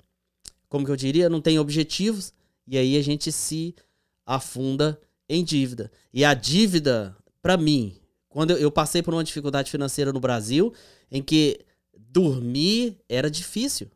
como 0.67 0.85
que 0.85 0.91
eu 0.91 0.95
diria? 0.97 1.29
Não 1.29 1.39
tenho 1.39 1.61
objetivos. 1.61 2.33
E 2.67 2.77
aí 2.77 2.97
a 2.97 3.01
gente 3.01 3.31
se 3.31 3.73
afunda 4.25 4.99
em 5.29 5.43
dívida. 5.43 5.89
E 6.13 6.25
a 6.25 6.33
dívida, 6.33 7.15
para 7.41 7.55
mim, 7.55 7.95
quando 8.27 8.51
eu, 8.51 8.57
eu 8.57 8.71
passei 8.71 9.01
por 9.01 9.13
uma 9.13 9.23
dificuldade 9.23 9.71
financeira 9.71 10.11
no 10.11 10.19
Brasil, 10.19 10.73
em 11.09 11.23
que 11.23 11.61
dormir 11.97 12.97
era 13.07 13.31
difícil. 13.31 13.89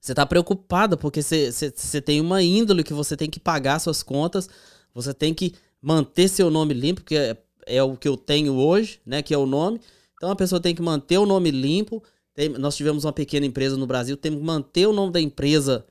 Você 0.00 0.14
tá 0.14 0.24
preocupado 0.24 0.96
porque 0.96 1.20
você, 1.22 2.00
tem 2.00 2.20
uma 2.20 2.42
índole 2.42 2.82
que 2.82 2.94
você 2.94 3.16
tem 3.16 3.28
que 3.28 3.38
pagar 3.38 3.78
suas 3.78 4.02
contas, 4.02 4.48
você 4.94 5.12
tem 5.12 5.34
que 5.34 5.54
manter 5.82 6.28
seu 6.28 6.50
nome 6.50 6.72
limpo, 6.72 7.02
que 7.02 7.36
é, 7.76 7.82
o 7.82 7.96
que 7.96 8.08
eu 8.08 8.16
tenho 8.16 8.54
hoje, 8.54 9.00
né? 9.04 9.22
Que 9.22 9.34
é 9.34 9.38
o 9.38 9.46
nome. 9.46 9.80
Então 10.14 10.30
a 10.30 10.36
pessoa 10.36 10.60
tem 10.60 10.74
que 10.74 10.82
manter 10.82 11.18
o 11.18 11.26
nome 11.26 11.50
limpo. 11.50 12.02
Tem, 12.34 12.48
nós 12.48 12.76
tivemos 12.76 13.04
uma 13.04 13.12
pequena 13.12 13.46
empresa 13.46 13.76
no 13.76 13.86
Brasil, 13.86 14.16
temos 14.16 14.40
que 14.40 14.44
manter 14.44 14.86
o 14.86 14.92
nome 14.92 15.12
da 15.12 15.20
empresa 15.20 15.84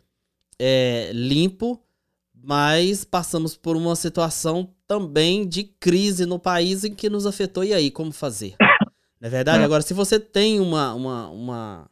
é, 0.57 1.11
limpo, 1.13 1.81
mas 2.33 3.03
passamos 3.03 3.55
por 3.55 3.75
uma 3.75 3.95
situação 3.95 4.69
também 4.87 5.47
de 5.47 5.63
crise 5.63 6.25
no 6.25 6.39
país 6.39 6.83
em 6.83 6.93
que 6.93 7.09
nos 7.09 7.25
afetou. 7.25 7.63
E 7.63 7.73
aí, 7.73 7.91
como 7.91 8.11
fazer? 8.11 8.55
Não 9.19 9.27
é 9.27 9.29
verdade? 9.29 9.61
É. 9.61 9.65
Agora, 9.65 9.81
se 9.81 9.93
você 9.93 10.19
tem 10.19 10.59
uma, 10.59 10.93
uma, 10.93 11.29
uma, 11.29 11.91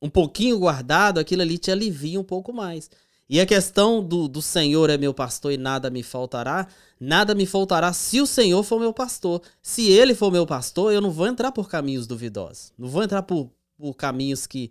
um 0.00 0.10
pouquinho 0.10 0.58
guardado, 0.58 1.18
aquilo 1.18 1.42
ali 1.42 1.58
te 1.58 1.70
alivia 1.70 2.20
um 2.20 2.24
pouco 2.24 2.52
mais. 2.52 2.90
E 3.28 3.40
a 3.40 3.46
questão 3.46 4.06
do, 4.06 4.28
do 4.28 4.42
Senhor 4.42 4.90
é 4.90 4.98
meu 4.98 5.14
pastor 5.14 5.52
e 5.52 5.56
nada 5.56 5.88
me 5.90 6.02
faltará, 6.02 6.66
nada 7.00 7.34
me 7.34 7.46
faltará 7.46 7.92
se 7.92 8.20
o 8.20 8.26
Senhor 8.26 8.62
for 8.62 8.78
meu 8.78 8.92
pastor. 8.92 9.40
Se 9.62 9.90
ele 9.90 10.14
for 10.14 10.30
meu 10.30 10.46
pastor, 10.46 10.92
eu 10.92 11.00
não 11.00 11.10
vou 11.10 11.26
entrar 11.26 11.52
por 11.52 11.68
caminhos 11.68 12.06
duvidosos. 12.06 12.74
Não 12.78 12.88
vou 12.88 13.02
entrar 13.02 13.22
por, 13.22 13.50
por 13.78 13.94
caminhos 13.94 14.46
que, 14.46 14.70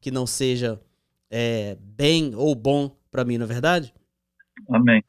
que 0.00 0.10
não 0.10 0.26
seja 0.26 0.80
é, 1.30 1.76
bem 1.80 2.34
ou 2.34 2.54
bom 2.54 2.94
para 3.10 3.24
mim, 3.24 3.38
não 3.38 3.44
é 3.44 3.48
verdade? 3.48 3.94
Amém. 4.68 5.02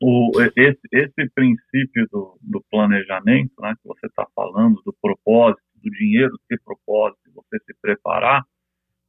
O, 0.00 0.30
esse, 0.56 0.80
esse 0.92 1.30
princípio 1.34 2.06
do, 2.12 2.38
do 2.40 2.62
planejamento, 2.70 3.52
né, 3.60 3.74
que 3.80 3.88
você 3.88 4.06
está 4.06 4.26
falando, 4.34 4.80
do 4.84 4.94
propósito, 5.00 5.62
do 5.74 5.90
dinheiro 5.90 6.38
ter 6.48 6.60
propósito, 6.62 7.20
você 7.34 7.58
se 7.64 7.74
preparar, 7.80 8.44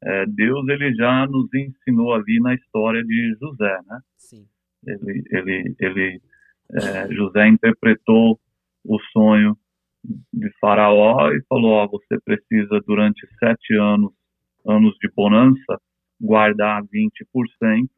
é, 0.04 0.26
Deus 0.28 0.68
ele 0.68 0.94
já 0.96 1.26
nos 1.28 1.50
ensinou 1.54 2.14
ali 2.14 2.40
na 2.40 2.54
história 2.54 3.04
de 3.04 3.36
José, 3.40 3.80
né? 3.88 4.00
Sim. 4.18 4.48
Ele, 4.86 5.24
ele, 5.32 5.76
ele 5.80 6.22
é, 6.74 7.14
José 7.14 7.48
interpretou 7.48 8.40
o 8.86 9.00
sonho 9.12 9.58
de 10.34 10.50
Faraó 10.60 11.32
e 11.32 11.42
falou: 11.50 11.72
ó, 11.72 11.88
você 11.88 12.20
precisa 12.24 12.80
durante 12.86 13.28
sete 13.40 13.74
anos, 13.76 14.12
anos 14.66 14.96
de 15.02 15.10
bonança, 15.16 15.82
guardar 16.20 16.84
20%, 16.84 17.90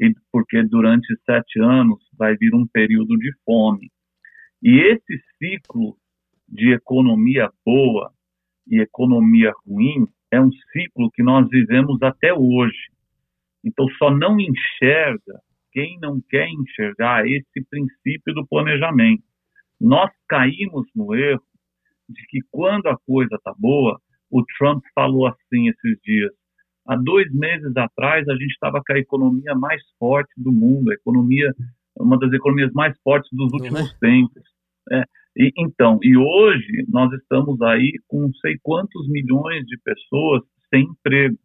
e 0.00 0.14
porque 0.32 0.62
durante 0.62 1.06
sete 1.24 1.60
anos 1.60 1.98
vai 2.16 2.36
vir 2.36 2.54
um 2.54 2.66
período 2.66 3.16
de 3.16 3.32
fome. 3.44 3.90
E 4.62 4.78
esse 4.78 5.22
ciclo 5.38 5.96
de 6.48 6.72
economia 6.72 7.50
boa 7.64 8.12
e 8.66 8.80
economia 8.80 9.52
ruim 9.66 10.08
é 10.30 10.40
um 10.40 10.50
ciclo 10.72 11.10
que 11.12 11.22
nós 11.22 11.48
vivemos 11.48 12.00
até 12.02 12.32
hoje. 12.32 12.90
Então, 13.64 13.86
só 13.98 14.10
não 14.10 14.38
enxerga 14.38 15.40
quem 15.72 15.98
não 16.00 16.20
quer 16.28 16.48
enxergar 16.48 17.26
esse 17.26 17.64
princípio 17.68 18.34
do 18.34 18.46
planejamento. 18.46 19.22
Nós 19.80 20.10
caímos 20.28 20.86
no 20.94 21.14
erro 21.14 21.42
de 22.08 22.20
que 22.28 22.40
quando 22.50 22.86
a 22.88 22.96
coisa 23.06 23.36
está 23.36 23.54
boa, 23.56 24.00
o 24.30 24.42
Trump 24.58 24.82
falou 24.94 25.26
assim 25.26 25.68
esses 25.68 25.98
dias. 26.02 26.32
Há 26.86 26.96
dois 26.96 27.30
meses 27.32 27.76
atrás, 27.76 28.26
a 28.28 28.32
gente 28.32 28.52
estava 28.52 28.82
com 28.84 28.92
a 28.94 28.98
economia 28.98 29.54
mais 29.54 29.82
forte 29.98 30.32
do 30.36 30.50
mundo, 30.50 30.90
a 30.90 30.94
economia, 30.94 31.52
uma 31.96 32.18
das 32.18 32.32
economias 32.32 32.72
mais 32.72 32.98
fortes 33.02 33.28
dos 33.32 33.52
últimos 33.52 33.92
é? 33.92 33.98
tempos. 34.00 34.42
É, 34.90 35.04
e, 35.38 35.52
então, 35.56 36.00
e 36.02 36.16
hoje 36.16 36.84
nós 36.88 37.12
estamos 37.12 37.60
aí 37.62 37.92
com 38.08 38.22
não 38.22 38.32
sei 38.34 38.58
quantos 38.60 39.08
milhões 39.08 39.64
de 39.66 39.78
pessoas 39.78 40.42
sem 40.68 40.82
emprego. 40.82 41.38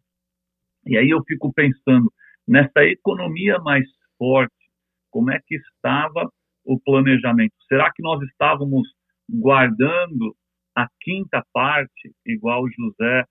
E 0.84 0.98
aí 0.98 1.10
eu 1.10 1.22
fico 1.24 1.52
pensando, 1.52 2.12
nessa 2.46 2.84
economia 2.84 3.58
mais 3.60 3.84
forte, 4.18 4.52
como 5.10 5.30
é 5.30 5.38
que 5.46 5.54
estava 5.54 6.28
o 6.64 6.78
planejamento? 6.80 7.54
Será 7.68 7.92
que 7.92 8.02
nós 8.02 8.20
estávamos 8.22 8.88
guardando 9.30 10.34
a 10.76 10.88
quinta 11.00 11.44
parte, 11.52 12.12
igual 12.26 12.64
José 12.68 13.24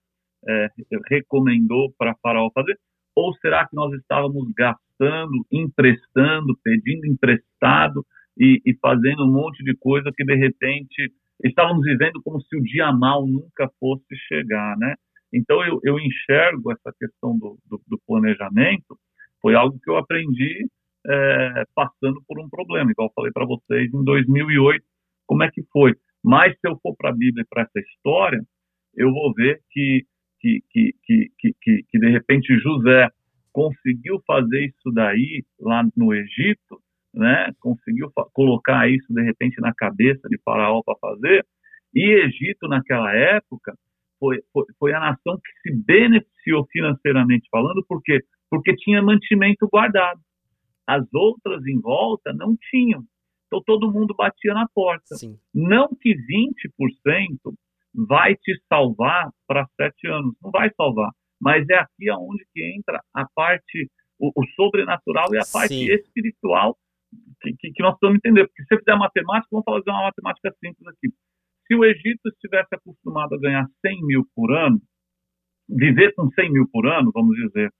é, 0.48 0.68
recomendou 1.10 1.92
para 1.98 2.16
Faraó 2.22 2.50
fazer? 2.54 2.78
Ou 3.14 3.34
será 3.34 3.68
que 3.68 3.76
nós 3.76 3.92
estávamos 4.00 4.50
gastando, 4.56 5.46
emprestando, 5.52 6.58
pedindo 6.64 7.06
emprestado 7.06 8.04
e, 8.38 8.60
e 8.64 8.74
fazendo 8.80 9.24
um 9.24 9.32
monte 9.32 9.62
de 9.62 9.76
coisa 9.76 10.10
que 10.16 10.24
de 10.24 10.34
repente 10.34 11.12
estávamos 11.42 11.84
vivendo 11.84 12.22
como 12.22 12.40
se 12.40 12.56
o 12.56 12.62
dia 12.62 12.92
mal 12.92 13.26
nunca 13.26 13.68
fosse 13.78 14.16
chegar, 14.28 14.76
né? 14.78 14.94
Então 15.32 15.64
eu, 15.64 15.80
eu 15.82 15.98
enxergo 15.98 16.72
essa 16.72 16.92
questão 16.98 17.36
do, 17.38 17.58
do, 17.66 17.80
do, 17.86 18.00
planejamento 18.06 18.96
foi 19.42 19.54
algo 19.54 19.78
que 19.80 19.90
eu 19.90 19.96
aprendi 19.96 20.66
é, 21.06 21.64
passando 21.74 22.22
por 22.26 22.40
um 22.40 22.48
problema, 22.48 22.90
igual 22.90 23.08
eu 23.08 23.12
falei 23.14 23.32
para 23.32 23.44
vocês 23.44 23.92
em 23.92 24.04
2008, 24.04 24.84
como 25.26 25.42
é 25.42 25.50
que 25.50 25.62
foi. 25.72 25.94
Mas 26.22 26.52
se 26.52 26.68
eu 26.68 26.78
for 26.80 26.94
para 26.96 27.10
a 27.10 27.14
Bíblia 27.16 27.44
para 27.50 27.62
essa 27.62 27.80
história, 27.80 28.40
eu 28.96 29.10
vou 29.12 29.34
ver 29.34 29.60
que 29.70 30.06
que, 30.40 30.62
que, 30.70 30.94
que, 31.38 31.54
que, 31.62 31.82
que 31.88 31.98
de 31.98 32.10
repente 32.10 32.54
José 32.58 33.08
conseguiu 33.50 34.20
fazer 34.26 34.66
isso 34.66 34.90
daí 34.92 35.42
lá 35.58 35.82
no 35.96 36.12
Egito 36.12 36.82
né, 37.14 37.52
conseguiu 37.60 38.10
colocar 38.32 38.88
isso 38.90 39.06
de 39.08 39.22
repente 39.22 39.60
na 39.60 39.72
cabeça 39.72 40.28
de 40.28 40.38
Faraó 40.44 40.82
para 40.82 40.98
fazer. 40.98 41.46
E 41.94 42.10
Egito, 42.24 42.66
naquela 42.68 43.14
época, 43.14 43.72
foi, 44.18 44.40
foi, 44.52 44.64
foi, 44.78 44.92
a 44.92 45.00
nação 45.00 45.36
que 45.36 45.70
se 45.70 45.84
beneficiou 45.84 46.66
financeiramente 46.70 47.48
falando, 47.50 47.84
por 47.86 48.02
quê? 48.02 48.20
Porque 48.50 48.74
tinha 48.76 49.02
mantimento 49.02 49.68
guardado. 49.70 50.20
As 50.86 51.04
outras 51.12 51.64
em 51.66 51.80
volta 51.80 52.32
não 52.32 52.56
tinham. 52.70 53.04
Então 53.46 53.62
todo 53.64 53.92
mundo 53.92 54.14
batia 54.16 54.52
na 54.54 54.66
porta. 54.74 55.14
Sim. 55.16 55.38
Não 55.54 55.88
que 56.00 56.14
20% 56.14 57.54
vai 57.94 58.34
te 58.34 58.60
salvar 58.68 59.30
para 59.46 59.66
sete 59.76 60.08
anos, 60.08 60.34
não 60.42 60.50
vai 60.50 60.70
salvar. 60.76 61.10
Mas 61.40 61.68
é 61.68 61.76
aqui 61.76 62.10
aonde 62.10 62.44
que 62.52 62.76
entra 62.76 63.00
a 63.14 63.26
parte, 63.34 63.88
o, 64.18 64.32
o 64.34 64.46
sobrenatural 64.56 65.32
e 65.34 65.38
a 65.38 65.44
parte 65.52 65.74
Sim. 65.74 65.92
espiritual 65.92 66.76
que, 67.40 67.72
que, 67.72 67.82
nós 67.82 67.92
precisamos 67.98 68.18
entender. 68.18 68.46
Porque 68.46 68.62
se 68.62 68.68
você 68.68 68.78
fizer 68.78 68.96
matemática, 68.96 69.48
vamos 69.50 69.64
fazer 69.64 69.90
uma 69.90 70.04
matemática 70.04 70.54
simples 70.60 70.86
aqui. 70.86 71.12
Se 71.66 71.74
o 71.74 71.84
Egito 71.84 72.28
estivesse 72.28 72.74
acostumado 72.74 73.34
a 73.34 73.38
ganhar 73.38 73.66
100 73.80 74.06
mil 74.06 74.26
por 74.34 74.52
ano, 74.52 74.80
viver 75.68 76.14
com 76.14 76.30
100 76.30 76.52
mil 76.52 76.68
por 76.70 76.86
ano, 76.86 77.10
vamos 77.12 77.36
dizer, 77.36 77.70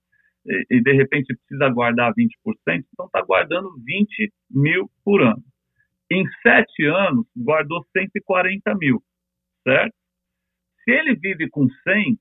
e, 0.45 0.65
e 0.71 0.81
de 0.81 0.93
repente 0.93 1.35
precisa 1.35 1.69
guardar 1.69 2.13
20%, 2.13 2.31
então 2.67 3.05
está 3.05 3.21
guardando 3.21 3.75
20 3.83 4.33
mil 4.51 4.89
por 5.03 5.21
ano. 5.21 5.43
Em 6.11 6.23
sete 6.41 6.85
anos, 6.85 7.25
guardou 7.35 7.83
140 7.95 8.75
mil, 8.75 9.01
certo? 9.63 9.95
Se 10.83 10.91
ele 10.91 11.15
vive 11.15 11.49
com 11.49 11.67
100, 11.67 12.19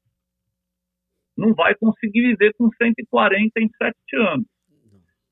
não 1.37 1.55
vai 1.55 1.75
conseguir 1.75 2.23
viver 2.23 2.55
com 2.55 2.71
140 2.71 3.61
em 3.61 3.69
sete 3.77 4.17
anos. 4.17 4.47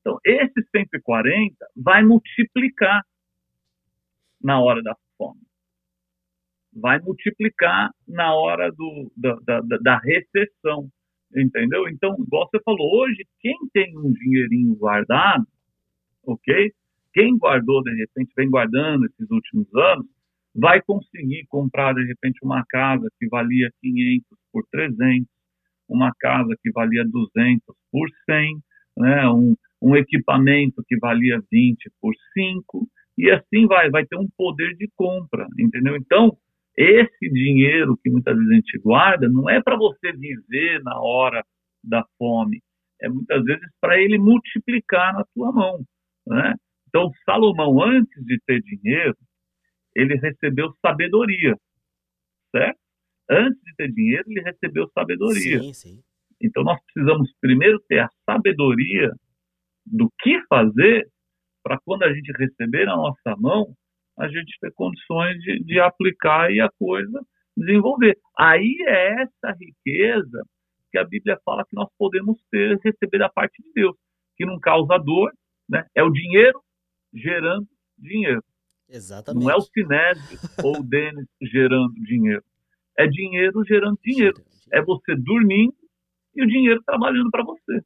Então, 0.03 0.19
esse 0.27 0.63
140 0.77 1.55
vai 1.77 2.03
multiplicar 2.03 3.03
na 4.43 4.61
hora 4.61 4.83
da 4.83 4.97
fome. 5.17 5.41
Vai 6.75 6.99
multiplicar 6.99 7.91
na 8.09 8.35
hora 8.35 8.71
do, 8.73 9.13
da, 9.17 9.61
da, 9.61 9.61
da 9.79 9.99
recessão. 9.99 10.91
Entendeu? 11.35 11.89
Então, 11.89 12.15
igual 12.19 12.49
você 12.51 12.61
falou, 12.63 13.01
hoje, 13.01 13.25
quem 13.41 13.57
tem 13.73 13.97
um 13.97 14.13
dinheirinho 14.13 14.75
guardado, 14.75 15.47
ok? 16.27 16.73
Quem 17.15 17.39
guardou, 17.39 17.83
de 17.83 17.95
repente, 17.95 18.33
vem 18.37 18.51
guardando 18.51 19.07
esses 19.07 19.31
últimos 19.31 19.67
anos, 19.75 20.07
vai 20.55 20.83
conseguir 20.83 21.47
comprar, 21.47 21.95
de 21.95 22.05
repente, 22.05 22.39
uma 22.43 22.65
casa 22.69 23.09
que 23.19 23.29
valia 23.29 23.71
500 23.81 24.39
por 24.53 24.67
300, 24.71 25.27
uma 25.89 26.13
casa 26.19 26.55
que 26.63 26.71
valia 26.73 27.05
200 27.05 27.63
por 27.91 28.09
100, 28.27 28.63
né? 28.99 29.29
um, 29.29 29.55
um 29.83 29.97
equipamento 29.97 30.83
que 30.87 30.97
valia 30.97 31.43
20 31.51 31.91
por 32.01 32.15
5, 32.33 32.89
e 33.19 33.31
assim 33.31 33.67
vai, 33.67 33.91
vai 33.91 34.07
ter 34.07 34.17
um 34.17 34.29
poder 34.37 34.77
de 34.77 34.89
compra, 34.97 35.47
entendeu? 35.59 35.97
Então, 35.97 36.37
esse 36.77 37.29
dinheiro 37.29 37.99
que 38.03 38.09
muitas 38.09 38.35
vezes 38.35 38.51
a 38.51 38.55
gente 38.55 38.79
guarda 38.79 39.29
não 39.29 39.51
é 39.51 39.61
para 39.61 39.77
você 39.77 40.13
viver 40.13 40.81
na 40.83 40.99
hora 41.01 41.45
da 41.83 42.05
fome, 42.17 42.63
é 43.01 43.09
muitas 43.09 43.43
vezes 43.45 43.69
para 43.81 44.01
ele 44.01 44.17
multiplicar 44.17 45.13
na 45.13 45.25
tua 45.35 45.53
mão, 45.53 45.85
né? 46.27 46.55
Então, 46.89 47.11
Salomão, 47.25 47.83
antes 47.83 48.25
de 48.25 48.39
ter 48.47 48.63
dinheiro, 48.63 49.17
ele 49.97 50.15
recebeu 50.15 50.73
sabedoria, 50.81 51.57
certo? 52.51 52.79
Antes 53.29 53.61
de 53.63 53.75
ter 53.77 53.93
dinheiro, 53.93 54.25
ele 54.29 54.43
recebeu 54.43 54.89
sabedoria. 54.95 55.61
Sim, 55.61 55.73
sim. 55.73 56.03
Então, 56.41 56.63
nós 56.63 56.79
precisamos 56.85 57.33
primeiro 57.41 57.81
ter 57.89 58.01
a 58.01 58.11
sabedoria 58.25 59.13
do 59.85 60.11
que 60.21 60.41
fazer 60.49 61.09
para 61.63 61.79
quando 61.85 62.03
a 62.03 62.13
gente 62.13 62.33
receber 62.39 62.87
na 62.87 62.97
nossa 62.97 63.37
mão, 63.39 63.75
a 64.19 64.29
gente 64.29 64.57
ter 64.61 64.73
condições 64.73 65.39
de, 65.41 65.63
de 65.65 65.81
aplicar 65.81 66.51
e 66.51 66.61
a 66.61 66.69
coisa 66.79 67.25
desenvolver. 67.57 68.19
Aí 68.39 68.77
é 68.87 69.23
essa 69.23 69.57
riqueza 69.59 70.45
que 70.91 70.99
a 70.99 71.05
Bíblia 71.05 71.39
fala 71.45 71.65
que 71.65 71.75
nós 71.75 71.89
podemos 71.99 72.39
ter, 72.51 72.79
receber 72.83 73.19
da 73.19 73.29
parte 73.29 73.63
de 73.63 73.73
Deus, 73.73 73.97
que 74.37 74.45
não 74.45 74.59
causa 74.61 74.99
dor, 74.99 75.33
né? 75.69 75.87
É 75.95 76.03
o 76.03 76.11
dinheiro 76.11 76.61
gerando 77.15 77.67
dinheiro. 77.99 78.43
Exatamente. 78.89 79.43
Não 79.43 79.51
é 79.51 79.57
o 79.57 79.61
Sinésio 79.61 80.39
ou 80.65 80.81
o 80.81 80.83
Denis 80.83 81.27
gerando 81.41 81.95
dinheiro. 81.95 82.45
É 82.99 83.07
dinheiro 83.07 83.65
gerando 83.65 83.99
dinheiro. 84.03 84.37
É 84.71 84.83
você 84.83 85.15
dormindo 85.17 85.75
e 86.35 86.43
o 86.43 86.47
dinheiro 86.47 86.83
trabalhando 86.85 87.31
para 87.31 87.45
você. 87.45 87.81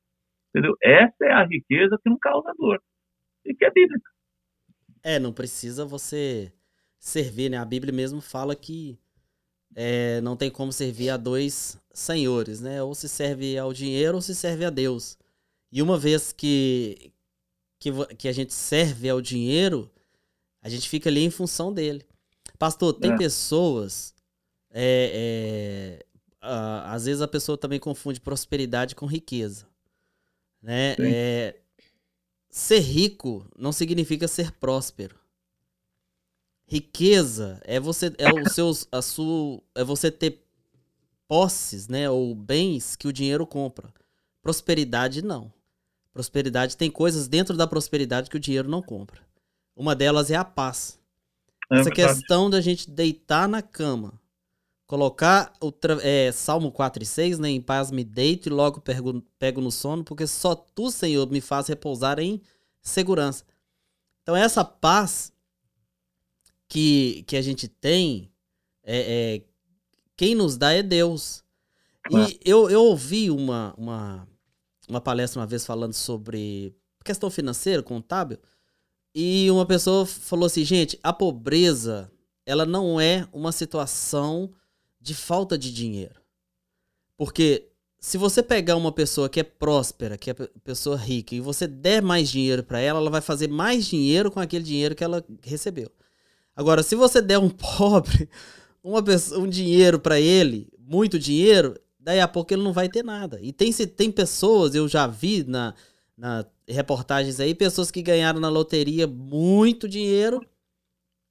Entendeu? 0.57 0.75
Essa 0.83 1.25
é 1.25 1.33
a 1.33 1.45
riqueza 1.45 1.99
que 2.03 2.09
não 2.09 2.19
causa 2.19 2.51
dor. 2.59 2.83
E 3.45 3.55
que 3.55 3.63
é 3.63 3.71
bíblica. 3.71 4.11
É, 5.03 5.19
não 5.19 5.31
precisa 5.31 5.85
você 5.85 6.51
servir, 6.99 7.51
né? 7.51 7.59
A 7.59 7.65
Bíblia 7.65 7.93
mesmo 7.93 8.23
fala 8.23 8.57
que 8.57 8.99
é, 9.75 10.19
não 10.23 10.35
tem 10.35 10.51
como 10.51 10.73
servir 10.73 11.11
a 11.11 11.19
dois 11.19 11.79
senhores, 11.93 12.63
né? 12.63 12.83
Ou 12.83 12.95
se 12.95 13.07
serve 13.07 13.59
ao 13.59 13.71
dinheiro 13.75 14.15
ou 14.15 14.23
se 14.23 14.35
serve 14.35 14.65
a 14.65 14.71
Deus. 14.71 15.19
E 15.71 15.83
uma 15.83 15.99
vez 15.99 16.33
que, 16.33 17.13
que, 17.79 17.91
que 18.17 18.27
a 18.27 18.33
gente 18.33 18.55
serve 18.55 19.11
ao 19.11 19.21
dinheiro, 19.21 19.91
a 20.63 20.71
gente 20.71 20.89
fica 20.89 21.11
ali 21.11 21.21
em 21.21 21.31
função 21.31 21.71
dele. 21.71 22.03
Pastor, 22.59 22.95
tem 22.95 23.13
é. 23.13 23.17
pessoas. 23.19 24.15
É, 24.71 26.01
é, 26.01 26.07
às 26.41 27.05
vezes 27.05 27.21
a 27.21 27.29
pessoa 27.29 27.59
também 27.59 27.79
confunde 27.79 28.23
prosperidade 28.23 28.95
com 28.95 29.05
riqueza. 29.05 29.69
Né? 30.67 30.97
É, 30.99 31.55
ser 32.51 32.81
rico 32.81 33.49
não 33.57 33.71
significa 33.71 34.27
ser 34.27 34.51
próspero. 34.51 35.15
Riqueza 36.67 37.61
é 37.65 37.79
você 37.79 38.13
é 38.19 38.29
o 38.33 38.51
seus 38.51 38.89
a 38.91 39.01
sua 39.01 39.63
é 39.77 39.85
você 39.85 40.11
ter 40.11 40.45
posses, 41.29 41.87
né, 41.87 42.11
ou 42.11 42.35
bens 42.35 42.97
que 42.97 43.07
o 43.07 43.13
dinheiro 43.13 43.47
compra. 43.47 43.95
Prosperidade 44.43 45.23
não. 45.23 45.53
Prosperidade 46.13 46.77
tem 46.77 46.91
coisas 46.91 47.29
dentro 47.29 47.57
da 47.57 47.69
prosperidade 47.69 48.29
que 48.29 48.37
o 48.37 48.41
dinheiro 48.41 48.69
não 48.69 48.83
compra. 48.83 49.21
Uma 49.77 49.95
delas 49.95 50.33
é 50.33 50.35
a 50.35 50.45
paz. 50.45 50.99
É 51.71 51.79
Essa 51.79 51.91
verdade. 51.91 52.19
questão 52.19 52.51
da 52.51 52.61
gente 52.61 52.91
deitar 52.91 53.49
na 53.49 53.63
cama 53.63 54.21
colocar 54.87 55.53
o 55.61 55.73
é, 56.03 56.31
Salmo 56.33 56.71
4 56.71 57.03
e 57.03 57.07
6, 57.07 57.39
né? 57.39 57.51
Em 57.51 57.61
paz 57.61 57.91
me 57.91 58.05
deito 58.05 58.49
e 58.49 58.53
logo 58.53 58.81
pego, 58.81 59.21
pego 59.39 59.61
no 59.61 59.73
sono, 59.73 60.05
porque 60.05 60.27
só 60.27 60.55
tu, 60.55 60.91
Senhor, 60.91 61.29
me 61.31 61.41
faz 61.41 61.67
repousar 61.67 62.19
em 62.19 62.41
segurança. 62.83 63.45
Então, 64.23 64.37
essa 64.37 64.65
paz 64.65 65.33
que, 66.69 67.25
que 67.27 67.37
a 67.37 67.43
gente 67.43 67.69
tem, 67.69 68.31
é, 68.83 69.37
é 69.37 69.43
quem 70.17 70.35
nos 70.35 70.57
dá 70.57 70.73
é 70.73 70.83
Deus. 70.83 71.45
E 72.11 72.39
eu, 72.45 72.71
eu 72.71 72.85
ouvi 72.85 73.31
uma, 73.31 73.75
uma, 73.77 74.29
uma 74.89 75.01
palestra 75.01 75.41
uma 75.41 75.47
vez 75.47 75.67
falando 75.67 75.93
sobre 75.93 76.75
questão 77.05 77.31
financeira, 77.31 77.83
contábil, 77.83 78.39
e 79.15 79.51
uma 79.51 79.65
pessoa 79.65 80.05
falou 80.05 80.47
assim, 80.47 80.65
gente, 80.65 80.99
a 81.03 81.13
pobreza, 81.13 82.11
ela 82.45 82.67
não 82.67 83.01
é 83.01 83.27
uma 83.33 83.51
situação 83.51 84.53
de 85.07 85.15
falta 85.15 85.57
de 85.57 85.73
dinheiro. 85.73 86.21
Porque 87.17 87.69
se 88.01 88.19
você 88.19 88.43
pegar 88.43 88.75
uma 88.75 88.91
pessoa 88.91 89.29
que 89.29 89.39
é 89.39 89.45
próspera, 89.45 90.19
que 90.19 90.31
é 90.31 90.35
pessoa 90.65 90.97
rica, 90.97 91.33
e 91.33 91.41
você 91.41 91.69
der 91.69 92.03
mais 92.03 92.29
dinheiro 92.29 92.65
para 92.65 92.81
ela, 92.81 92.99
ela 92.99 93.11
vai 93.11 93.21
fazer 93.21 93.49
mais 93.49 93.87
dinheiro 93.87 94.33
com 94.33 94.41
aquele 94.41 94.65
dinheiro 94.65 94.97
que 94.97 95.05
ela 95.05 95.25
recebeu. 95.43 95.91
Agora, 96.57 96.83
se 96.83 96.97
você 96.97 97.23
der 97.23 97.39
um 97.39 97.49
pobre 97.79 98.29
uma 98.83 99.01
pessoa, 99.01 99.41
um 99.41 99.49
dinheiro 99.49 100.01
para 100.01 100.21
ele, 100.21 100.69
muito 100.77 101.21
dinheiro, 101.21 101.79
daí 102.01 102.21
a 102.21 102.27
pouco 102.27 102.53
ele 102.53 102.65
não 102.65 102.73
vai 102.73 102.89
ter 102.89 103.05
nada. 103.05 103.39
E 103.41 103.53
tem, 103.53 103.73
tem 103.73 104.11
pessoas, 104.11 104.75
eu 104.75 104.89
já 104.89 105.07
vi 105.07 105.45
na, 105.45 105.73
na 106.17 106.45
reportagens 106.69 107.39
aí, 107.39 107.55
pessoas 107.55 107.93
que 107.93 108.03
ganharam 108.03 108.41
na 108.41 108.49
loteria 108.49 109.07
muito 109.07 109.89
dinheiro 109.89 110.45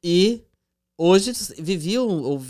e 0.02 0.46
hoje 0.98 1.34
viviam 1.60 2.42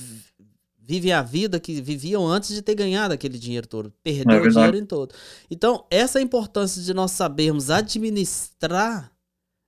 vivem 0.87 1.11
a 1.11 1.21
vida 1.21 1.59
que 1.59 1.81
viviam 1.81 2.27
antes 2.27 2.53
de 2.53 2.61
ter 2.61 2.75
ganhado 2.75 3.13
aquele 3.13 3.39
dinheiro 3.39 3.67
todo. 3.67 3.91
Perdeu 4.03 4.37
é 4.37 4.47
o 4.47 4.49
dinheiro 4.49 4.77
em 4.77 4.85
todo. 4.85 5.13
Então, 5.49 5.85
essa 5.89 6.19
é 6.19 6.21
a 6.21 6.23
importância 6.23 6.81
de 6.81 6.93
nós 6.93 7.11
sabermos 7.11 7.69
administrar 7.69 9.11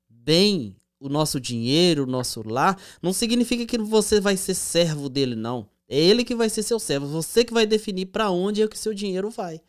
bem 0.09 0.76
o 0.99 1.09
nosso 1.09 1.39
dinheiro, 1.39 2.03
o 2.03 2.07
nosso 2.07 2.47
lar, 2.47 2.80
não 3.01 3.13
significa 3.13 3.65
que 3.65 3.78
você 3.78 4.20
vai 4.20 4.38
ser 4.38 4.53
servo 4.53 5.09
dele, 5.09 5.36
não. 5.36 5.68
É 5.88 5.99
ele 5.99 6.24
que 6.24 6.36
vai 6.36 6.49
ser 6.49 6.63
seu 6.63 6.80
servo. 6.80 7.07
Você 7.07 7.43
que 7.43 7.53
vai 7.53 7.65
definir 7.65 8.07
para 8.07 8.30
onde 8.30 8.61
é 8.61 8.68
que 8.68 8.78
seu 8.78 8.93
dinheiro 8.93 9.30
vai. 9.30 9.61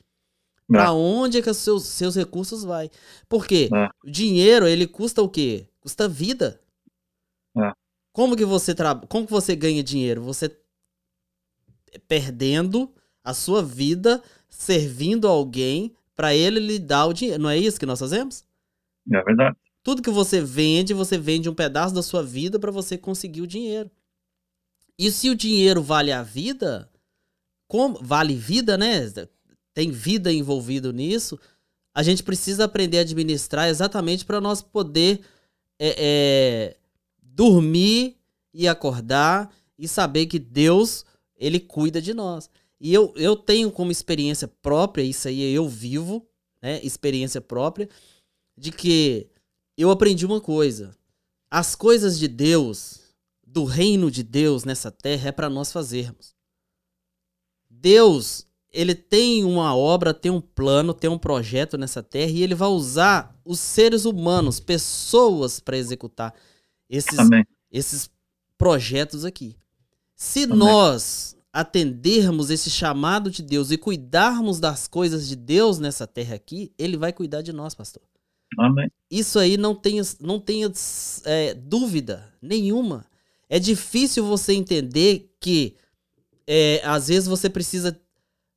Para 0.66 0.86
é. 0.86 0.90
onde 0.90 1.38
é 1.38 1.42
que 1.42 1.48
os 1.48 1.56
seus, 1.56 1.84
seus 1.84 2.16
recursos 2.16 2.64
vai. 2.64 2.90
Porque 3.28 3.70
é. 3.72 3.88
o 4.04 4.10
dinheiro, 4.10 4.66
ele 4.66 4.86
custa 4.86 5.22
o 5.22 5.28
quê? 5.28 5.66
Custa 5.80 6.08
vida. 6.08 6.60
É. 7.56 7.72
Como 8.12 8.36
que 8.36 8.44
você 8.44 8.74
tra... 8.74 8.94
como 8.94 9.26
que 9.26 9.32
você 9.32 9.54
ganha 9.54 9.82
dinheiro? 9.82 10.22
Você 10.22 10.54
perdendo 12.06 12.90
a 13.22 13.34
sua 13.34 13.62
vida 13.62 14.22
servindo 14.48 15.28
alguém 15.28 15.92
para 16.16 16.34
ele 16.34 16.58
lhe 16.58 16.78
dar 16.78 17.06
o 17.06 17.12
dinheiro. 17.12 17.42
Não 17.42 17.50
é 17.50 17.56
isso 17.56 17.78
que 17.78 17.86
nós 17.86 18.00
fazemos? 18.00 18.44
É 19.12 19.22
verdade. 19.22 19.56
Tudo 19.82 20.02
que 20.02 20.10
você 20.10 20.40
vende, 20.40 20.92
você 20.92 21.16
vende 21.16 21.48
um 21.48 21.54
pedaço 21.54 21.94
da 21.94 22.02
sua 22.02 22.22
vida 22.22 22.58
para 22.58 22.70
você 22.70 22.98
conseguir 22.98 23.40
o 23.40 23.46
dinheiro. 23.46 23.90
E 24.98 25.10
se 25.10 25.30
o 25.30 25.36
dinheiro 25.36 25.80
vale 25.80 26.10
a 26.10 26.22
vida, 26.22 26.90
como 27.68 27.98
vale 28.02 28.34
vida, 28.34 28.76
né? 28.76 29.12
Tem 29.72 29.90
vida 29.90 30.32
envolvido 30.32 30.92
nisso. 30.92 31.38
A 31.94 32.02
gente 32.02 32.22
precisa 32.22 32.64
aprender 32.64 32.98
a 32.98 33.02
administrar 33.02 33.68
exatamente 33.68 34.24
para 34.24 34.40
nós 34.40 34.60
poder 34.60 35.20
é, 35.78 35.94
é, 35.98 36.76
dormir 37.22 38.16
e 38.52 38.66
acordar 38.66 39.54
e 39.78 39.86
saber 39.86 40.26
que 40.26 40.38
Deus 40.38 41.06
ele 41.38 41.60
cuida 41.60 42.02
de 42.02 42.12
nós. 42.12 42.50
E 42.80 42.92
eu, 42.92 43.12
eu 43.16 43.36
tenho 43.36 43.70
como 43.70 43.90
experiência 43.90 44.46
própria, 44.46 45.02
isso 45.02 45.28
aí 45.28 45.40
eu 45.52 45.68
vivo, 45.68 46.26
né? 46.62 46.80
Experiência 46.82 47.40
própria, 47.40 47.88
de 48.56 48.70
que 48.70 49.28
eu 49.76 49.90
aprendi 49.90 50.26
uma 50.26 50.40
coisa. 50.40 50.96
As 51.50 51.74
coisas 51.74 52.18
de 52.18 52.28
Deus, 52.28 53.00
do 53.46 53.64
reino 53.64 54.10
de 54.10 54.22
Deus 54.22 54.64
nessa 54.64 54.90
terra, 54.90 55.28
é 55.28 55.32
para 55.32 55.48
nós 55.48 55.72
fazermos. 55.72 56.34
Deus, 57.70 58.46
ele 58.70 58.94
tem 58.94 59.44
uma 59.44 59.74
obra, 59.74 60.12
tem 60.12 60.30
um 60.30 60.40
plano, 60.40 60.92
tem 60.92 61.08
um 61.08 61.18
projeto 61.18 61.78
nessa 61.78 62.02
terra 62.02 62.30
e 62.30 62.42
ele 62.42 62.54
vai 62.54 62.68
usar 62.68 63.38
os 63.44 63.60
seres 63.60 64.04
humanos, 64.04 64.60
pessoas, 64.60 65.58
para 65.60 65.78
executar 65.78 66.34
esses, 66.88 67.18
esses 67.70 68.10
projetos 68.56 69.24
aqui. 69.24 69.56
Se 70.18 70.42
Amém. 70.42 70.58
nós 70.58 71.36
atendermos 71.52 72.50
esse 72.50 72.68
chamado 72.68 73.30
de 73.30 73.40
Deus 73.40 73.70
e 73.70 73.78
cuidarmos 73.78 74.58
das 74.58 74.88
coisas 74.88 75.28
de 75.28 75.36
Deus 75.36 75.78
nessa 75.78 76.08
terra 76.08 76.34
aqui, 76.34 76.72
Ele 76.76 76.96
vai 76.96 77.12
cuidar 77.12 77.40
de 77.40 77.52
nós, 77.52 77.72
pastor. 77.72 78.02
Amém. 78.58 78.90
Isso 79.08 79.38
aí 79.38 79.56
não 79.56 79.76
tenha, 79.76 80.02
não 80.20 80.40
tenha 80.40 80.70
é, 81.24 81.54
dúvida 81.54 82.34
nenhuma. 82.42 83.06
É 83.48 83.60
difícil 83.60 84.26
você 84.26 84.54
entender 84.54 85.32
que 85.40 85.76
é, 86.48 86.82
às 86.84 87.06
vezes 87.06 87.28
você 87.28 87.48
precisa 87.48 87.98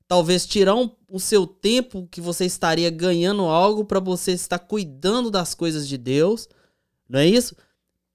talvez 0.08 0.48
tirar 0.48 0.76
um, 0.76 0.90
o 1.08 1.20
seu 1.20 1.46
tempo 1.46 2.08
que 2.10 2.20
você 2.20 2.44
estaria 2.44 2.90
ganhando 2.90 3.44
algo 3.44 3.86
para 3.86 4.00
você 4.00 4.32
estar 4.32 4.58
cuidando 4.58 5.30
das 5.30 5.54
coisas 5.54 5.88
de 5.88 5.98
Deus, 5.98 6.50
não 7.08 7.20
é 7.20 7.28
isso? 7.28 7.56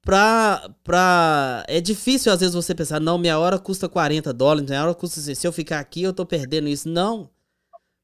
Pra, 0.07 0.71
pra. 0.85 1.65
É 1.67 1.81
difícil 1.81 2.33
às 2.33 2.39
vezes 2.39 2.55
você 2.55 2.75
pensar, 2.75 3.01
não, 3.01 3.19
minha 3.19 3.39
hora 3.39 3.59
custa 3.59 3.89
40 3.89 4.33
dólares, 4.33 4.69
minha 4.69 4.83
hora 4.83 4.95
custa. 4.95 5.21
Se 5.21 5.47
eu 5.47 5.53
ficar 5.53 5.81
aqui, 5.81 6.03
eu 6.03 6.13
tô 6.13 6.25
perdendo 6.25 6.69
isso. 6.69 6.89
Não. 6.89 7.29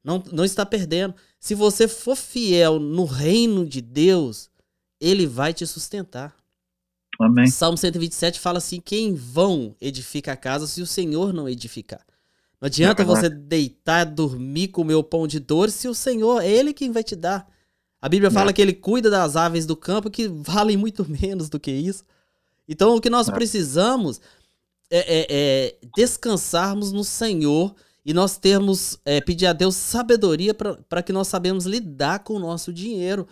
Não, 0.03 0.21
não 0.33 0.43
está 0.43 0.65
perdendo. 0.65 1.15
Se 1.39 1.55
você 1.55 1.87
for 1.87 2.17
fiel 2.17 2.77
no 2.77 3.05
reino 3.05 3.65
de 3.65 3.79
Deus, 3.79 4.49
ele 4.99 5.25
vai 5.25 5.53
te 5.53 5.65
sustentar. 5.65 6.35
Amém. 7.19 7.47
Salmo 7.47 7.77
127 7.77 8.37
fala 8.37 8.57
assim: 8.57 8.81
quem 8.81 9.15
vão 9.15 9.73
edifica 9.79 10.33
a 10.33 10.37
casa 10.37 10.67
se 10.67 10.81
o 10.81 10.87
Senhor 10.87 11.31
não 11.31 11.47
edificar. 11.47 12.05
Não 12.59 12.67
adianta 12.67 13.01
é 13.01 13.05
você 13.05 13.29
deitar, 13.29 14.05
dormir, 14.05 14.69
comer 14.69 14.95
o 14.95 15.03
pão 15.03 15.25
de 15.25 15.39
dor 15.39 15.69
se 15.69 15.87
o 15.87 15.93
Senhor 15.93 16.41
é 16.41 16.49
Ele 16.49 16.73
quem 16.73 16.91
vai 16.91 17.03
te 17.03 17.15
dar. 17.15 17.47
A 18.03 18.09
Bíblia 18.09 18.29
fala 18.29 18.49
é. 18.49 18.53
que 18.53 18.61
Ele 18.61 18.73
cuida 18.73 19.09
das 19.09 19.37
aves 19.37 19.65
do 19.65 19.77
campo 19.77 20.11
que 20.11 20.27
valem 20.27 20.75
muito 20.75 21.05
menos 21.09 21.47
do 21.47 21.57
que 21.57 21.71
isso. 21.71 22.03
Então 22.67 22.97
o 22.97 22.99
que 22.99 23.09
nós 23.09 23.29
é. 23.29 23.31
precisamos 23.31 24.19
é, 24.91 24.97
é, 24.99 25.27
é, 25.29 25.75
descansarmos 25.95 26.91
no 26.91 27.01
Senhor 27.01 27.73
e 28.05 28.13
nós 28.13 28.37
termos, 28.37 28.99
é, 29.05 29.21
pedir 29.21 29.45
a 29.45 29.53
Deus 29.53 29.77
sabedoria 29.77 30.53
para 30.53 31.01
que 31.01 31.13
nós 31.13 31.29
sabemos 31.29 31.65
lidar 31.65 32.25
com 32.25 32.33
o 32.33 32.39
nosso 32.39 32.73
dinheiro. 32.73 33.25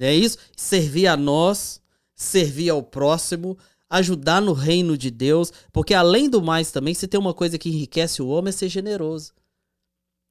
É. 0.00 0.08
é 0.08 0.14
isso? 0.16 0.36
Servir 0.56 1.06
a 1.06 1.16
nós, 1.16 1.80
servir 2.12 2.70
ao 2.70 2.82
próximo, 2.82 3.56
ajudar 3.88 4.42
no 4.42 4.52
reino 4.52 4.98
de 4.98 5.12
Deus, 5.12 5.52
porque 5.72 5.94
além 5.94 6.28
do 6.28 6.42
mais 6.42 6.72
também, 6.72 6.92
se 6.92 7.06
tem 7.06 7.20
uma 7.20 7.32
coisa 7.32 7.56
que 7.56 7.68
enriquece 7.68 8.20
o 8.20 8.26
homem 8.26 8.48
é 8.48 8.52
ser 8.52 8.68
generoso. 8.68 9.32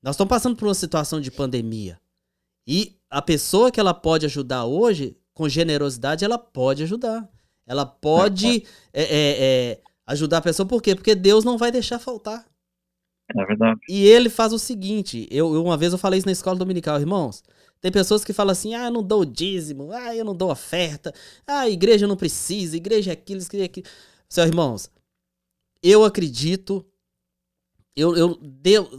Nós 0.04 0.16
estamos 0.16 0.30
passando 0.30 0.58
por 0.58 0.68
uma 0.68 0.76
situação 0.76 1.22
de 1.22 1.32
pandemia. 1.32 1.98
E 2.68 3.00
a 3.12 3.22
pessoa 3.22 3.70
que 3.70 3.80
ela 3.80 3.94
pode 3.94 4.26
ajudar 4.26 4.66
hoje, 4.66 5.18
com 5.34 5.50
generosidade, 5.50 6.24
ela 6.24 6.38
pode 6.38 6.84
ajudar. 6.84 7.30
Ela 7.68 7.86
pode 7.86 8.66
é, 8.94 9.04
é, 9.04 9.38
é, 9.40 9.82
ajudar 10.08 10.38
a 10.38 10.42
pessoa, 10.42 10.66
por 10.66 10.82
quê? 10.82 10.96
Porque 10.96 11.14
Deus 11.14 11.44
não 11.44 11.58
vai 11.58 11.72
deixar 11.72 12.00
faltar. 12.00 12.46
É 13.36 13.46
verdade. 13.46 13.80
E 13.88 14.06
ele 14.06 14.30
faz 14.30 14.54
o 14.54 14.60
seguinte: 14.60 15.28
eu, 15.30 15.52
uma 15.62 15.78
vez 15.78 15.92
eu 15.92 16.00
falei 16.00 16.20
isso 16.20 16.28
na 16.28 16.32
escola 16.32 16.58
dominical, 16.58 17.00
irmãos. 17.00 17.44
Tem 17.80 17.92
pessoas 17.92 18.24
que 18.24 18.34
falam 18.34 18.52
assim: 18.52 18.74
ah, 18.76 18.86
eu 18.86 18.92
não 18.92 19.04
dou 19.04 19.26
dízimo, 19.26 19.92
ah, 19.92 20.16
eu 20.16 20.24
não 20.24 20.36
dou 20.36 20.52
oferta, 20.52 21.14
ah, 21.46 21.70
igreja 21.70 22.08
não 22.08 22.16
precisa, 22.16 22.78
igreja 22.78 23.12
é 23.12 23.14
aquilo, 23.14 23.42
igreja 23.42 23.64
é 23.64 23.66
aquilo. 23.66 23.88
Seus 24.30 24.48
irmãos, 24.48 24.90
eu 25.84 26.06
acredito, 26.06 26.86
eu, 27.96 28.16
eu 28.16 28.36
Deus, 28.36 28.90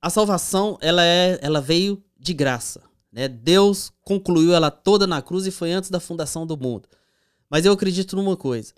a 0.00 0.08
salvação 0.08 0.78
ela 0.80 1.04
é, 1.04 1.38
ela 1.42 1.60
veio 1.60 2.02
de 2.18 2.32
graça, 2.32 2.82
né? 3.12 3.28
Deus 3.28 3.92
concluiu 4.00 4.54
ela 4.54 4.70
toda 4.70 5.06
na 5.06 5.20
cruz 5.20 5.46
e 5.46 5.50
foi 5.50 5.72
antes 5.72 5.90
da 5.90 6.00
fundação 6.00 6.46
do 6.46 6.56
mundo. 6.56 6.88
Mas 7.50 7.66
eu 7.66 7.72
acredito 7.72 8.16
numa 8.16 8.36
coisa: 8.36 8.72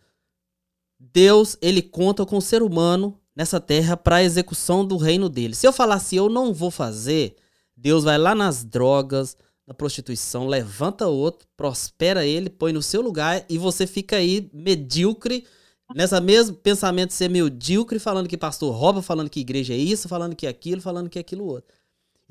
Deus 0.98 1.56
ele 1.62 1.80
conta 1.80 2.26
com 2.26 2.38
o 2.38 2.42
ser 2.42 2.62
humano 2.62 3.18
nessa 3.36 3.60
terra 3.60 3.96
para 3.96 4.16
a 4.16 4.22
execução 4.24 4.84
do 4.84 4.96
reino 4.96 5.28
dele. 5.28 5.54
Se 5.54 5.66
eu 5.66 5.72
falar 5.72 5.96
assim, 5.96 6.16
eu 6.16 6.28
não 6.28 6.52
vou 6.52 6.70
fazer, 6.70 7.36
Deus 7.76 8.04
vai 8.04 8.18
lá 8.18 8.34
nas 8.34 8.64
drogas, 8.64 9.36
na 9.66 9.74
prostituição, 9.74 10.46
levanta 10.46 11.06
outro, 11.06 11.46
prospera 11.56 12.26
ele, 12.26 12.50
põe 12.50 12.72
no 12.72 12.82
seu 12.82 13.00
lugar 13.00 13.44
e 13.48 13.56
você 13.56 13.86
fica 13.86 14.16
aí 14.16 14.50
medíocre, 14.52 15.46
nessa 15.94 16.20
mesmo 16.20 16.56
pensamento 16.56 17.08
de 17.08 17.14
ser 17.14 17.30
medíocre, 17.30 17.98
falando 17.98 18.28
que 18.28 18.36
pastor 18.36 18.74
rouba, 18.74 19.02
falando 19.02 19.30
que 19.30 19.40
igreja 19.40 19.72
é 19.72 19.76
isso, 19.76 20.08
falando 20.08 20.36
que 20.36 20.46
é 20.46 20.50
aquilo, 20.50 20.80
falando 20.80 21.08
que 21.08 21.18
é 21.18 21.20
aquilo 21.20 21.44
outro. 21.44 21.74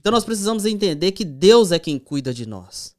Então 0.03 0.11
nós 0.11 0.25
precisamos 0.25 0.65
entender 0.65 1.13
que 1.13 1.23
Deus 1.23 1.71
é 1.71 1.79
quem 1.79 1.97
cuida 1.97 2.33
de 2.33 2.45
nós. 2.45 2.93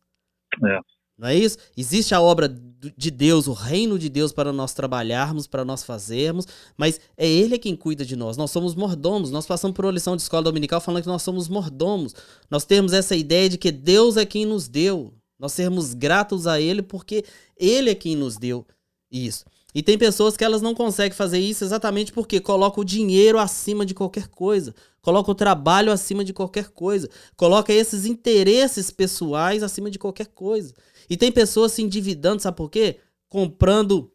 É. 0.65 0.79
Não 1.19 1.29
é 1.29 1.37
isso? 1.37 1.59
Existe 1.77 2.15
a 2.15 2.21
obra 2.23 2.49
de 2.49 3.11
Deus, 3.11 3.47
o 3.47 3.53
reino 3.53 3.99
de 3.99 4.09
Deus 4.09 4.33
para 4.33 4.55
nós 4.55 4.73
trabalharmos, 4.73 5.47
para 5.47 5.67
nós 5.67 5.85
fazermos, 5.85 6.47
mas 6.79 6.99
é 7.15 7.29
Ele 7.29 7.59
quem 7.59 7.77
cuida 7.77 8.07
de 8.07 8.17
nós. 8.17 8.39
Nós 8.39 8.51
somos 8.51 8.75
mordomos. 8.75 9.31
Nós 9.31 9.47
passamos 9.47 9.77
por 9.77 9.85
uma 9.85 9.93
lição 9.93 10.17
de 10.17 10.23
escola 10.23 10.45
dominical 10.45 10.81
falando 10.81 11.03
que 11.03 11.09
nós 11.09 11.21
somos 11.21 11.47
mordomos. 11.47 12.15
Nós 12.51 12.65
temos 12.65 12.95
essa 12.95 13.15
ideia 13.15 13.51
de 13.51 13.59
que 13.59 13.71
Deus 13.71 14.17
é 14.17 14.25
quem 14.25 14.47
nos 14.47 14.67
deu. 14.67 15.13
Nós 15.39 15.53
sermos 15.53 15.93
gratos 15.93 16.47
a 16.47 16.59
Ele 16.59 16.81
porque 16.81 17.23
Ele 17.55 17.91
é 17.91 17.95
quem 17.95 18.17
nos 18.17 18.39
deu 18.39 18.67
isso. 19.11 19.45
E 19.75 19.83
tem 19.83 19.99
pessoas 19.99 20.39
que 20.39 20.45
elas 20.45 20.63
não 20.63 20.75
conseguem 20.75 21.15
fazer 21.15 21.39
isso 21.39 21.65
exatamente 21.65 22.13
porque 22.13 22.41
colocam 22.41 22.81
o 22.81 22.85
dinheiro 22.85 23.39
acima 23.39 23.85
de 23.85 23.93
qualquer 23.93 24.29
coisa, 24.29 24.75
coloca 25.05 25.31
o 25.31 25.35
trabalho 25.35 25.93
acima 25.93 26.25
de 26.25 26.33
qualquer 26.33 26.71
coisa, 26.71 27.11
coloca 27.37 27.71
esses 27.71 28.07
interesses 28.07 28.91
pessoais 28.91 29.63
acima 29.63 29.91
de 29.91 29.99
qualquer 29.99 30.29
coisa. 30.29 30.73
E 31.11 31.15
tem 31.15 31.31
pessoas 31.31 31.73
se 31.73 31.83
endividando, 31.83 32.41
sabe 32.41 32.57
por 32.57 32.71
quê? 32.71 33.01
Comprando 33.29 34.11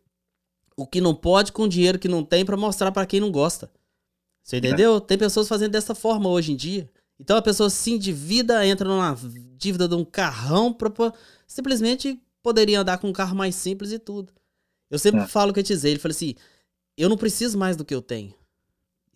o 0.76 0.88
que 0.88 1.00
não 1.00 1.14
pode 1.14 1.52
com 1.52 1.68
dinheiro 1.68 2.00
que 2.00 2.08
não 2.08 2.24
tem 2.24 2.44
para 2.44 2.58
mostrar 2.58 2.92
para 2.92 3.06
quem 3.06 3.20
não 3.20 3.32
gosta. 3.32 3.72
Você 4.42 4.58
entendeu? 4.58 4.98
É. 4.98 5.00
Tem 5.00 5.16
pessoas 5.16 5.48
fazendo 5.48 5.74
dessa 5.74 5.94
forma 5.94 6.28
hoje 6.28 6.54
em 6.54 6.56
dia. 6.56 6.90
Então 7.20 7.38
a 7.38 7.42
pessoa 7.42 7.70
se 7.70 7.92
endivida, 7.92 8.66
entra 8.66 8.90
numa 8.90 9.16
dívida 9.56 9.88
de 9.88 9.94
um 9.94 10.04
carrão 10.04 10.74
para 10.74 10.92
simplesmente 11.46 12.20
poderia 12.42 12.82
andar 12.82 12.98
com 12.98 13.10
um 13.10 13.14
carro 13.14 13.36
mais 13.36 13.54
simples 13.54 13.92
e 13.92 14.00
tudo. 14.00 14.34
Eu 14.90 14.98
sempre 14.98 15.22
é. 15.22 15.28
falo 15.28 15.54
que 15.54 15.60
eu 15.60 15.64
te 15.64 15.72
dizer, 15.72 15.92
ele 15.92 16.00
falou 16.00 16.16
assim: 16.16 16.34
"Eu 16.98 17.10
não 17.10 17.18
preciso 17.18 17.60
mais 17.60 17.78
do 17.78 17.86
que 17.86 17.94
eu 17.94 18.02
tenho. 18.02 18.34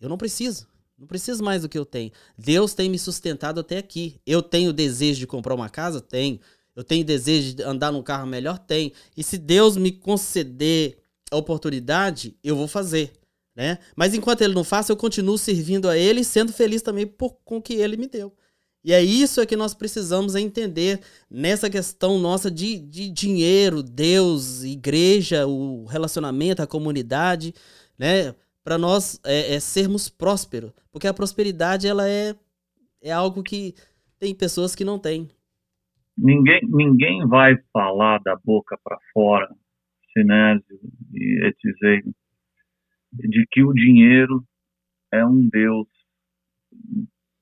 Eu 0.00 0.08
não 0.08 0.16
preciso. 0.16 0.68
Não 0.96 1.06
preciso 1.06 1.42
mais 1.42 1.62
do 1.62 1.68
que 1.68 1.78
eu 1.78 1.84
tenho. 1.84 2.12
Deus 2.38 2.72
tem 2.74 2.88
me 2.88 2.98
sustentado 2.98 3.60
até 3.60 3.78
aqui. 3.78 4.20
Eu 4.26 4.42
tenho 4.42 4.72
desejo 4.72 5.20
de 5.20 5.26
comprar 5.26 5.54
uma 5.54 5.68
casa? 5.68 6.00
Tenho. 6.00 6.40
Eu 6.74 6.84
tenho 6.84 7.04
desejo 7.04 7.54
de 7.54 7.62
andar 7.62 7.92
num 7.92 8.02
carro 8.02 8.26
melhor? 8.26 8.58
Tem. 8.58 8.92
E 9.16 9.22
se 9.22 9.38
Deus 9.38 9.76
me 9.76 9.92
conceder 9.92 10.98
a 11.30 11.36
oportunidade, 11.36 12.36
eu 12.42 12.56
vou 12.56 12.68
fazer. 12.68 13.12
Né? 13.56 13.78
Mas 13.94 14.14
enquanto 14.14 14.42
ele 14.42 14.54
não 14.54 14.64
faça, 14.64 14.90
eu 14.90 14.96
continuo 14.96 15.38
servindo 15.38 15.88
a 15.88 15.96
ele 15.96 16.20
e 16.20 16.24
sendo 16.24 16.52
feliz 16.52 16.82
também 16.82 17.06
por, 17.06 17.36
com 17.44 17.58
o 17.58 17.62
que 17.62 17.74
ele 17.74 17.96
me 17.96 18.08
deu. 18.08 18.32
E 18.84 18.92
é 18.92 19.02
isso 19.02 19.40
é 19.40 19.46
que 19.46 19.56
nós 19.56 19.72
precisamos 19.72 20.34
entender 20.34 21.00
nessa 21.30 21.70
questão 21.70 22.18
nossa 22.18 22.50
de, 22.50 22.78
de 22.78 23.08
dinheiro, 23.08 23.82
Deus, 23.82 24.62
igreja, 24.62 25.46
o 25.46 25.86
relacionamento, 25.86 26.60
a 26.60 26.66
comunidade, 26.66 27.54
né? 27.98 28.34
Para 28.64 28.78
nós 28.78 29.20
é, 29.24 29.54
é, 29.54 29.60
sermos 29.60 30.08
prósperos. 30.08 30.72
Porque 30.90 31.06
a 31.06 31.12
prosperidade 31.12 31.86
ela 31.86 32.08
é, 32.08 32.34
é 33.02 33.12
algo 33.12 33.42
que 33.42 33.74
tem 34.18 34.34
pessoas 34.34 34.74
que 34.74 34.84
não 34.84 34.98
têm. 34.98 35.28
Ninguém, 36.16 36.60
ninguém 36.64 37.26
vai 37.26 37.56
falar 37.72 38.18
da 38.20 38.36
boca 38.36 38.78
para 38.82 38.98
fora, 39.12 39.54
Sinésio 40.12 40.80
e 41.12 41.46
Etizeio, 41.46 42.14
de 43.12 43.46
que 43.50 43.62
o 43.62 43.72
dinheiro 43.74 44.42
é 45.12 45.24
um 45.26 45.48
Deus 45.48 45.88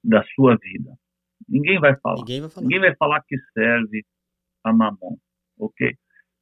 da 0.03 0.25
sua 0.35 0.57
vida. 0.57 0.93
Ninguém 1.49 1.79
vai 1.79 1.95
falar. 2.01 2.17
Ninguém 2.17 2.41
vai 2.41 2.51
falar, 2.51 2.65
Ninguém 2.65 2.81
vai 2.81 2.97
falar 2.97 3.23
que 3.23 3.37
serve 3.53 4.05
a 4.65 4.73
mamão, 4.73 5.19
ok? 5.59 5.97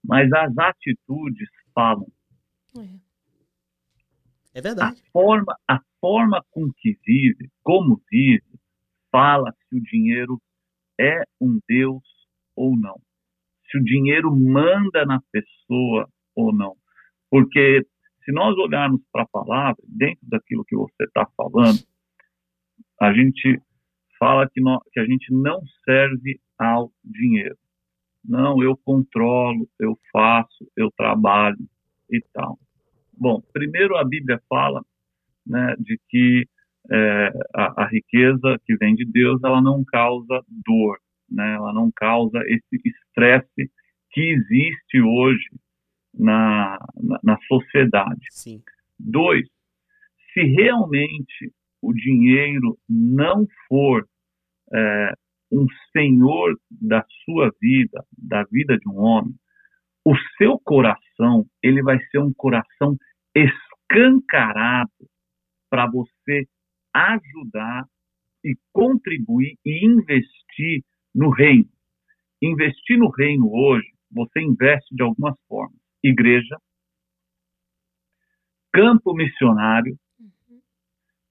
Mas 0.04 0.32
as 0.32 0.56
atitudes 0.56 1.48
falam. 1.74 2.06
É, 2.78 3.09
é 4.54 4.60
verdade. 4.60 5.00
A 5.00 5.10
forma, 5.12 5.56
a 5.68 5.80
forma 6.00 6.44
com 6.50 6.70
que 6.76 6.98
vive, 7.06 7.50
como 7.62 8.00
vive, 8.10 8.42
fala 9.10 9.52
se 9.68 9.76
o 9.76 9.82
dinheiro 9.82 10.40
é 10.98 11.22
um 11.40 11.60
Deus 11.68 12.02
ou 12.56 12.76
não. 12.76 13.00
Se 13.70 13.78
o 13.78 13.84
dinheiro 13.84 14.34
manda 14.34 15.04
na 15.06 15.20
pessoa 15.30 16.08
ou 16.34 16.52
não. 16.52 16.76
Porque 17.30 17.86
se 18.24 18.32
nós 18.32 18.56
olharmos 18.56 19.00
para 19.12 19.22
a 19.22 19.28
palavra, 19.28 19.82
dentro 19.86 20.20
daquilo 20.22 20.64
que 20.64 20.76
você 20.76 21.04
está 21.04 21.26
falando, 21.36 21.78
a 23.00 23.12
gente 23.12 23.60
fala 24.18 24.48
que, 24.50 24.60
nós, 24.60 24.80
que 24.92 25.00
a 25.00 25.04
gente 25.04 25.32
não 25.32 25.62
serve 25.84 26.40
ao 26.58 26.92
dinheiro. 27.04 27.56
Não, 28.22 28.62
eu 28.62 28.76
controlo, 28.76 29.66
eu 29.78 29.98
faço, 30.12 30.70
eu 30.76 30.90
trabalho 30.96 31.66
e 32.10 32.20
tal. 32.34 32.58
Bom, 33.20 33.42
primeiro 33.52 33.98
a 33.98 34.04
Bíblia 34.04 34.40
fala 34.48 34.82
né, 35.46 35.74
de 35.78 36.00
que 36.08 36.48
é, 36.90 37.30
a, 37.54 37.82
a, 37.82 37.86
riqueza 37.86 38.58
que 38.64 38.74
vem 38.76 38.94
de 38.94 39.04
Deus 39.04 39.42
ela 39.44 39.60
não 39.60 39.84
causa 39.84 40.42
dor, 40.48 40.98
né? 41.30 41.54
ela 41.54 41.70
não 41.74 41.90
causa 41.94 42.38
esse 42.46 42.80
estresse 42.82 43.70
que 44.10 44.22
existe 44.22 45.02
hoje 45.02 45.50
na, 46.14 46.78
na, 46.96 47.20
na 47.22 47.38
sociedade. 47.46 48.26
Sim. 48.30 48.62
Dois, 48.98 49.46
se 50.32 50.40
realmente 50.42 51.52
o 51.82 51.92
dinheiro 51.92 52.78
não 52.88 53.46
for 53.68 54.08
é, 54.72 55.14
um 55.52 55.66
senhor 55.92 56.58
da 56.70 57.04
sua 57.24 57.52
vida, 57.60 58.02
da 58.16 58.44
vida 58.44 58.78
de 58.78 58.88
um 58.88 58.98
homem, 58.98 59.34
o 60.04 60.14
seu 60.38 60.58
coração 60.58 61.46
ele 61.62 61.82
vai 61.82 61.98
ser 62.06 62.18
um 62.18 62.32
coração 62.32 62.96
escancarado 63.34 64.90
para 65.68 65.86
você 65.86 66.46
ajudar 66.92 67.86
e 68.44 68.56
contribuir 68.72 69.58
e 69.64 69.86
investir 69.86 70.84
no 71.14 71.30
reino. 71.30 71.68
Investir 72.42 72.98
no 72.98 73.10
reino 73.10 73.52
hoje, 73.52 73.92
você 74.10 74.40
investe 74.40 74.94
de 74.94 75.02
algumas 75.02 75.36
formas. 75.46 75.78
Igreja, 76.02 76.56
campo 78.72 79.14
missionário 79.14 79.98
uhum. 80.18 80.60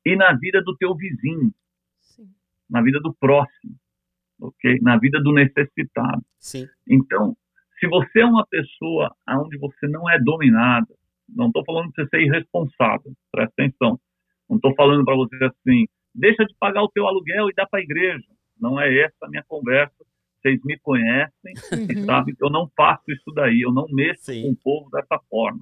e 0.06 0.16
na 0.16 0.34
vida 0.34 0.62
do 0.62 0.76
teu 0.78 0.96
vizinho. 0.96 1.54
Sim. 2.00 2.32
na 2.70 2.82
vida 2.82 3.00
do 3.00 3.14
próximo, 3.14 3.76
ok? 4.40 4.80
Na 4.82 4.98
vida 4.98 5.22
do 5.22 5.34
necessitado. 5.34 6.24
Sim. 6.40 6.68
Então, 6.88 7.36
se 7.80 7.88
você 7.88 8.22
é 8.22 8.26
uma 8.26 8.46
pessoa 8.46 9.16
onde 9.28 9.58
você 9.58 9.88
não 9.88 10.10
é 10.10 10.20
dominada, 10.20 10.94
não 11.36 11.48
estou 11.48 11.64
falando 11.66 11.90
de 11.90 11.96
você 11.96 12.08
ser 12.10 12.22
irresponsável, 12.22 13.12
presta 13.32 13.54
atenção. 13.58 14.00
Não 14.50 14.58
estou 14.58 14.74
falando 14.76 15.06
para 15.06 15.16
você 15.16 15.36
assim, 15.46 15.86
deixa 16.14 16.44
de 16.46 16.54
pagar 16.60 16.84
o 16.84 16.90
teu 16.90 17.08
aluguel 17.08 17.50
e 17.50 17.54
dá 17.54 17.66
para 17.68 17.80
a 17.80 17.84
igreja. 17.84 18.26
Não 18.60 18.80
é 18.80 18.94
essa 19.04 19.16
a 19.24 19.30
minha 19.30 19.44
conversa. 19.48 19.94
Vocês 20.42 20.60
me 20.64 20.78
conhecem 20.80 21.54
e 21.90 21.96
Uhum. 22.00 22.06
sabem 22.06 22.34
que 22.36 22.44
eu 22.44 22.50
não 22.50 22.70
faço 22.76 23.04
isso 23.10 23.32
daí, 23.34 23.62
eu 23.62 23.74
não 23.74 23.86
mexo 23.92 24.26
Sim. 24.26 24.44
com 24.44 24.52
o 24.52 24.58
povo 24.58 24.90
dessa 24.92 25.20
forma. 25.30 25.60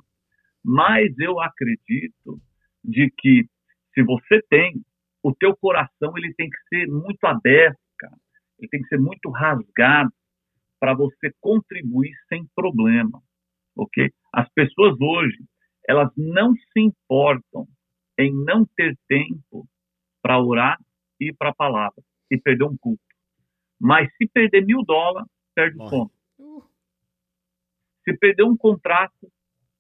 Mas 0.63 1.17
eu 1.19 1.39
acredito 1.39 2.39
de 2.83 3.11
que 3.17 3.45
se 3.93 4.03
você 4.03 4.41
tem, 4.49 4.81
o 5.23 5.33
teu 5.33 5.55
coração 5.57 6.13
ele 6.17 6.33
tem 6.35 6.49
que 6.49 6.57
ser 6.69 6.87
muito 6.87 7.23
aberto, 7.25 7.79
cara. 7.97 8.15
Ele 8.59 8.69
tem 8.69 8.81
que 8.81 8.87
ser 8.87 8.99
muito 8.99 9.29
rasgado 9.31 10.11
para 10.79 10.93
você 10.93 11.31
contribuir 11.41 12.11
sem 12.29 12.45
problema, 12.55 13.19
ok? 13.75 14.11
As 14.31 14.47
pessoas 14.53 14.95
hoje, 15.01 15.37
elas 15.87 16.11
não 16.17 16.53
se 16.53 16.79
importam 16.79 17.67
em 18.19 18.33
não 18.33 18.65
ter 18.75 18.97
tempo 19.07 19.67
para 20.21 20.39
orar 20.39 20.77
e 21.19 21.33
para 21.33 21.49
a 21.49 21.55
palavra 21.55 22.03
e 22.29 22.37
perder 22.37 22.65
um 22.65 22.77
culto. 22.77 23.01
Mas 23.79 24.09
se 24.17 24.27
perder 24.27 24.65
mil 24.65 24.83
dólares, 24.83 25.29
perde 25.55 25.77
o 25.79 25.87
sono. 25.87 26.11
Uh, 26.39 26.63
Se 28.03 28.17
perder 28.17 28.43
um 28.43 28.57
contrato, 28.57 29.31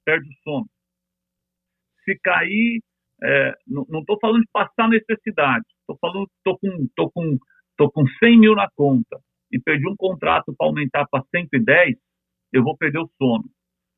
perde 0.05 0.29
o 0.29 0.33
sono. 0.43 0.69
Se 2.05 2.17
cair, 2.19 2.81
é, 3.21 3.53
não 3.67 3.99
estou 3.99 4.17
falando 4.19 4.41
de 4.41 4.49
passar 4.51 4.87
necessidade, 4.87 5.65
estou 5.81 5.97
falando, 5.99 6.29
estou 6.37 6.57
com, 6.59 6.87
tô 6.95 7.11
com, 7.11 7.37
tô 7.75 7.91
com 7.91 8.07
100 8.19 8.39
mil 8.39 8.55
na 8.55 8.69
conta 8.75 9.19
e 9.51 9.59
perdi 9.59 9.87
um 9.89 9.95
contrato 9.95 10.53
para 10.55 10.67
aumentar 10.67 11.07
para 11.07 11.23
110, 11.35 11.97
eu 12.53 12.63
vou 12.63 12.77
perder 12.77 12.99
o 12.99 13.11
sono. 13.17 13.49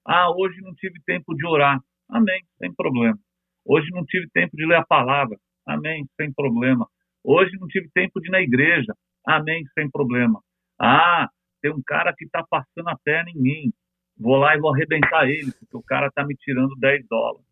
Ah, 0.06 0.32
hoje 0.32 0.60
não 0.62 0.74
tive 0.74 1.00
tempo 1.06 1.36
de 1.36 1.46
orar. 1.46 1.80
Amém, 2.10 2.42
sem 2.58 2.74
problema. 2.74 3.18
Hoje 3.66 3.88
não 3.92 4.04
tive 4.06 4.28
tempo 4.34 4.56
de 4.58 4.66
ler 4.66 4.78
a 4.78 4.86
palavra. 4.86 5.38
Amém, 5.66 6.08
sem 6.20 6.34
problema. 6.34 6.88
Hoje 7.24 7.52
não 7.60 7.68
tive 7.68 7.90
tempo 7.94 8.20
de 8.20 8.28
ir 8.28 8.32
na 8.32 8.42
igreja. 8.42 8.94
Amém, 9.26 9.64
sem 9.74 9.90
problema. 9.90 10.42
Ah, 10.80 11.30
tem 11.62 11.72
um 11.72 11.82
cara 11.86 12.14
que 12.18 12.26
está 12.26 12.44
passando 12.50 12.90
a 12.90 12.98
perna 12.98 13.30
em 13.30 13.40
mim. 13.40 13.74
Vou 14.18 14.38
lá 14.38 14.56
e 14.56 14.60
vou 14.60 14.74
arrebentar 14.74 15.30
ele, 15.30 15.52
porque 15.52 15.78
o 15.78 15.84
cara 15.84 16.08
está 16.08 16.26
me 16.26 16.36
tirando 16.36 16.76
10 16.78 17.08
dólares. 17.08 17.46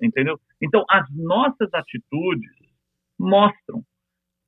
Entendeu? 0.00 0.38
Então, 0.62 0.84
as 0.88 1.04
nossas 1.14 1.72
atitudes 1.74 2.50
mostram. 3.18 3.82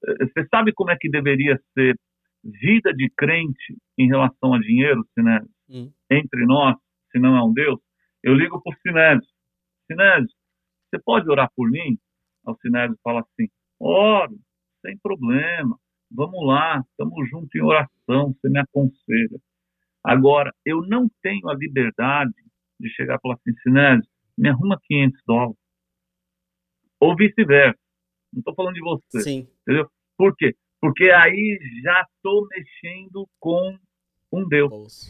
Você 0.03 0.47
sabe 0.49 0.73
como 0.73 0.91
é 0.91 0.97
que 0.97 1.11
deveria 1.11 1.61
ser 1.75 1.99
vida 2.45 2.95
de 2.95 3.11
crente 3.17 3.77
em 3.99 4.07
relação 4.07 4.55
a 4.55 4.61
dinheiro, 4.61 5.05
Sinésio? 5.15 5.51
Hum. 5.69 5.91
Entre 6.11 6.47
nós, 6.47 6.77
se 7.11 7.19
não 7.19 7.37
é 7.37 7.43
um 7.43 7.53
Deus? 7.53 7.81
Eu 8.23 8.35
ligo 8.35 8.63
para 8.63 8.73
o. 8.73 9.38
Sinésio, 9.89 10.37
você 10.89 11.03
pode 11.03 11.29
orar 11.31 11.51
por 11.57 11.69
mim? 11.71 11.99
Aí 12.47 12.55
o 12.55 12.57
Sinésio 12.59 12.97
fala 13.03 13.21
assim, 13.21 13.49
oro, 13.81 14.39
sem 14.81 14.97
problema. 14.99 15.79
Vamos 16.11 16.47
lá, 16.47 16.85
estamos 16.91 17.29
juntos 17.29 17.55
em 17.55 17.63
oração, 17.63 18.33
você 18.33 18.49
me 18.49 18.61
aconselha. 18.61 19.41
Agora, 20.05 20.55
eu 20.65 20.83
não 20.87 21.11
tenho 21.21 21.49
a 21.49 21.55
liberdade 21.55 22.33
de 22.81 22.89
chegar 22.91 23.17
e 23.17 23.21
falar 23.21 23.35
assim, 23.35 23.53
Sinésio, 23.63 24.09
me 24.37 24.49
arruma 24.49 24.81
500 24.85 25.21
dólares. 25.27 25.57
Ou 27.01 27.17
vice-versa. 27.17 27.79
Não 28.33 28.41
estou 28.41 28.55
falando 28.55 28.75
de 28.75 28.81
você. 28.81 29.21
Sim. 29.23 29.49
Por 30.17 30.35
quê? 30.37 30.57
Porque 30.81 31.11
aí 31.11 31.59
já 31.83 32.03
estou 32.03 32.47
mexendo 32.49 33.29
com 33.41 33.77
um 34.33 34.47
Deus, 34.47 35.09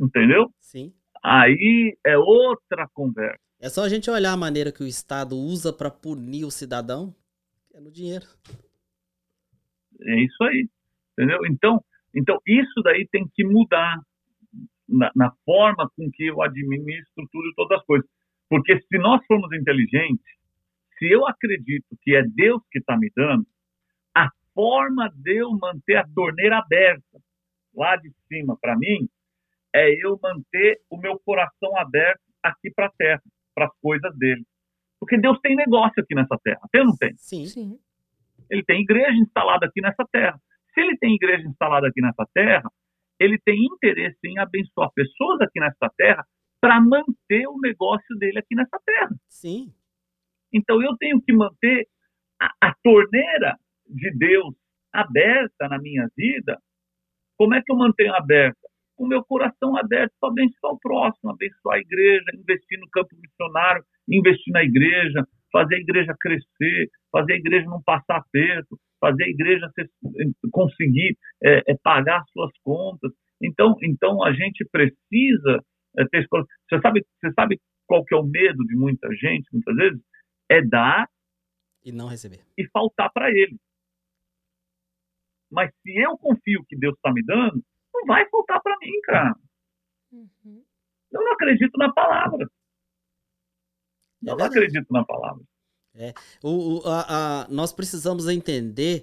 entendeu? 0.00 0.52
Sim. 0.60 0.94
Aí 1.24 1.96
é 2.04 2.18
outra 2.18 2.86
conversa. 2.92 3.40
É 3.58 3.70
só 3.70 3.82
a 3.82 3.88
gente 3.88 4.10
olhar 4.10 4.32
a 4.32 4.36
maneira 4.36 4.70
que 4.70 4.82
o 4.82 4.86
Estado 4.86 5.34
usa 5.34 5.72
para 5.72 5.90
punir 5.90 6.44
o 6.44 6.50
cidadão. 6.50 7.14
É 7.72 7.80
no 7.80 7.90
dinheiro. 7.90 8.26
É 10.02 10.20
isso 10.20 10.44
aí, 10.44 10.68
entendeu? 11.12 11.38
Então, 11.46 11.82
então 12.14 12.38
isso 12.46 12.82
daí 12.82 13.08
tem 13.10 13.26
que 13.34 13.42
mudar 13.42 13.98
na, 14.86 15.10
na 15.16 15.32
forma 15.46 15.90
com 15.96 16.10
que 16.10 16.26
eu 16.26 16.42
administro 16.42 17.26
tudo 17.32 17.48
e 17.48 17.54
todas 17.54 17.78
as 17.78 17.86
coisas. 17.86 18.06
Porque 18.50 18.78
se 18.80 18.98
nós 18.98 19.24
formos 19.24 19.50
inteligentes, 19.54 20.26
se 20.98 21.06
eu 21.06 21.26
acredito 21.26 21.96
que 22.02 22.14
é 22.14 22.22
Deus 22.22 22.60
que 22.70 22.80
está 22.80 22.98
me 22.98 23.10
dando, 23.16 23.46
a 24.14 24.28
forma 24.52 25.10
de 25.16 25.38
eu 25.38 25.50
manter 25.52 25.96
a 25.96 26.06
torneira 26.14 26.58
aberta 26.58 27.18
lá 27.74 27.96
de 27.96 28.12
cima 28.28 28.58
para 28.60 28.76
mim 28.76 29.08
é 29.74 29.90
eu 30.04 30.18
manter 30.22 30.80
o 30.88 30.96
meu 30.96 31.18
coração 31.24 31.76
aberto 31.76 32.20
aqui 32.42 32.70
para 32.70 32.86
a 32.86 32.92
terra, 32.96 33.22
para 33.54 33.66
as 33.66 33.72
coisas 33.80 34.16
dele. 34.16 34.44
Porque 35.00 35.18
Deus 35.18 35.38
tem 35.40 35.56
negócio 35.56 36.02
aqui 36.02 36.14
nessa 36.14 36.38
terra, 36.42 36.60
tem 36.70 36.80
ou 36.82 36.88
não 36.88 36.96
tem? 36.96 37.14
Sim. 37.16 37.46
sim. 37.46 37.78
Ele 38.48 38.62
tem 38.62 38.82
igreja 38.82 39.16
instalada 39.18 39.66
aqui 39.66 39.80
nessa 39.80 40.04
terra. 40.12 40.40
Se 40.72 40.80
ele 40.80 40.96
tem 40.98 41.14
igreja 41.14 41.46
instalada 41.46 41.88
aqui 41.88 42.00
nessa 42.00 42.26
terra, 42.32 42.70
ele 43.18 43.38
tem 43.44 43.64
interesse 43.64 44.18
em 44.24 44.38
abençoar 44.38 44.90
pessoas 44.94 45.40
aqui 45.40 45.60
nessa 45.60 45.90
terra 45.96 46.24
para 46.60 46.80
manter 46.80 47.46
o 47.48 47.58
negócio 47.60 48.16
dele 48.16 48.38
aqui 48.38 48.54
nessa 48.54 48.78
terra. 48.84 49.14
Sim. 49.28 49.72
Então 50.52 50.80
eu 50.82 50.96
tenho 50.96 51.20
que 51.20 51.32
manter 51.32 51.88
a, 52.40 52.68
a 52.68 52.74
torneira 52.82 53.58
de 53.86 54.10
Deus 54.16 54.54
aberta 54.92 55.68
na 55.68 55.78
minha 55.78 56.08
vida. 56.16 56.58
Como 57.36 57.54
é 57.54 57.62
que 57.62 57.72
eu 57.72 57.76
mantenho 57.76 58.14
aberta? 58.14 58.68
Com 58.96 59.04
o 59.04 59.08
meu 59.08 59.24
coração 59.24 59.76
aberto 59.76 60.12
para 60.20 60.30
abençoar 60.30 60.72
o 60.72 60.78
próximo, 60.78 61.30
abençoar 61.30 61.76
a 61.76 61.80
igreja, 61.80 62.24
investir 62.34 62.78
no 62.78 62.88
campo 62.90 63.08
missionário, 63.16 63.84
investir 64.08 64.52
na 64.52 64.62
igreja, 64.62 65.26
fazer 65.52 65.76
a 65.76 65.78
igreja 65.78 66.14
crescer, 66.20 66.90
fazer 67.10 67.34
a 67.34 67.36
igreja 67.36 67.66
não 67.66 67.82
passar 67.82 68.16
aperto, 68.16 68.78
fazer 69.00 69.24
a 69.24 69.28
igreja 69.28 69.70
ser, 69.74 69.88
conseguir 70.50 71.16
é, 71.42 71.72
é, 71.72 71.76
pagar 71.82 72.20
as 72.20 72.30
suas 72.30 72.50
contas. 72.62 73.12
Então, 73.42 73.76
então 73.82 74.24
a 74.24 74.32
gente 74.32 74.64
precisa 74.70 75.60
é, 75.98 76.04
ter 76.10 76.22
escola. 76.22 76.44
Você 76.68 76.80
sabe, 76.80 77.04
você 77.20 77.32
sabe 77.34 77.60
qual 77.86 78.04
que 78.04 78.14
é 78.14 78.18
o 78.18 78.24
medo 78.24 78.64
de 78.64 78.76
muita 78.76 79.08
gente, 79.14 79.48
muitas 79.52 79.76
vezes? 79.76 80.00
É 80.50 80.62
dar 80.62 81.08
E 81.84 81.92
não 81.92 82.08
receber. 82.08 82.40
e 82.56 82.66
faltar 82.68 83.10
para 83.12 83.30
ele. 83.30 83.56
Mas 85.50 85.70
se 85.82 85.96
eu 85.96 86.18
confio 86.18 86.64
que 86.68 86.76
Deus 86.76 86.94
está 86.96 87.12
me 87.12 87.22
dando, 87.24 87.62
não 87.94 88.06
vai 88.06 88.28
faltar 88.28 88.60
para 88.62 88.76
mim, 88.78 89.00
cara. 89.04 89.34
Uhum. 90.12 90.64
Eu 91.12 91.22
não 91.24 91.32
acredito 91.32 91.76
na 91.78 91.92
palavra. 91.92 92.46
É 94.26 94.30
Eu 94.30 94.36
não 94.36 94.46
acredito 94.46 94.86
na 94.92 95.04
palavra. 95.04 95.42
O, 96.42 96.78
o- 96.80 96.88
a- 96.88 97.42
a- 97.44 97.48
nós 97.48 97.72
precisamos 97.72 98.26
entender 98.28 99.02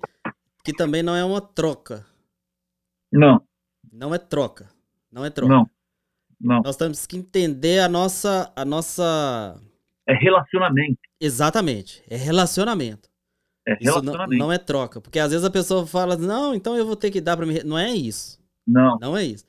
que 0.63 0.73
também 0.73 1.01
não 1.01 1.15
é 1.15 1.23
uma 1.23 1.39
troca. 1.41 2.05
Não, 3.11 3.41
Não 3.91 4.13
é 4.13 4.17
troca. 4.17 4.69
Não 5.11 5.23
é 5.25 5.29
troca. 5.29 5.53
não, 5.53 5.69
não. 6.39 6.61
Nós 6.61 6.75
temos 6.77 7.05
que 7.05 7.17
entender 7.17 7.79
a 7.79 7.87
nossa, 7.89 8.51
a 8.55 8.63
nossa. 8.65 9.61
É 10.07 10.13
relacionamento. 10.13 10.99
Exatamente. 11.19 12.03
É 12.09 12.15
relacionamento. 12.15 13.09
É 13.67 13.73
Isso 13.73 13.83
não, 13.85 13.93
relacionamento. 14.01 14.39
não 14.39 14.51
é 14.51 14.57
troca. 14.57 14.99
Porque 14.99 15.19
às 15.19 15.31
vezes 15.31 15.45
a 15.45 15.51
pessoa 15.51 15.85
fala, 15.85 16.17
não, 16.17 16.53
então 16.55 16.75
eu 16.75 16.85
vou 16.85 16.95
ter 16.95 17.11
que 17.11 17.21
dar 17.21 17.37
pra 17.37 17.45
mim. 17.45 17.59
Não 17.63 17.77
é 17.77 17.91
isso. 17.91 18.40
Não, 18.71 18.97
Não 18.99 19.17
é 19.17 19.23
isso. 19.25 19.45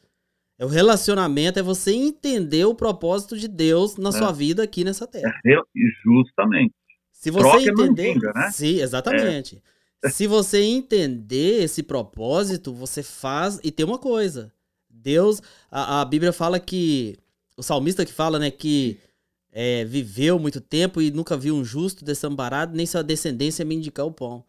É 0.58 0.64
o 0.64 0.68
relacionamento, 0.68 1.58
é 1.58 1.62
você 1.62 1.92
entender 1.92 2.64
o 2.64 2.74
propósito 2.74 3.36
de 3.36 3.48
Deus 3.48 3.96
na 3.96 4.10
É. 4.10 4.12
sua 4.12 4.30
vida 4.32 4.62
aqui 4.62 4.84
nessa 4.84 5.06
terra. 5.06 5.32
é 5.44 5.56
justamente. 6.04 6.74
Se 7.12 7.30
você 7.30 7.40
Troca 7.48 7.64
é 7.64 7.68
entender. 7.86 8.18
né? 8.34 8.50
Sim, 8.52 8.80
exatamente. 8.80 9.62
Se 10.10 10.26
você 10.26 10.60
entender 10.62 11.62
esse 11.62 11.82
propósito, 11.82 12.72
você 12.74 13.02
faz. 13.02 13.60
E 13.62 13.70
tem 13.70 13.86
uma 13.86 13.98
coisa: 13.98 14.52
Deus, 14.90 15.40
a, 15.70 16.00
a 16.00 16.04
Bíblia 16.04 16.32
fala 16.32 16.58
que. 16.58 17.16
O 17.56 17.62
salmista 17.62 18.04
que 18.04 18.12
fala, 18.12 18.38
né, 18.38 18.50
que 18.50 18.98
é, 19.52 19.84
viveu 19.84 20.38
muito 20.38 20.60
tempo 20.60 21.00
e 21.02 21.10
nunca 21.10 21.36
viu 21.36 21.54
um 21.54 21.64
justo 21.64 22.04
desamparado, 22.04 22.74
nem 22.74 22.86
sua 22.86 23.02
descendência 23.04 23.64
me 23.64 23.74
indicar 23.76 24.06
o 24.06 24.10
pão. 24.12 24.42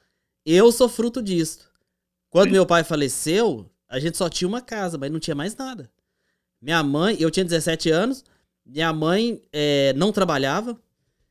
Eu 0.46 0.72
sou 0.72 0.88
fruto 0.90 1.22
disso. 1.22 1.60
Quando 2.30 2.46
Sim. 2.48 2.54
meu 2.54 2.66
pai 2.66 2.84
faleceu, 2.84 3.70
a 3.94 4.00
gente 4.00 4.18
só 4.18 4.28
tinha 4.28 4.48
uma 4.48 4.60
casa, 4.60 4.98
mas 4.98 5.12
não 5.12 5.20
tinha 5.20 5.36
mais 5.36 5.56
nada. 5.56 5.88
Minha 6.60 6.82
mãe, 6.82 7.16
eu 7.20 7.30
tinha 7.30 7.46
17 7.46 7.92
anos, 7.92 8.26
minha 8.66 8.92
mãe 8.92 9.40
é, 9.52 9.94
não 9.94 10.12
trabalhava, 10.12 10.76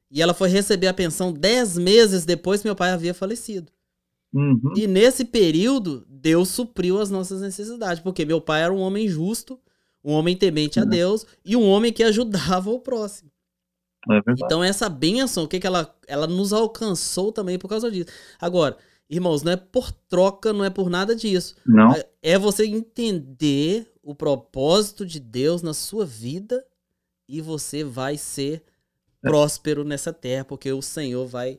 e 0.09 0.23
ela 0.23 0.33
foi 0.33 0.49
receber 0.49 0.87
a 0.87 0.95
pensão 0.95 1.33
10 1.33 1.77
meses 1.79 2.25
depois 2.25 2.63
que 2.63 2.69
meu 2.69 2.77
pai 2.77 2.93
havia 2.93 3.13
falecido. 3.13 3.73
Uhum. 4.33 4.75
E 4.77 4.87
nesse 4.87 5.25
período, 5.25 6.07
Deus 6.09 6.51
supriu 6.51 7.01
as 7.01 7.11
nossas 7.11 7.41
necessidades, 7.41 8.01
porque 8.01 8.25
meu 8.25 8.41
pai 8.41 8.63
era 8.63 8.73
um 8.73 8.79
homem 8.79 9.09
justo, 9.09 9.59
um 10.05 10.13
homem 10.13 10.37
temente 10.37 10.79
a 10.79 10.85
Uhum. 10.85 10.89
Deus 10.89 11.27
e 11.45 11.57
um 11.57 11.69
homem 11.69 11.93
que 11.93 12.05
ajudava 12.05 12.71
o 12.71 12.79
próximo. 12.79 13.29
É. 14.09 14.21
Então 14.39 14.63
essa 14.63 14.89
bênção, 14.89 15.45
o 15.45 15.49
que 15.49 15.59
que 15.59 15.67
ela, 15.67 15.93
ela 16.07 16.29
nos 16.29 16.53
alcançou 16.53 17.33
também 17.33 17.59
por 17.59 17.67
causa 17.67 17.91
disso. 17.91 18.11
Agora, 18.41 18.77
Irmãos, 19.15 19.43
não 19.43 19.53
é 19.53 19.57
por 19.57 19.93
troca, 19.93 20.53
não 20.55 20.65
é 20.65 20.71
por 20.71 20.89
nada 20.89 21.15
disso. 21.15 21.55
Não. 21.67 21.93
É- 21.95 22.09
É 22.23 22.39
você 22.39 22.65
entender 22.67 23.93
o 24.03 24.15
propósito 24.15 25.05
de 25.05 25.21
Deus 25.21 25.61
na 25.63 25.75
sua 25.75 26.07
vida 26.07 26.65
e 27.29 27.41
você 27.41 27.85
vai 27.85 28.17
ser 28.17 28.63
próspero 29.21 29.85
nessa 29.85 30.13
terra, 30.13 30.45
porque 30.45 30.73
o 30.73 30.81
Senhor 30.81 31.27
vai 31.27 31.59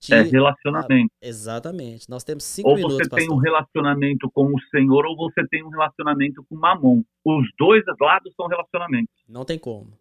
te. 0.00 0.14
É 0.14 0.22
relacionamento. 0.22 1.12
Exatamente. 1.20 2.08
Nós 2.08 2.24
temos 2.24 2.44
cinco 2.44 2.68
Ou 2.70 2.76
minutos, 2.76 2.96
você 2.98 3.08
tem 3.10 3.24
um 3.26 3.36
pastor. 3.36 3.42
relacionamento 3.44 4.30
com 4.30 4.46
o 4.46 4.60
Senhor, 4.70 5.04
ou 5.06 5.16
você 5.16 5.46
tem 5.48 5.62
um 5.64 5.68
relacionamento 5.68 6.44
com 6.48 6.54
Mamon. 6.56 7.02
Os 7.24 7.46
dois 7.58 7.82
lados 8.00 8.32
são 8.36 8.46
relacionamentos. 8.46 9.14
Não 9.28 9.44
tem 9.44 9.58
como. 9.58 9.92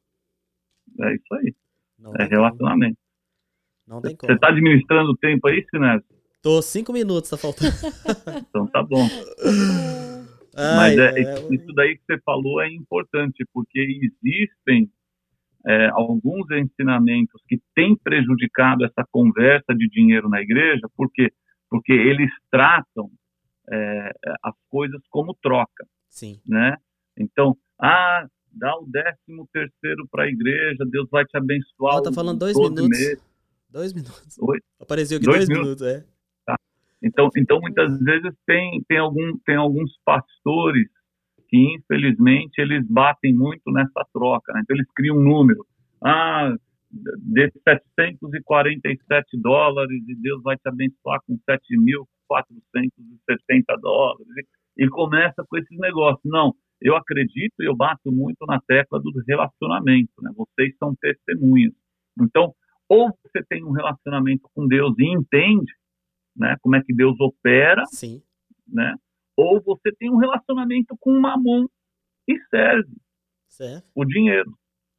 É 1.02 1.16
isso 1.16 1.34
aí. 1.34 1.54
Não 2.00 2.14
É 2.14 2.18
tem 2.20 2.30
como. 2.30 2.42
relacionamento. 2.42 2.98
Não 3.88 4.02
tem 4.02 4.12
Você 4.12 4.18
como. 4.18 4.34
está 4.34 4.48
administrando 4.50 5.12
o 5.12 5.18
tempo 5.18 5.48
aí, 5.48 5.66
Sinésio? 5.70 6.15
Tô 6.46 6.62
cinco 6.62 6.94
minutos, 6.94 7.28
tá 7.28 7.38
faltando. 7.38 7.74
Então 8.48 8.68
tá 8.68 8.84
bom. 8.84 9.02
Ai, 10.56 10.96
Mas 10.96 10.98
é, 11.00 11.22
é, 11.22 11.40
isso 11.52 11.74
daí 11.74 11.98
que 11.98 12.04
você 12.06 12.22
falou 12.24 12.62
é 12.62 12.70
importante, 12.72 13.44
porque 13.52 13.80
existem 14.24 14.88
é, 15.66 15.88
alguns 15.88 16.46
ensinamentos 16.52 17.42
que 17.48 17.60
têm 17.74 17.98
prejudicado 17.98 18.86
essa 18.86 19.04
conversa 19.12 19.74
de 19.74 19.90
dinheiro 19.90 20.30
na 20.30 20.40
igreja, 20.40 20.88
por 20.96 21.12
quê? 21.12 21.34
Porque 21.68 21.92
eles 21.92 22.30
tratam 22.52 23.10
é, 23.72 24.12
as 24.44 24.54
coisas 24.70 25.02
como 25.10 25.36
troca, 25.42 25.88
Sim. 26.10 26.40
né? 26.46 26.78
Então, 27.18 27.58
ah, 27.82 28.28
dá 28.52 28.78
o 28.78 28.86
décimo 28.86 29.50
terceiro 29.52 30.08
para 30.12 30.26
a 30.26 30.30
igreja, 30.30 30.86
Deus 30.92 31.10
vai 31.10 31.26
te 31.26 31.36
abençoar. 31.36 31.96
Ó, 31.96 32.02
tá 32.02 32.14
falando 32.14 32.38
dois 32.38 32.54
12 32.54 32.70
minutos. 32.70 33.00
meses. 33.00 33.24
Dois 33.68 33.94
minutos. 33.94 34.38
Oi? 34.40 34.60
Apareceu 34.80 35.18
aqui 35.18 35.26
Dois 35.26 35.48
dois, 35.48 35.50
minutos. 35.50 35.82
minutos, 35.82 36.08
é. 36.12 36.15
Então, 37.06 37.30
então 37.38 37.62
muitas 37.62 37.98
vezes 38.00 38.34
tem, 38.48 38.84
tem, 38.88 38.98
algum, 38.98 39.38
tem 39.46 39.56
alguns 39.56 39.96
pastores 40.04 40.90
que, 41.48 41.76
infelizmente, 41.76 42.60
eles 42.60 42.84
batem 42.90 43.34
muito 43.34 43.72
nessa 43.72 44.04
troca. 44.12 44.52
né? 44.52 44.62
Então, 44.64 44.76
eles 44.76 44.92
criam 44.96 45.18
um 45.18 45.24
número. 45.24 45.64
Ah, 46.04 46.52
de 46.92 47.52
747 47.64 49.40
dólares 49.40 50.02
e 50.08 50.16
Deus 50.16 50.42
vai 50.42 50.58
te 50.58 50.68
abençoar 50.68 51.20
com 51.28 51.38
7.470 51.48 53.80
dólares. 53.80 54.28
E, 54.78 54.86
e 54.86 54.90
começa 54.90 55.46
com 55.48 55.58
esses 55.58 55.78
negócios. 55.78 56.24
Não, 56.26 56.56
eu 56.82 56.96
acredito 56.96 57.62
e 57.62 57.66
eu 57.66 57.76
bato 57.76 58.12
muito 58.12 58.44
na 58.48 58.60
tecla 58.62 59.00
do 59.00 59.12
relacionamento. 59.28 60.12
Né? 60.22 60.32
Vocês 60.36 60.76
são 60.80 60.96
testemunhas. 61.00 61.74
Então, 62.20 62.52
ou 62.90 63.12
você 63.24 63.44
tem 63.48 63.64
um 63.64 63.72
relacionamento 63.72 64.50
com 64.56 64.68
Deus 64.68 64.96
e 64.98 65.06
entende 65.06 65.72
né, 66.36 66.56
como 66.62 66.76
é 66.76 66.84
que 66.84 66.94
Deus 66.94 67.20
opera, 67.20 67.84
Sim. 67.88 68.22
né? 68.68 68.96
Ou 69.38 69.62
você 69.62 69.92
tem 69.98 70.10
um 70.12 70.18
relacionamento 70.18 70.96
com 71.00 71.12
o 71.12 71.22
mamon 71.22 71.66
e 72.28 72.38
serve 72.50 72.90
Certo. 73.48 73.86
o 73.96 74.06
dinheiro 74.06 74.52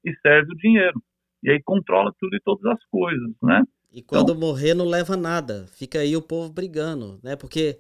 e 0.05 0.15
serve 0.21 0.53
o 0.53 0.57
dinheiro 0.57 1.03
e 1.43 1.51
aí 1.51 1.63
controla 1.63 2.13
tudo 2.19 2.35
e 2.37 2.41
todas 2.45 2.65
as 2.67 2.85
coisas, 2.91 3.31
né? 3.43 3.63
E 3.93 4.03
quando 4.03 4.33
Então- 4.33 4.41
morrer 4.41 4.75
não 4.75 4.85
leva 4.85 5.17
nada. 5.17 5.67
Fica 5.73 6.01
aí 6.01 6.17
o 6.17 6.23
povo 6.23 6.53
brigando, 6.53 7.19
né? 7.23 7.35
Porque 7.37 7.79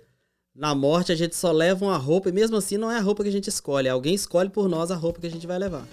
na 0.54 0.74
morte 0.74 1.12
a 1.12 1.14
gente 1.14 1.36
só 1.36 1.52
leva 1.52 1.84
uma 1.84 1.96
roupa 1.98 2.28
e 2.28 2.32
mesmo 2.32 2.56
assim 2.56 2.78
não 2.78 2.90
é 2.90 2.96
a 2.96 3.02
roupa 3.02 3.22
que 3.22 3.28
a 3.28 3.32
gente 3.32 3.48
escolhe. 3.48 3.88
Alguém 3.88 4.14
escolhe 4.14 4.48
por 4.48 4.68
nós 4.68 4.90
a 4.90 4.96
roupa 4.96 5.20
que 5.20 5.26
a 5.26 5.30
gente 5.30 5.46
vai 5.46 5.58
levar. 5.58 5.86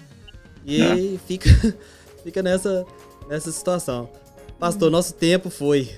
E 0.64 0.80
É. 0.80 1.18
fica, 1.18 1.44
fica 2.24 2.42
nessa, 2.42 2.86
nessa 3.28 3.50
situação. 3.52 4.10
Pastor, 4.58 4.90
nosso 4.90 5.14
tempo 5.14 5.50
foi. 5.50 5.88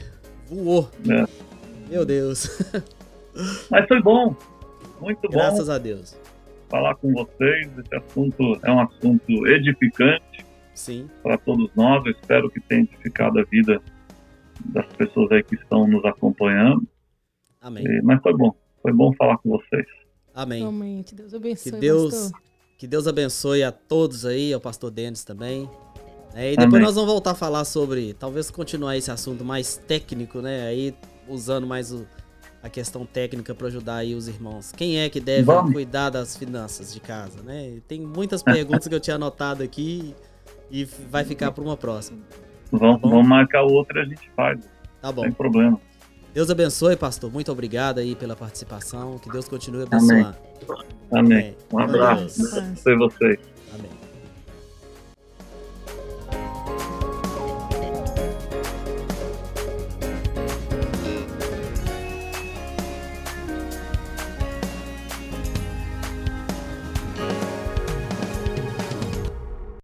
Voou. 0.48 0.90
É. 1.08 1.45
Meu 1.88 2.04
Deus. 2.04 2.48
Mas 3.70 3.86
foi 3.86 4.00
bom, 4.02 4.34
muito 5.00 5.20
bom 5.22 5.28
Graças 5.30 5.68
a 5.68 5.78
Deus. 5.78 6.16
falar 6.68 6.94
com 6.96 7.12
vocês. 7.12 7.68
Esse 7.78 7.94
assunto 7.94 8.58
é 8.62 8.72
um 8.72 8.80
assunto 8.80 9.46
edificante 9.46 10.44
Sim. 10.74 11.08
para 11.22 11.36
todos 11.38 11.70
nós. 11.76 12.04
Eu 12.06 12.12
espero 12.12 12.50
que 12.50 12.60
tenha 12.60 12.82
edificado 12.82 13.38
a 13.38 13.44
vida 13.44 13.80
das 14.66 14.86
pessoas 14.94 15.30
aí 15.32 15.42
que 15.42 15.54
estão 15.54 15.86
nos 15.86 16.04
acompanhando. 16.04 16.86
Amém. 17.60 17.84
E- 17.86 18.02
mas 18.02 18.20
foi 18.22 18.34
bom, 18.36 18.54
foi 18.82 18.92
bom 18.92 19.12
falar 19.14 19.36
com 19.38 19.50
vocês. 19.50 19.86
Amém. 20.34 20.60
Realmente, 20.60 21.14
Deus 21.14 21.32
abençoe. 21.34 21.72
Que 21.72 21.78
Deus, 21.78 22.14
pastor. 22.14 22.40
que 22.78 22.86
Deus 22.86 23.06
abençoe 23.06 23.62
a 23.62 23.72
todos 23.72 24.24
aí, 24.26 24.52
ao 24.52 24.60
pastor 24.60 24.90
Denis 24.90 25.24
também. 25.24 25.68
É, 26.34 26.48
e 26.52 26.56
depois 26.56 26.74
Amém. 26.74 26.82
nós 26.82 26.94
vamos 26.94 27.10
voltar 27.10 27.30
a 27.30 27.34
falar 27.34 27.64
sobre, 27.64 28.12
talvez 28.12 28.50
continuar 28.50 28.96
esse 28.96 29.10
assunto 29.10 29.42
mais 29.42 29.76
técnico, 29.78 30.42
né? 30.42 30.66
Aí 30.66 30.94
usando 31.28 31.66
mais 31.66 31.92
o- 31.92 32.06
a 32.62 32.68
questão 32.68 33.04
técnica 33.06 33.54
para 33.54 33.68
ajudar 33.68 33.96
aí 33.96 34.14
os 34.14 34.26
irmãos. 34.28 34.72
Quem 34.72 34.98
é 34.98 35.08
que 35.08 35.20
deve 35.20 35.42
Vamos. 35.44 35.72
cuidar 35.72 36.10
das 36.10 36.36
finanças 36.36 36.92
de 36.92 37.00
casa, 37.00 37.42
né? 37.42 37.78
Tem 37.86 38.00
muitas 38.00 38.42
perguntas 38.42 38.88
que 38.88 38.94
eu 38.94 39.00
tinha 39.00 39.16
anotado 39.16 39.62
aqui 39.62 40.14
e 40.70 40.84
vai 40.84 41.24
ficar 41.24 41.52
para 41.52 41.62
uma 41.62 41.76
próxima. 41.76 42.18
Vamos, 42.72 43.00
bom. 43.00 43.10
vamos 43.10 43.28
marcar 43.28 43.62
outra 43.62 44.00
e 44.00 44.02
a 44.02 44.08
gente 44.08 44.28
faz, 44.34 44.58
Tá 45.00 45.12
bom. 45.12 45.22
sem 45.22 45.32
problema. 45.32 45.80
Deus 46.34 46.50
abençoe, 46.50 46.96
pastor. 46.96 47.32
Muito 47.32 47.50
obrigado 47.52 47.98
aí 47.98 48.14
pela 48.16 48.34
participação. 48.36 49.16
Que 49.18 49.30
Deus 49.30 49.48
continue 49.48 49.84
abençoando. 49.84 50.36
Amém. 51.12 51.56
Um 51.72 51.78
abraço. 51.78 52.58
Abençoe 52.58 52.96
vocês. 52.96 53.55